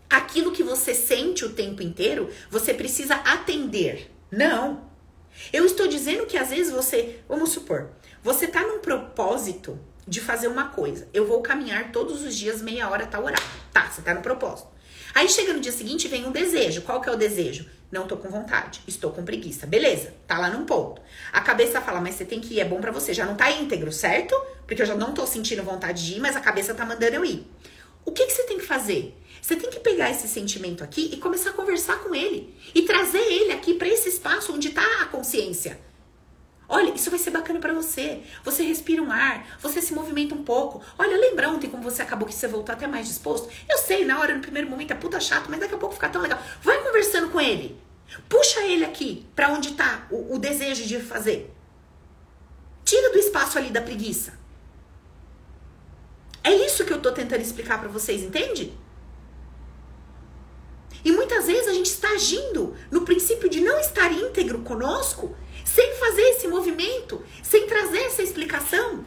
aquilo 0.10 0.52
que 0.52 0.64
você 0.64 0.96
sente 0.96 1.46
o 1.46 1.54
tempo 1.54 1.84
inteiro, 1.84 2.32
você 2.50 2.74
precisa 2.74 3.16
atender. 3.16 4.12
Não. 4.32 4.90
Eu 5.54 5.66
estou 5.66 5.88
dizendo 5.88 6.26
que 6.26 6.38
às 6.38 6.50
vezes 6.50 6.72
você, 6.74 7.20
vamos 7.28 7.52
supor, 7.52 7.92
você 8.24 8.48
tá 8.48 8.62
num 8.62 8.80
propósito 8.80 9.80
de 10.08 10.20
fazer 10.20 10.48
uma 10.48 10.70
coisa. 10.70 11.08
Eu 11.14 11.28
vou 11.28 11.42
caminhar 11.42 11.92
todos 11.92 12.24
os 12.24 12.36
dias 12.36 12.62
meia 12.62 12.90
hora 12.90 13.06
tal 13.06 13.24
horário. 13.24 13.46
Tá, 13.72 13.90
você 13.90 14.02
tá 14.02 14.14
no 14.14 14.22
propósito. 14.22 14.79
Aí 15.20 15.28
chega 15.28 15.52
no 15.52 15.60
dia 15.60 15.74
seguinte 15.74 16.08
vem 16.08 16.26
um 16.26 16.32
desejo. 16.32 16.82
Qual 16.84 17.02
que 17.02 17.10
é 17.10 17.12
o 17.12 17.18
desejo? 17.18 17.66
Não 17.92 18.08
tô 18.08 18.16
com 18.16 18.30
vontade, 18.30 18.80
estou 18.88 19.12
com 19.12 19.26
preguiça. 19.26 19.68
Beleza, 19.68 20.14
tá 20.26 20.40
lá 20.40 20.50
num 20.50 20.64
ponto. 20.64 21.02
A 21.34 21.42
cabeça 21.42 21.82
fala, 21.82 22.00
mas 22.00 22.16
você 22.16 22.24
tem 22.24 22.40
que 22.40 22.54
ir, 22.54 22.62
é 22.62 22.64
bom 22.64 22.80
para 22.80 22.90
você. 22.90 23.14
Já 23.14 23.26
não 23.26 23.36
tá 23.36 23.52
íntegro, 23.52 23.92
certo? 23.92 24.34
Porque 24.66 24.82
eu 24.82 24.86
já 24.86 24.96
não 24.96 25.14
tô 25.14 25.28
sentindo 25.28 25.62
vontade 25.62 26.06
de 26.06 26.14
ir, 26.16 26.22
mas 26.22 26.38
a 26.38 26.40
cabeça 26.40 26.74
tá 26.74 26.86
mandando 26.86 27.18
eu 27.18 27.26
ir. 27.26 27.46
O 28.06 28.14
que, 28.14 28.28
que 28.28 28.32
você 28.32 28.44
tem 28.44 28.60
que 28.60 28.66
fazer? 28.66 29.14
Você 29.42 29.58
tem 29.58 29.70
que 29.70 29.82
pegar 29.82 30.10
esse 30.10 30.26
sentimento 30.26 30.86
aqui 30.86 31.10
e 31.12 31.18
começar 31.18 31.50
a 31.50 31.54
conversar 31.54 32.00
com 32.00 32.16
ele. 32.16 32.56
E 32.74 32.84
trazer 32.84 33.20
ele 33.20 33.52
aqui 33.52 33.74
para 33.74 33.90
esse 33.90 34.08
espaço 34.08 34.54
onde 34.54 34.70
tá 34.70 35.02
a 35.02 35.06
consciência. 35.08 35.78
Olha, 36.72 36.94
isso 36.94 37.10
vai 37.10 37.18
ser 37.18 37.32
bacana 37.32 37.60
para 37.60 37.74
você. 37.74 38.22
Você 38.44 38.62
respira 38.62 39.02
um 39.02 39.12
ar, 39.12 39.58
você 39.60 39.82
se 39.82 39.92
movimenta 39.92 40.36
um 40.36 40.44
pouco. 40.44 40.84
Olha, 41.00 41.18
lembra 41.18 41.50
ontem 41.50 41.68
como 41.68 41.82
você 41.82 42.04
acabou 42.04 42.28
que 42.28 42.34
você 42.34 42.48
voltou 42.48 42.72
até 42.72 42.86
mais 42.86 43.08
disposto? 43.08 43.50
Eu 43.68 43.80
sei, 43.80 44.06
na 44.06 44.20
hora, 44.20 44.36
no 44.36 44.42
primeiro 44.42 44.70
momento 44.70 44.92
é 44.92 44.96
puta 44.96 45.20
chato, 45.20 45.48
mas 45.50 45.60
daqui 45.60 45.74
a 45.74 45.78
pouco 45.80 45.96
fica 45.96 46.08
tão 46.08 46.22
legal. 46.22 46.40
Vai 46.62 46.84
conversando 46.84 47.32
com 47.32 47.42
ele. 47.42 47.76
Puxa 48.30 48.62
ele 48.62 48.86
aqui 48.86 49.26
para 49.36 49.50
onde 49.50 49.74
tá 49.74 50.08
o, 50.12 50.36
o 50.36 50.40
desejo 50.40 50.86
de 50.86 51.00
fazer. 51.00 51.52
Tira 52.86 53.12
do 53.12 53.18
espaço 53.18 53.58
ali 53.58 53.72
da 53.72 53.82
preguiça. 53.82 54.38
É 56.44 56.54
isso 56.54 56.86
que 56.86 56.94
eu 56.94 57.02
tô 57.02 57.12
tentando 57.12 57.42
explicar 57.42 57.80
para 57.80 57.90
vocês, 57.90 58.22
entende? 58.22 58.78
E 61.04 61.12
muitas 61.12 61.48
vezes 61.48 61.68
a 61.68 61.74
gente 61.74 61.88
está 61.88 62.10
agindo 62.10 62.76
no 62.92 63.02
princípio 63.02 63.50
de 63.50 63.62
não 63.62 63.80
estar 63.80 64.12
íntegro 64.12 64.60
conosco, 64.60 65.36
sem 65.66 65.96
fazer 65.96 66.22
esse 66.22 66.48
movimento, 66.48 67.24
sem 67.44 67.68
trazer 67.68 68.00
essa 68.00 68.22
explicação, 68.22 69.06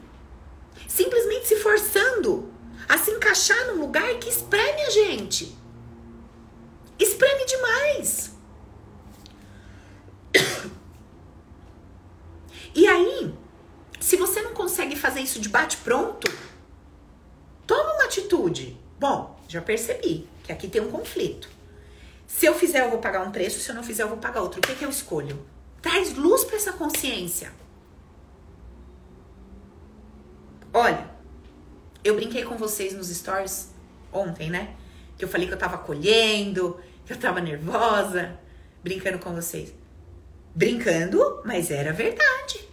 simplesmente 0.89 1.49
se 1.49 1.57
forçando 1.57 2.53
a 2.89 2.99
se 2.99 3.11
encaixar 3.11 3.67
num 3.69 3.81
lugar 3.81 4.19
que 4.19 4.29
espreme 4.29 4.83
a 4.83 4.91
gente. 4.91 5.57
Espreme 6.99 7.45
demais. 7.47 8.33
E 12.75 12.87
aí, 12.87 13.35
se 14.01 14.17
você 14.17 14.41
não 14.41 14.55
consegue 14.55 14.97
fazer 14.97 15.21
isso 15.21 15.39
de 15.39 15.51
bate-pronto, 15.51 16.27
toma 17.67 17.93
uma 17.93 18.05
atitude. 18.05 18.81
Bom, 18.99 19.39
já 19.47 19.61
percebi 19.61 20.27
que 20.43 20.51
aqui 20.51 20.69
tem 20.69 20.81
um 20.81 20.91
conflito. 20.91 21.51
Se 22.27 22.47
eu 22.47 22.55
fizer, 22.55 22.83
eu 22.85 22.91
vou 22.91 22.99
pagar 22.99 23.23
um 23.23 23.31
preço, 23.31 23.61
se 23.61 23.69
eu 23.69 23.75
não 23.75 23.83
fizer, 23.83 24.05
eu 24.05 24.09
vou 24.09 24.17
pagar 24.17 24.41
outro. 24.41 24.59
O 24.59 24.63
que, 24.63 24.75
que 24.75 24.85
eu 24.85 24.89
escolho? 24.89 25.39
Traz 25.83 26.17
luz 26.17 26.45
para 26.45 26.57
essa 26.57 26.73
consciência. 26.73 27.53
Olha, 30.73 31.11
eu 32.05 32.15
brinquei 32.15 32.45
com 32.45 32.57
vocês 32.57 32.95
nos 32.95 33.09
stories 33.09 33.71
ontem, 34.13 34.49
né? 34.49 34.75
Que 35.19 35.25
eu 35.25 35.29
falei 35.29 35.47
que 35.47 35.53
eu 35.53 35.59
tava 35.59 35.77
colhendo, 35.79 36.81
que 37.05 37.13
eu 37.13 37.17
tava 37.19 37.41
nervosa, 37.41 38.39
brincando 38.83 39.19
com 39.19 39.35
vocês. 39.35 39.75
Brincando, 40.55 41.43
mas 41.45 41.71
era 41.71 41.93
verdade. 41.93 42.69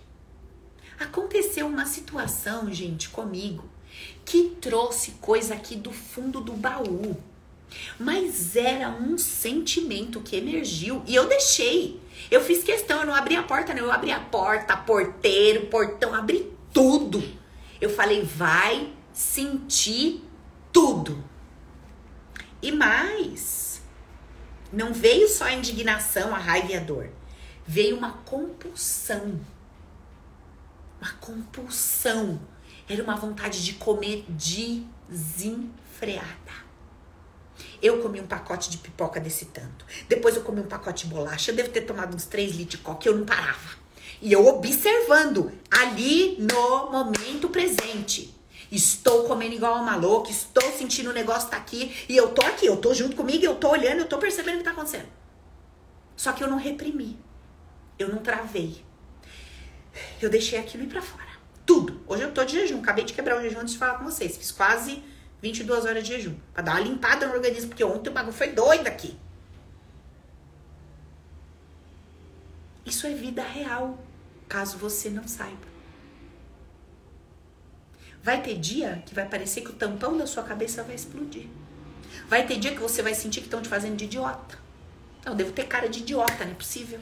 Aconteceu 1.00 1.66
uma 1.66 1.86
situação, 1.86 2.72
gente, 2.72 3.10
comigo, 3.10 3.68
que 4.24 4.56
trouxe 4.62 5.12
coisa 5.22 5.56
aqui 5.56 5.76
do 5.76 5.92
fundo 5.92 6.42
do 6.42 6.54
baú. 6.54 7.18
Mas 8.00 8.56
era 8.56 8.90
um 8.90 9.18
sentimento 9.18 10.22
que 10.22 10.36
emergiu 10.36 11.04
e 11.08 11.16
eu 11.16 11.28
deixei. 11.28 12.00
Eu 12.30 12.42
fiz 12.42 12.64
questão, 12.64 13.00
eu 13.00 13.06
não 13.06 13.16
abri 13.16 13.36
a 13.36 13.44
porta, 13.44 13.74
não. 13.74 13.86
Eu 13.86 13.92
abri 13.92 14.12
a 14.12 14.20
porta, 14.20 14.76
porteiro, 14.78 15.68
portão, 15.68 16.14
abri 16.14 16.52
tudo. 16.74 17.24
Eu 17.80 17.90
falei, 17.90 18.24
vai 18.24 18.94
sentir 19.14 20.24
tudo. 20.72 21.24
E 22.62 22.72
mais, 22.72 23.82
não 24.72 24.94
veio 24.94 25.28
só 25.28 25.46
a 25.46 25.54
indignação, 25.54 26.36
a 26.36 26.38
raiva 26.38 26.72
e 26.72 26.76
a 26.76 26.80
dor. 26.80 27.10
Veio 27.66 27.98
uma 27.98 28.14
compulsão. 28.26 29.40
Uma 31.02 31.12
compulsão. 31.14 32.40
Era 32.88 33.04
uma 33.04 33.16
vontade 33.16 33.64
de 33.64 33.74
comer 33.74 34.26
desenfreada. 34.28 35.70
Eu 37.82 38.02
comi 38.02 38.20
um 38.20 38.28
pacote 38.28 38.70
de 38.70 38.78
pipoca 38.78 39.20
desse 39.20 39.46
tanto. 39.46 39.86
Depois 40.08 40.36
eu 40.36 40.42
comi 40.42 40.60
um 40.60 40.68
pacote 40.68 41.08
de 41.08 41.14
bolacha. 41.14 41.52
Eu 41.52 41.56
devo 41.56 41.70
ter 41.70 41.82
tomado 41.82 42.16
uns 42.16 42.26
3 42.26 42.52
litros 42.52 42.70
de 42.72 42.78
coca 42.78 43.08
eu 43.08 43.18
não 43.18 43.26
parava. 43.26 43.80
E 44.22 44.34
eu 44.34 44.46
observando 44.46 45.52
ali 45.72 46.38
no 46.40 46.92
momento 46.92 47.50
presente. 47.50 48.36
Estou 48.72 49.24
comendo 49.24 49.56
igual 49.56 49.82
uma 49.82 49.96
louca, 49.96 50.30
estou 50.30 50.72
sentindo 50.72 51.10
o 51.10 51.14
negócio 51.14 51.50
tá 51.50 51.58
aqui 51.58 52.06
e 52.08 52.16
eu 52.16 52.30
tô 52.30 52.46
aqui, 52.46 52.68
eu 52.68 52.78
tô 52.78 52.94
junto 52.94 53.16
comigo, 53.16 53.44
eu 53.44 53.56
tô 53.56 53.70
olhando, 53.70 54.00
eu 54.00 54.08
tô 54.08 54.20
percebendo 54.20 54.56
o 54.56 54.58
que 54.60 54.64
tá 54.64 54.72
acontecendo. 54.72 55.08
Só 56.16 56.34
que 56.34 56.44
eu 56.44 56.48
não 56.48 56.58
reprimi. 56.58 57.18
Eu 57.98 58.10
não 58.10 58.20
travei. 58.20 58.84
Eu 60.22 60.30
deixei 60.30 60.60
aquilo 60.60 60.84
ir 60.84 60.88
para 60.88 61.02
fora. 61.02 61.30
Tudo. 61.66 62.02
Hoje 62.08 62.24
eu 62.24 62.32
tô 62.32 62.44
de 62.44 62.54
jejum, 62.54 62.80
acabei 62.80 63.06
de 63.06 63.14
quebrar 63.14 63.38
o 63.38 63.42
jejum 63.42 63.60
antes 63.60 63.74
de 63.74 63.80
falar 63.80 63.98
com 63.98 64.06
vocês. 64.06 64.38
Fiz 64.38 64.52
quase 64.52 65.04
22 65.42 65.86
horas 65.86 66.04
de 66.04 66.10
jejum. 66.10 66.36
Pra 66.54 66.64
dar 66.64 66.74
uma 66.74 66.82
limpada 66.82 67.28
no 67.28 67.34
organismo, 67.34 67.70
porque 67.70 67.84
ontem 67.84 68.10
o 68.10 68.14
bagulho 68.14 68.34
foi 68.34 68.52
doido 68.52 68.88
aqui. 68.88 69.18
Isso 72.86 73.06
é 73.08 73.14
vida 73.14 73.44
real, 73.44 73.98
caso 74.48 74.78
você 74.78 75.10
não 75.10 75.28
saiba. 75.28 75.70
Vai 78.22 78.42
ter 78.42 78.58
dia 78.58 79.02
que 79.06 79.16
vai 79.16 79.28
parecer 79.28 79.62
que 79.62 79.70
o 79.70 79.74
tampão 79.74 80.18
da 80.18 80.28
sua 80.28 80.44
cabeça 80.44 80.84
vai 80.84 80.96
explodir. 80.96 81.48
Vai 82.28 82.46
ter 82.46 82.58
dia 82.58 82.74
que 82.74 82.80
você 82.80 83.02
vai 83.02 83.14
sentir 83.14 83.42
que 83.42 83.48
estão 83.48 83.62
te 83.62 83.70
fazendo 83.70 83.96
de 83.96 84.06
idiota. 84.06 84.58
Eu 85.26 85.36
devo 85.36 85.52
ter 85.52 85.68
cara 85.68 85.88
de 85.88 86.00
idiota, 86.00 86.44
não 86.44 86.52
é 86.52 86.56
possível. 86.56 87.00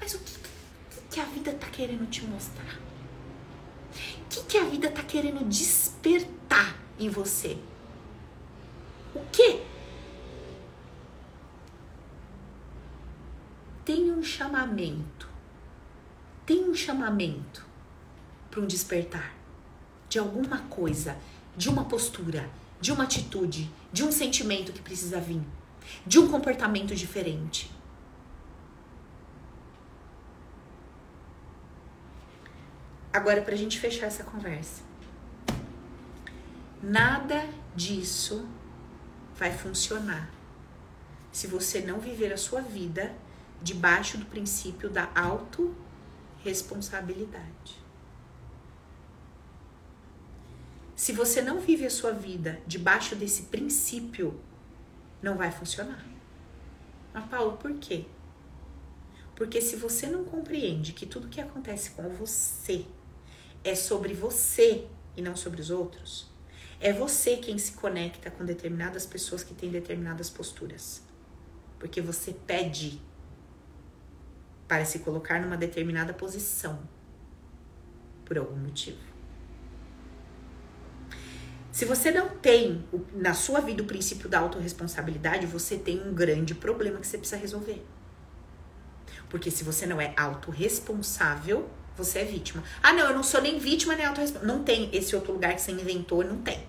Mas 0.00 0.14
o 0.14 0.18
que, 0.18 0.38
que 1.10 1.20
a 1.20 1.24
vida 1.24 1.52
tá 1.52 1.66
querendo 1.68 2.08
te 2.08 2.24
mostrar? 2.24 2.78
O 4.20 4.28
que, 4.28 4.42
que 4.44 4.58
a 4.58 4.64
vida 4.64 4.90
tá 4.90 5.02
querendo 5.02 5.44
despertar 5.48 6.35
em 6.98 7.08
você? 7.08 7.58
O 9.14 9.20
que? 9.30 9.62
Tem 13.84 14.10
um 14.10 14.22
chamamento. 14.22 15.28
Tem 16.44 16.68
um 16.68 16.74
chamamento 16.74 17.64
para 18.50 18.60
um 18.60 18.66
despertar 18.66 19.34
de 20.08 20.18
alguma 20.18 20.58
coisa, 20.62 21.16
de 21.56 21.68
uma 21.68 21.84
postura, 21.84 22.48
de 22.80 22.92
uma 22.92 23.04
atitude, 23.04 23.70
de 23.92 24.04
um 24.04 24.12
sentimento 24.12 24.72
que 24.72 24.80
precisa 24.80 25.20
vir, 25.20 25.42
de 26.06 26.18
um 26.18 26.28
comportamento 26.28 26.94
diferente. 26.94 27.70
Agora, 33.12 33.40
para 33.40 33.54
a 33.54 33.56
gente 33.56 33.80
fechar 33.80 34.06
essa 34.06 34.22
conversa, 34.22 34.85
nada 36.86 37.46
disso 37.74 38.48
vai 39.34 39.52
funcionar 39.52 40.32
se 41.32 41.48
você 41.48 41.80
não 41.80 41.98
viver 41.98 42.32
a 42.32 42.36
sua 42.36 42.60
vida 42.60 43.12
debaixo 43.60 44.16
do 44.16 44.26
princípio 44.26 44.88
da 44.88 45.10
autorresponsabilidade. 45.12 47.84
Se 50.94 51.12
você 51.12 51.42
não 51.42 51.58
vive 51.58 51.84
a 51.84 51.90
sua 51.90 52.12
vida 52.12 52.62
debaixo 52.68 53.16
desse 53.16 53.42
princípio, 53.44 54.40
não 55.20 55.36
vai 55.36 55.50
funcionar. 55.50 56.06
Mas, 57.12 57.28
Paulo, 57.28 57.56
por 57.56 57.74
quê? 57.78 58.04
Porque 59.34 59.60
se 59.60 59.74
você 59.74 60.06
não 60.06 60.22
compreende 60.24 60.92
que 60.92 61.04
tudo 61.04 61.28
que 61.28 61.40
acontece 61.40 61.90
com 61.90 62.08
você 62.10 62.86
é 63.64 63.74
sobre 63.74 64.14
você 64.14 64.86
e 65.16 65.20
não 65.20 65.34
sobre 65.34 65.60
os 65.60 65.70
outros. 65.70 66.35
É 66.80 66.92
você 66.92 67.36
quem 67.36 67.58
se 67.58 67.72
conecta 67.72 68.30
com 68.30 68.44
determinadas 68.44 69.06
pessoas 69.06 69.42
que 69.42 69.54
têm 69.54 69.70
determinadas 69.70 70.28
posturas. 70.28 71.02
Porque 71.78 72.00
você 72.00 72.32
pede 72.32 73.00
para 74.68 74.84
se 74.84 74.98
colocar 75.00 75.40
numa 75.40 75.56
determinada 75.56 76.12
posição 76.12 76.80
por 78.24 78.36
algum 78.36 78.56
motivo. 78.56 78.98
Se 81.70 81.84
você 81.84 82.10
não 82.10 82.30
tem 82.30 82.84
na 83.12 83.34
sua 83.34 83.60
vida 83.60 83.82
o 83.82 83.86
princípio 83.86 84.28
da 84.28 84.38
autorresponsabilidade, 84.38 85.46
você 85.46 85.76
tem 85.76 86.00
um 86.00 86.14
grande 86.14 86.54
problema 86.54 86.98
que 86.98 87.06
você 87.06 87.18
precisa 87.18 87.40
resolver. 87.40 87.84
Porque 89.28 89.50
se 89.50 89.62
você 89.62 89.86
não 89.86 90.00
é 90.00 90.14
autorresponsável, 90.16 91.68
você 91.96 92.20
é 92.20 92.24
vítima. 92.24 92.62
Ah, 92.82 92.92
não, 92.92 93.06
eu 93.06 93.14
não 93.14 93.22
sou 93.22 93.40
nem 93.40 93.58
vítima 93.58 93.94
nem 93.94 94.06
autorresponsável. 94.06 94.54
Não 94.54 94.62
tem 94.62 94.90
esse 94.92 95.16
outro 95.16 95.32
lugar 95.32 95.54
que 95.54 95.60
você 95.60 95.72
inventou, 95.72 96.22
não 96.22 96.38
tem. 96.38 96.66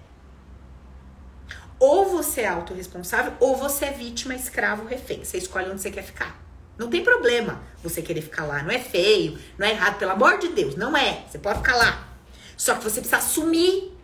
Ou 1.79 2.09
você 2.09 2.41
é 2.41 2.47
autorresponsável, 2.47 3.33
ou 3.39 3.55
você 3.55 3.85
é 3.85 3.91
vítima, 3.91 4.33
escravo, 4.33 4.85
refém. 4.85 5.23
Você 5.23 5.37
escolhe 5.37 5.69
onde 5.69 5.81
você 5.81 5.91
quer 5.91 6.03
ficar. 6.03 6.41
Não 6.77 6.89
tem 6.89 7.03
problema 7.03 7.61
você 7.83 8.01
querer 8.01 8.21
ficar 8.21 8.45
lá. 8.45 8.63
Não 8.63 8.71
é 8.71 8.79
feio, 8.79 9.37
não 9.57 9.67
é 9.67 9.71
errado, 9.71 9.97
pelo 9.97 10.11
amor 10.11 10.37
de 10.37 10.49
Deus. 10.49 10.75
Não 10.75 10.95
é. 10.95 11.25
Você 11.29 11.37
pode 11.37 11.59
ficar 11.59 11.75
lá. 11.75 12.07
Só 12.55 12.75
que 12.75 12.83
você 12.83 12.99
precisa 12.99 13.17
assumir 13.17 13.95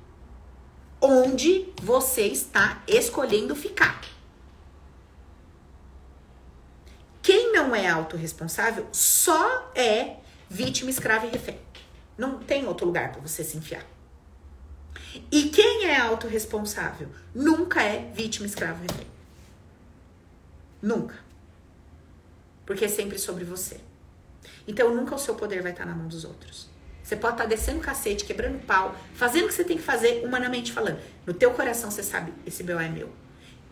onde 1.01 1.71
você 1.81 2.27
está 2.27 2.81
escolhendo 2.87 3.55
ficar. 3.55 4.01
Quem 7.21 7.53
não 7.53 7.73
é 7.73 7.87
autorresponsável 7.89 8.87
só 8.91 9.71
é 9.73 10.17
vítima, 10.53 10.91
escravo 10.91 11.25
e 11.25 11.29
refém. 11.29 11.59
Não 12.15 12.37
tem 12.37 12.67
outro 12.67 12.85
lugar 12.85 13.11
para 13.11 13.21
você 13.21 13.43
se 13.43 13.57
enfiar. 13.57 13.83
E 15.31 15.49
quem 15.49 15.85
é 15.85 15.99
autorresponsável 15.99 17.09
nunca 17.33 17.81
é 17.81 18.11
vítima, 18.13 18.45
escravo 18.45 18.83
e 18.83 18.87
refém. 18.87 19.07
Nunca. 20.81 21.15
Porque 22.65 22.85
é 22.85 22.87
sempre 22.87 23.17
sobre 23.17 23.43
você. 23.43 23.79
Então 24.67 24.93
nunca 24.93 25.15
o 25.15 25.19
seu 25.19 25.33
poder 25.33 25.61
vai 25.63 25.71
estar 25.71 25.85
na 25.85 25.95
mão 25.95 26.07
dos 26.07 26.23
outros. 26.23 26.69
Você 27.03 27.15
pode 27.15 27.33
estar 27.33 27.45
descendo 27.45 27.79
cacete, 27.79 28.23
quebrando 28.23 28.63
pau, 28.65 28.95
fazendo 29.13 29.45
o 29.45 29.47
que 29.47 29.53
você 29.53 29.63
tem 29.63 29.77
que 29.77 29.83
fazer, 29.83 30.23
humanamente 30.23 30.71
falando. 30.71 30.99
No 31.25 31.33
teu 31.33 31.51
coração 31.51 31.89
você 31.89 32.03
sabe, 32.03 32.31
esse 32.45 32.63
BO 32.63 32.79
é 32.79 32.89
meu. 32.89 33.11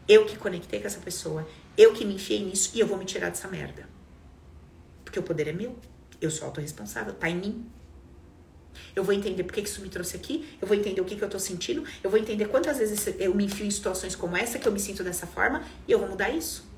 Eu 0.08 0.26
que 0.26 0.36
conectei 0.36 0.82
com 0.82 0.88
essa 0.88 1.00
pessoa, 1.00 1.48
eu 1.78 1.94
que 1.94 2.04
me 2.04 2.16
enfiei 2.16 2.44
nisso 2.44 2.72
e 2.74 2.80
eu 2.80 2.88
vou 2.88 2.98
me 2.98 3.06
tirar 3.06 3.30
dessa 3.30 3.48
merda. 3.48 3.88
Porque 5.06 5.20
o 5.20 5.24
poder 5.24 5.48
é 5.48 5.54
meu. 5.54 5.78
Eu 6.22 6.30
sou 6.30 6.46
autorresponsável, 6.46 7.14
tá 7.14 7.28
em 7.28 7.36
mim. 7.36 7.72
Eu 8.96 9.04
vou 9.04 9.14
entender 9.14 9.44
por 9.44 9.54
que 9.54 9.62
isso 9.62 9.82
me 9.82 9.90
trouxe 9.90 10.16
aqui, 10.16 10.58
eu 10.62 10.68
vou 10.68 10.78
entender 10.78 11.02
o 11.02 11.06
que, 11.06 11.16
que 11.16 11.24
eu 11.24 11.30
tô 11.30 11.40
sentindo, 11.40 11.84
eu 12.02 12.10
vou 12.10 12.18
entender 12.18 12.48
quantas 12.48 12.78
vezes 12.78 13.06
eu 13.20 13.36
me 13.36 13.46
enfio 13.46 13.66
em 13.66 13.72
situações 13.72 14.16
como 14.16 14.38
essa, 14.38 14.58
que 14.58 14.68
eu 14.68 14.72
me 14.72 14.80
sinto 14.80 15.04
dessa 15.04 15.28
forma, 15.28 15.64
e 15.88 15.92
eu 15.92 16.00
vou 16.00 16.08
mudar 16.08 16.30
isso. 16.30 16.70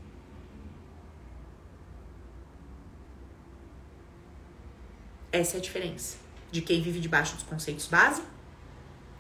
Essa 5.32 5.58
é 5.58 5.60
a 5.60 5.62
diferença 5.62 6.18
de 6.52 6.62
quem 6.62 6.82
vive 6.82 7.00
debaixo 7.00 7.36
dos 7.36 7.44
conceitos 7.44 7.88
base, 7.88 8.22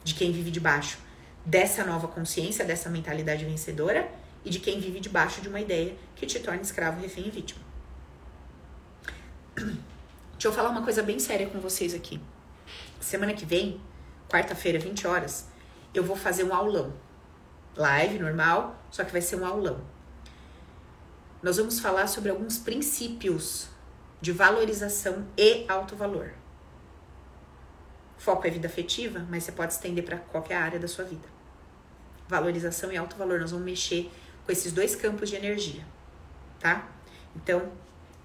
de 0.03 0.13
quem 0.13 0.31
vive 0.31 0.51
debaixo 0.51 0.99
dessa 1.45 1.83
nova 1.83 2.07
consciência, 2.07 2.63
dessa 2.63 2.89
mentalidade 2.89 3.43
vencedora, 3.45 4.09
e 4.45 4.49
de 4.49 4.59
quem 4.59 4.79
vive 4.79 4.99
debaixo 4.99 5.41
de 5.41 5.49
uma 5.49 5.59
ideia 5.59 5.95
que 6.15 6.25
te 6.25 6.39
torna 6.39 6.61
escravo, 6.61 7.01
refém 7.01 7.27
e 7.27 7.31
vítima. 7.31 7.61
Deixa 10.43 10.51
eu 10.51 10.61
falar 10.61 10.71
uma 10.71 10.83
coisa 10.83 11.01
bem 11.01 11.19
séria 11.19 11.47
com 11.47 11.57
vocês 11.61 11.93
aqui. 11.93 12.19
Semana 12.99 13.33
que 13.33 13.45
vem, 13.45 13.79
quarta-feira, 14.29 14.77
20 14.77 15.07
horas, 15.07 15.47
eu 15.93 16.03
vou 16.03 16.17
fazer 16.17 16.43
um 16.43 16.53
aulão. 16.53 16.91
Live 17.77 18.19
normal, 18.19 18.75
só 18.91 19.05
que 19.05 19.13
vai 19.13 19.21
ser 19.21 19.37
um 19.37 19.45
aulão. 19.45 19.79
Nós 21.41 21.55
vamos 21.55 21.79
falar 21.79 22.07
sobre 22.07 22.29
alguns 22.29 22.57
princípios 22.57 23.69
de 24.19 24.33
valorização 24.33 25.25
e 25.37 25.63
alto 25.69 25.95
valor. 25.95 26.33
Foco 28.17 28.45
é 28.45 28.49
vida 28.49 28.67
afetiva, 28.67 29.25
mas 29.29 29.45
você 29.45 29.53
pode 29.53 29.71
estender 29.71 30.03
para 30.03 30.17
qualquer 30.17 30.57
área 30.57 30.77
da 30.77 30.89
sua 30.89 31.05
vida. 31.05 31.29
Valorização 32.27 32.91
e 32.91 32.97
alto 32.97 33.15
valor, 33.15 33.39
nós 33.39 33.51
vamos 33.51 33.65
mexer 33.65 34.11
com 34.45 34.51
esses 34.51 34.73
dois 34.73 34.93
campos 34.93 35.29
de 35.29 35.37
energia, 35.37 35.85
tá? 36.59 36.91
Então, 37.33 37.71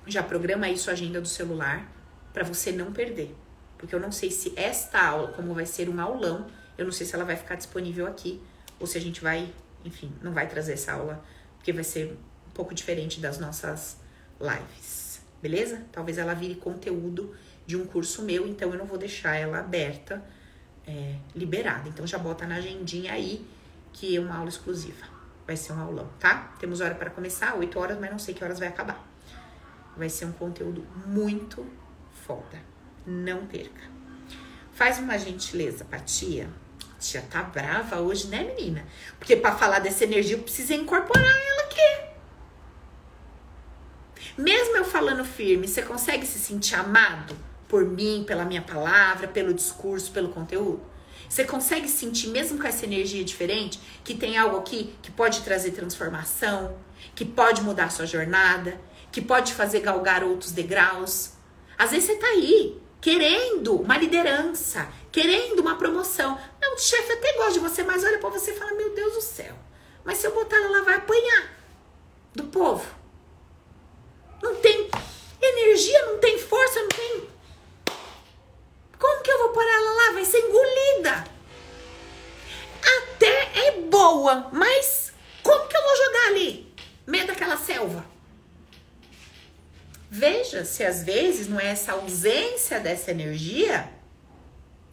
já 0.05 0.21
programa 0.21 0.67
aí 0.67 0.77
sua 0.77 0.95
agenda 0.95 1.21
do 1.21 1.29
celular 1.29 1.97
para 2.39 2.47
você 2.47 2.71
não 2.71 2.93
perder. 2.93 3.35
Porque 3.77 3.93
eu 3.93 3.99
não 3.99 4.13
sei 4.13 4.31
se 4.31 4.53
esta 4.55 5.05
aula, 5.05 5.33
como 5.33 5.53
vai 5.53 5.67
ser 5.67 5.89
um 5.89 6.01
aulão, 6.01 6.47
eu 6.77 6.85
não 6.85 6.93
sei 6.93 7.05
se 7.05 7.13
ela 7.17 7.25
vai 7.25 7.35
ficar 7.35 7.57
disponível 7.57 8.07
aqui 8.07 8.41
ou 8.79 8.87
se 8.87 8.97
a 8.97 9.01
gente 9.01 9.21
vai, 9.21 9.53
enfim, 9.85 10.13
não 10.23 10.33
vai 10.33 10.47
trazer 10.47 10.75
essa 10.75 10.93
aula, 10.93 11.21
porque 11.57 11.73
vai 11.73 11.83
ser 11.83 12.17
um 12.47 12.51
pouco 12.55 12.73
diferente 12.73 13.19
das 13.19 13.41
nossas 13.41 13.97
lives, 14.41 15.21
beleza? 15.43 15.85
Talvez 15.91 16.17
ela 16.17 16.33
vire 16.33 16.55
conteúdo 16.55 17.35
de 17.67 17.77
um 17.77 17.85
curso 17.85 18.23
meu, 18.23 18.47
então 18.47 18.71
eu 18.71 18.79
não 18.79 18.87
vou 18.87 18.97
deixar 18.97 19.35
ela 19.35 19.59
aberta, 19.59 20.25
é, 20.87 21.17
liberada. 21.35 21.89
Então 21.89 22.07
já 22.07 22.19
bota 22.19 22.47
na 22.47 22.55
agendinha 22.57 23.13
aí 23.13 23.45
que 23.93 24.17
é 24.17 24.21
uma 24.21 24.37
aula 24.37 24.49
exclusiva. 24.49 25.07
Vai 25.45 25.57
ser 25.57 25.73
um 25.73 25.81
aulão, 25.81 26.09
tá? 26.21 26.55
Temos 26.61 26.81
hora 26.81 26.95
para 26.95 27.11
começar, 27.11 27.57
8 27.57 27.77
horas, 27.81 27.99
mas 27.99 28.13
não 28.13 28.19
sei 28.19 28.33
que 28.33 28.45
horas 28.45 28.61
vai 28.61 28.69
acabar. 28.69 29.05
Vai 29.97 30.09
ser 30.09 30.27
um 30.27 30.33
conteúdo 30.33 30.87
muito 31.05 31.67
foda. 32.29 32.63
Não 33.07 33.47
perca. 33.47 33.83
Faz 34.75 34.99
uma 34.99 35.19
gentileza 35.19 35.85
pra 35.87 35.99
tia. 35.99 36.49
Tia 37.01 37.23
tá 37.23 37.43
brava 37.43 38.01
hoje, 38.01 38.27
né, 38.29 38.45
menina? 38.45 38.87
Porque 39.19 39.35
para 39.35 39.57
falar 39.57 39.79
dessa 39.79 40.05
energia 40.05 40.37
eu 40.37 40.43
precisei 40.43 40.77
incorporar 40.77 41.25
ela 41.25 41.63
aqui. 41.63 42.09
Mesmo 44.37 44.77
eu 44.77 44.85
falando 44.85 45.25
firme, 45.25 45.67
você 45.67 45.81
consegue 45.81 46.27
se 46.27 46.39
sentir 46.39 46.75
amado 46.75 47.35
por 47.67 47.85
mim, 47.85 48.25
pela 48.27 48.45
minha 48.45 48.63
palavra, 48.63 49.27
pelo 49.27 49.55
discurso, 49.55 50.13
pelo 50.13 50.29
conteúdo? 50.29 50.83
Você 51.29 51.45
consegue 51.45 51.89
sentir, 51.89 52.29
mesmo 52.29 52.59
com 52.59 52.67
essa 52.67 52.85
energia 52.85 53.25
diferente, 53.25 53.81
que 54.05 54.15
tem 54.15 54.37
algo 54.37 54.59
aqui 54.59 54.95
que 55.03 55.11
pode 55.11 55.43
trazer 55.43 55.73
transformação, 55.73 56.79
que 57.15 57.25
pode 57.25 57.63
mudar 57.63 57.91
sua 57.91 58.07
jornada, 58.07 58.81
que 59.11 59.21
pode 59.21 59.55
fazer 59.55 59.81
galgar 59.81 60.23
outros 60.23 60.53
degraus? 60.53 61.38
Às 61.79 61.93
vezes 61.93 62.07
você 62.07 62.17
tá 62.17 62.27
aí, 62.27 62.83
querendo 63.01 63.81
uma 63.81 63.97
liderança, 63.97 64.89
querendo 65.13 65.61
uma 65.61 65.79
promoção. 65.79 66.37
Não, 66.61 66.75
o 66.75 66.79
chefe 66.79 67.13
até 67.13 67.33
gosta 67.35 67.53
de 67.53 67.61
você, 67.61 67.85
mas 67.85 68.03
olha 68.03 68.19
para 68.19 68.31
você 68.31 68.51
e 68.51 68.57
fala: 68.57 68.75
Meu 68.75 68.93
Deus 68.95 69.15
do 69.15 69.21
céu, 69.21 69.55
mas 70.05 70.19
se 70.19 70.27
eu 70.27 70.35
botar 70.35 70.57
ela 70.57 70.79
lá, 70.79 70.83
vai 70.83 70.95
apanhar 70.97 71.57
do 72.35 72.45
povo. 72.45 72.85
Não 74.43 74.57
tem 74.57 74.91
energia, 75.41 76.07
não 76.07 76.19
tem 76.19 76.37
força, 76.39 76.81
não 76.81 76.89
tem. 76.89 77.29
Como 78.99 79.23
que 79.23 79.31
eu 79.31 79.39
vou 79.39 79.51
pôr 79.51 79.63
ela 79.63 79.91
lá? 79.93 80.13
Vai 80.15 80.25
ser 80.25 80.41
engolida. 80.41 81.25
Até 82.99 83.67
é 83.67 83.73
boa, 83.83 84.49
mas 84.53 85.13
como 85.43 85.69
que 85.69 85.77
eu 85.77 85.83
vou 85.83 85.97
jogar 85.97 86.27
ali? 86.29 86.75
Meio 87.07 87.27
daquela 87.27 87.57
selva. 87.57 88.05
Veja 90.11 90.65
se 90.65 90.83
às 90.83 91.03
vezes 91.03 91.49
não 91.49 91.61
é 91.61 91.67
essa 91.67 91.93
ausência 91.93 92.81
dessa 92.81 93.11
energia 93.11 93.91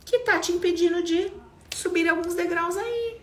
que 0.03 0.19
tá 0.19 0.39
te 0.39 0.51
impedindo 0.51 1.01
de 1.03 1.31
subir 1.73 2.07
alguns 2.07 2.35
degraus 2.35 2.75
aí. 2.75 3.21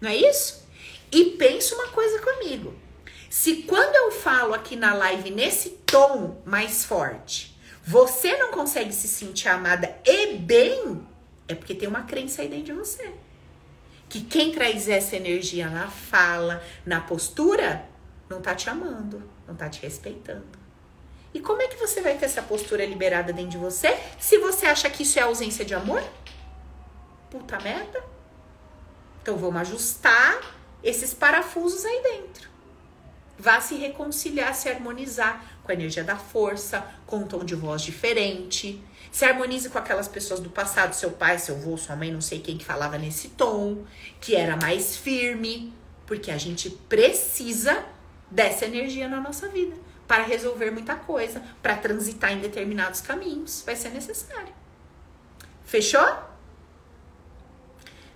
Não 0.00 0.10
é 0.10 0.16
isso? 0.16 0.66
E 1.10 1.24
pensa 1.36 1.74
uma 1.74 1.88
coisa 1.88 2.20
comigo. 2.20 2.74
Se 3.30 3.62
quando 3.62 3.94
eu 3.96 4.10
falo 4.10 4.52
aqui 4.52 4.76
na 4.76 4.92
live 4.94 5.30
nesse 5.30 5.70
tom 5.86 6.42
mais 6.44 6.84
forte, 6.84 7.58
você 7.84 8.36
não 8.36 8.50
consegue 8.50 8.92
se 8.92 9.08
sentir 9.08 9.48
amada 9.48 9.96
e 10.04 10.36
bem, 10.36 11.06
É 11.48 11.54
porque 11.54 11.74
tem 11.74 11.88
uma 11.88 12.02
crença 12.02 12.42
aí 12.42 12.48
dentro 12.48 12.66
de 12.66 12.72
você. 12.72 13.12
Que 14.08 14.20
quem 14.20 14.52
traz 14.52 14.88
essa 14.88 15.16
energia 15.16 15.68
na 15.68 15.88
fala, 15.88 16.62
na 16.84 17.00
postura, 17.00 17.88
não 18.32 18.40
tá 18.40 18.54
te 18.54 18.70
amando, 18.70 19.22
não 19.46 19.54
tá 19.54 19.68
te 19.68 19.82
respeitando. 19.82 20.58
E 21.34 21.40
como 21.40 21.62
é 21.62 21.68
que 21.68 21.76
você 21.76 22.00
vai 22.00 22.16
ter 22.16 22.26
essa 22.26 22.42
postura 22.42 22.84
liberada 22.84 23.32
dentro 23.32 23.52
de 23.52 23.58
você 23.58 23.98
se 24.18 24.38
você 24.38 24.66
acha 24.66 24.88
que 24.90 25.02
isso 25.02 25.18
é 25.18 25.22
ausência 25.22 25.64
de 25.64 25.74
amor? 25.74 26.02
Puta 27.30 27.58
merda. 27.60 28.02
Então 29.22 29.36
vamos 29.36 29.60
ajustar 29.62 30.40
esses 30.82 31.14
parafusos 31.14 31.84
aí 31.84 32.02
dentro. 32.02 32.50
Vá 33.38 33.60
se 33.60 33.74
reconciliar, 33.76 34.54
se 34.54 34.68
harmonizar 34.68 35.60
com 35.62 35.70
a 35.70 35.74
energia 35.74 36.04
da 36.04 36.16
força, 36.16 36.86
com 37.06 37.18
um 37.18 37.26
tom 37.26 37.44
de 37.44 37.54
voz 37.54 37.82
diferente. 37.82 38.82
Se 39.10 39.24
harmonize 39.24 39.68
com 39.68 39.78
aquelas 39.78 40.08
pessoas 40.08 40.40
do 40.40 40.50
passado, 40.50 40.94
seu 40.94 41.10
pai, 41.10 41.38
seu 41.38 41.56
avô, 41.56 41.76
sua 41.76 41.96
mãe, 41.96 42.10
não 42.10 42.20
sei 42.20 42.40
quem 42.40 42.56
que 42.58 42.64
falava 42.64 42.98
nesse 42.98 43.28
tom, 43.28 43.84
que 44.20 44.34
era 44.36 44.56
mais 44.56 44.96
firme, 44.96 45.72
porque 46.06 46.30
a 46.30 46.38
gente 46.38 46.70
precisa 46.70 47.84
dessa 48.32 48.64
energia 48.64 49.08
na 49.08 49.20
nossa 49.20 49.48
vida 49.48 49.76
para 50.08 50.24
resolver 50.24 50.70
muita 50.70 50.94
coisa, 50.94 51.42
para 51.62 51.76
transitar 51.76 52.32
em 52.32 52.40
determinados 52.40 53.00
caminhos, 53.00 53.62
vai 53.64 53.76
ser 53.76 53.90
necessário. 53.90 54.52
Fechou? 55.64 56.06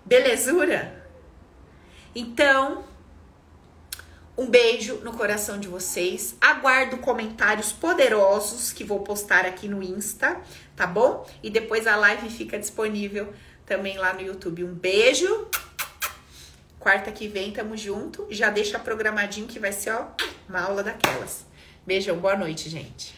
Belezura? 0.04 1.06
Então, 2.14 2.84
um 4.36 4.46
beijo 4.46 4.96
no 4.96 5.12
coração 5.12 5.58
de 5.58 5.68
vocês. 5.68 6.36
Aguardo 6.40 6.98
comentários 6.98 7.72
poderosos 7.72 8.72
que 8.72 8.84
vou 8.84 9.00
postar 9.00 9.46
aqui 9.46 9.66
no 9.68 9.82
Insta, 9.82 10.40
tá 10.74 10.86
bom? 10.86 11.26
E 11.42 11.50
depois 11.50 11.86
a 11.86 11.96
live 11.96 12.28
fica 12.28 12.58
disponível 12.58 13.32
também 13.64 13.96
lá 13.96 14.12
no 14.12 14.20
YouTube. 14.20 14.64
Um 14.64 14.74
beijo. 14.74 15.48
Quarta 16.86 17.10
que 17.10 17.26
vem 17.26 17.50
tamo 17.50 17.76
junto. 17.76 18.28
Já 18.30 18.48
deixa 18.48 18.78
programadinho 18.78 19.48
que 19.48 19.58
vai 19.58 19.72
ser 19.72 19.90
ó, 19.90 20.06
uma 20.48 20.60
aula 20.60 20.84
daquelas. 20.84 21.44
Beijão, 21.84 22.16
boa 22.16 22.36
noite, 22.36 22.70
gente. 22.70 23.12